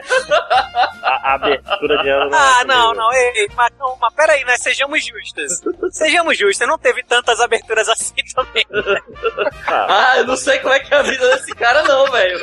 [1.01, 2.37] A, a abertura de ano não.
[2.37, 4.57] Ah, é não, não, ei, mas, não, mas peraí, né?
[4.57, 5.61] Sejamos justos.
[5.91, 8.65] Sejamos justos, não teve tantas aberturas assim também.
[9.67, 12.39] Ah, Ah, eu não sei como é que é a vida desse cara não, velho.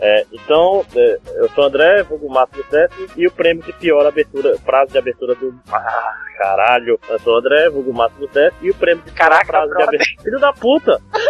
[0.00, 4.06] É, então, é, eu sou o André, Fogo Máximo Décimo, e o prêmio de pior
[4.06, 5.54] abertura, frase de abertura do.
[5.70, 6.98] Ah, caralho.
[7.08, 9.88] Eu sou o André, Fogo Máximo Décimo, e o prêmio de Caraca, de brother.
[9.88, 10.22] abertura.
[10.22, 11.00] Filho da puta!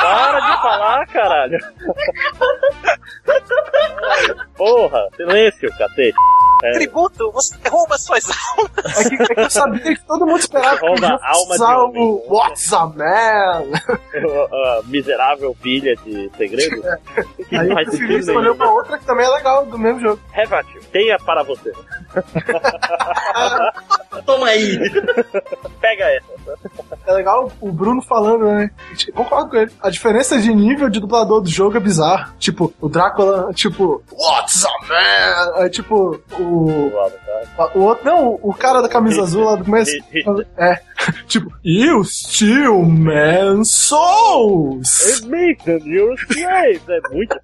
[0.00, 1.58] Para de falar, caralho!
[4.56, 6.14] Porra, silêncio, cacete.
[6.62, 9.06] É, Tributo, você rouba suas almas.
[9.06, 11.62] É que, é que eu sabia que todo mundo esperava que Rouba a alma de
[11.62, 12.02] homem.
[12.02, 13.64] o What's a Man?
[14.52, 16.82] a miserável pilha de segredo.
[17.48, 18.52] Que Aí eu faz escolher nenhum.
[18.54, 20.20] uma outra que também é legal, do mesmo jogo.
[20.32, 21.72] Revatil, tenha para você.
[24.26, 24.78] Toma aí.
[25.80, 26.58] Pega essa.
[27.10, 28.70] É legal o Bruno falando, né?
[29.08, 29.72] Eu Concordo com ele.
[29.82, 32.32] A diferença de nível de dublador do jogo é bizarra.
[32.38, 35.68] Tipo, o Drácula, tipo, What's a Man?
[35.70, 36.92] Tipo, o.
[37.74, 39.90] O outro, não, o cara da camisa azul lá do começo.
[40.56, 40.80] É,
[41.26, 45.04] tipo, You still man souls!
[45.06, 46.88] It makes them your slaves.
[46.88, 47.36] É muito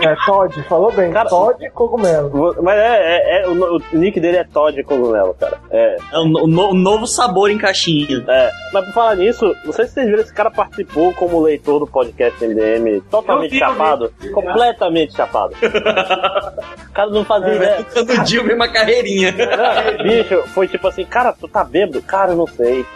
[0.00, 1.12] É, Todd, falou bem.
[1.12, 2.54] Cara, Todd Cogumelo.
[2.62, 2.96] Mas é,
[3.40, 5.58] é, é- o, o nick dele é Todd Cogumelo, cara.
[5.70, 8.24] É, É um no- no- novo sabor em caixinha.
[8.28, 8.50] é.
[8.72, 11.86] Mas por falar nisso, não sei se vocês viram, esse cara participou como leitor do
[11.86, 14.12] podcast MDM, totalmente vi, chapado.
[14.32, 15.54] Completamente chapado.
[15.62, 17.84] o cara não fazia ideia.
[17.94, 19.32] Todo dia eu vi uma carreirinha.
[19.32, 22.02] Não, bicho, foi tipo assim, cara, tu tá bêbado?
[22.02, 22.84] Cara, eu não sei.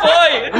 [0.00, 0.50] Foi!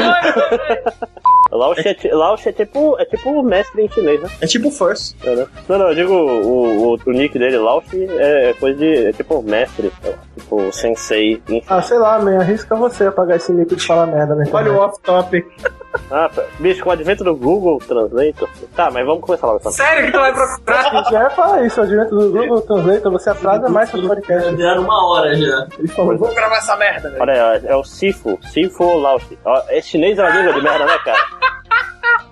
[1.50, 4.28] Lao-Shi é, ti- Lao-Shi é tipo, é tipo o mestre em chinês, né?
[4.40, 5.16] É tipo First.
[5.24, 5.47] É, né?
[5.69, 9.06] Não, não, eu digo o, o, o nick dele, Lao-Shi, é coisa de.
[9.09, 9.93] É tipo mestre,
[10.39, 11.43] tipo sensei.
[11.48, 11.62] enfim.
[11.69, 14.78] Ah, sei lá, man, arrisca você apagar esse nick de falar merda na Olha o
[14.78, 15.47] off-topic.
[16.10, 18.48] Ah, bicho, com o advento do Google Translator.
[18.74, 19.70] Tá, mas vamos começar logo essa.
[19.70, 21.05] Sério que tu vai procurar?
[21.10, 24.56] Já ia falar isso, o advento do Google Translator, você atrasa mais pro podcast.
[24.56, 25.66] Já era uma hora já.
[25.78, 27.23] Ele falou, Vou gravar essa merda, velho.
[27.23, 29.39] Olha aí, ó, é o Sifu, Sifu Lao-Shi.
[29.44, 31.19] Ó, É chinês é uma língua de merda, né, cara?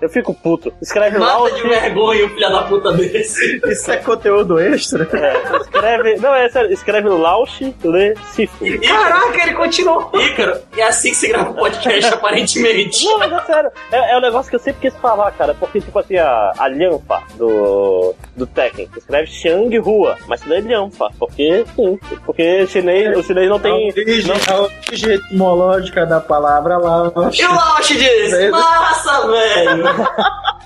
[0.01, 0.71] Eu fico puto.
[0.81, 1.55] Escreve Mata Lao-Shi.
[1.61, 3.61] de vergonha o filho da puta desse.
[3.65, 5.07] Isso é conteúdo extra?
[5.11, 6.15] É, escreve.
[6.17, 8.65] Não, é sério, escreve Lao-Shi, lê Sifu.
[8.87, 10.11] Caraca, ele continuou.
[10.13, 13.05] Ícaro, é assim que se grava um podcast, aparentemente.
[13.05, 13.71] Não, mas é sério.
[13.91, 15.53] É, é um negócio que eu sempre quis falar, cara.
[15.55, 20.59] Porque, tipo assim, a, a Lhampa do, do Tekken escreve Xiang Rua, mas isso daí
[20.59, 21.09] é Lhampa.
[21.17, 21.99] Porque, sim.
[22.25, 23.89] Porque chinês, o chinês não tem.
[23.89, 27.11] origem, Não, a origem etimológica da palavra lá.
[27.33, 29.66] E o Lausch diz, massa, velho.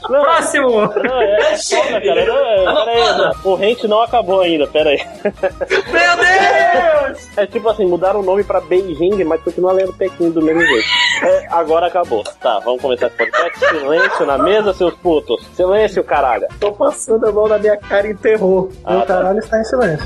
[0.09, 0.69] Não, Próximo.
[0.81, 2.25] não, é, é.
[2.25, 3.35] Não, é, Tá pera aí, foda.
[3.43, 4.99] o rente não acabou ainda, pera aí.
[5.23, 7.37] Meu Deus!
[7.37, 10.87] É tipo assim, mudaram o nome pra Beijing, mas continua lendo Pequim do mesmo jeito.
[11.23, 12.23] É, agora acabou.
[12.41, 13.59] Tá, vamos começar esse podcast.
[13.59, 15.45] Silêncio na mesa, seus putos.
[15.55, 16.47] Silêncio, caralho.
[16.59, 18.69] Tô passando a mão na minha cara em terror.
[18.83, 19.05] Ah, tá.
[19.15, 20.05] caralho está em silêncio.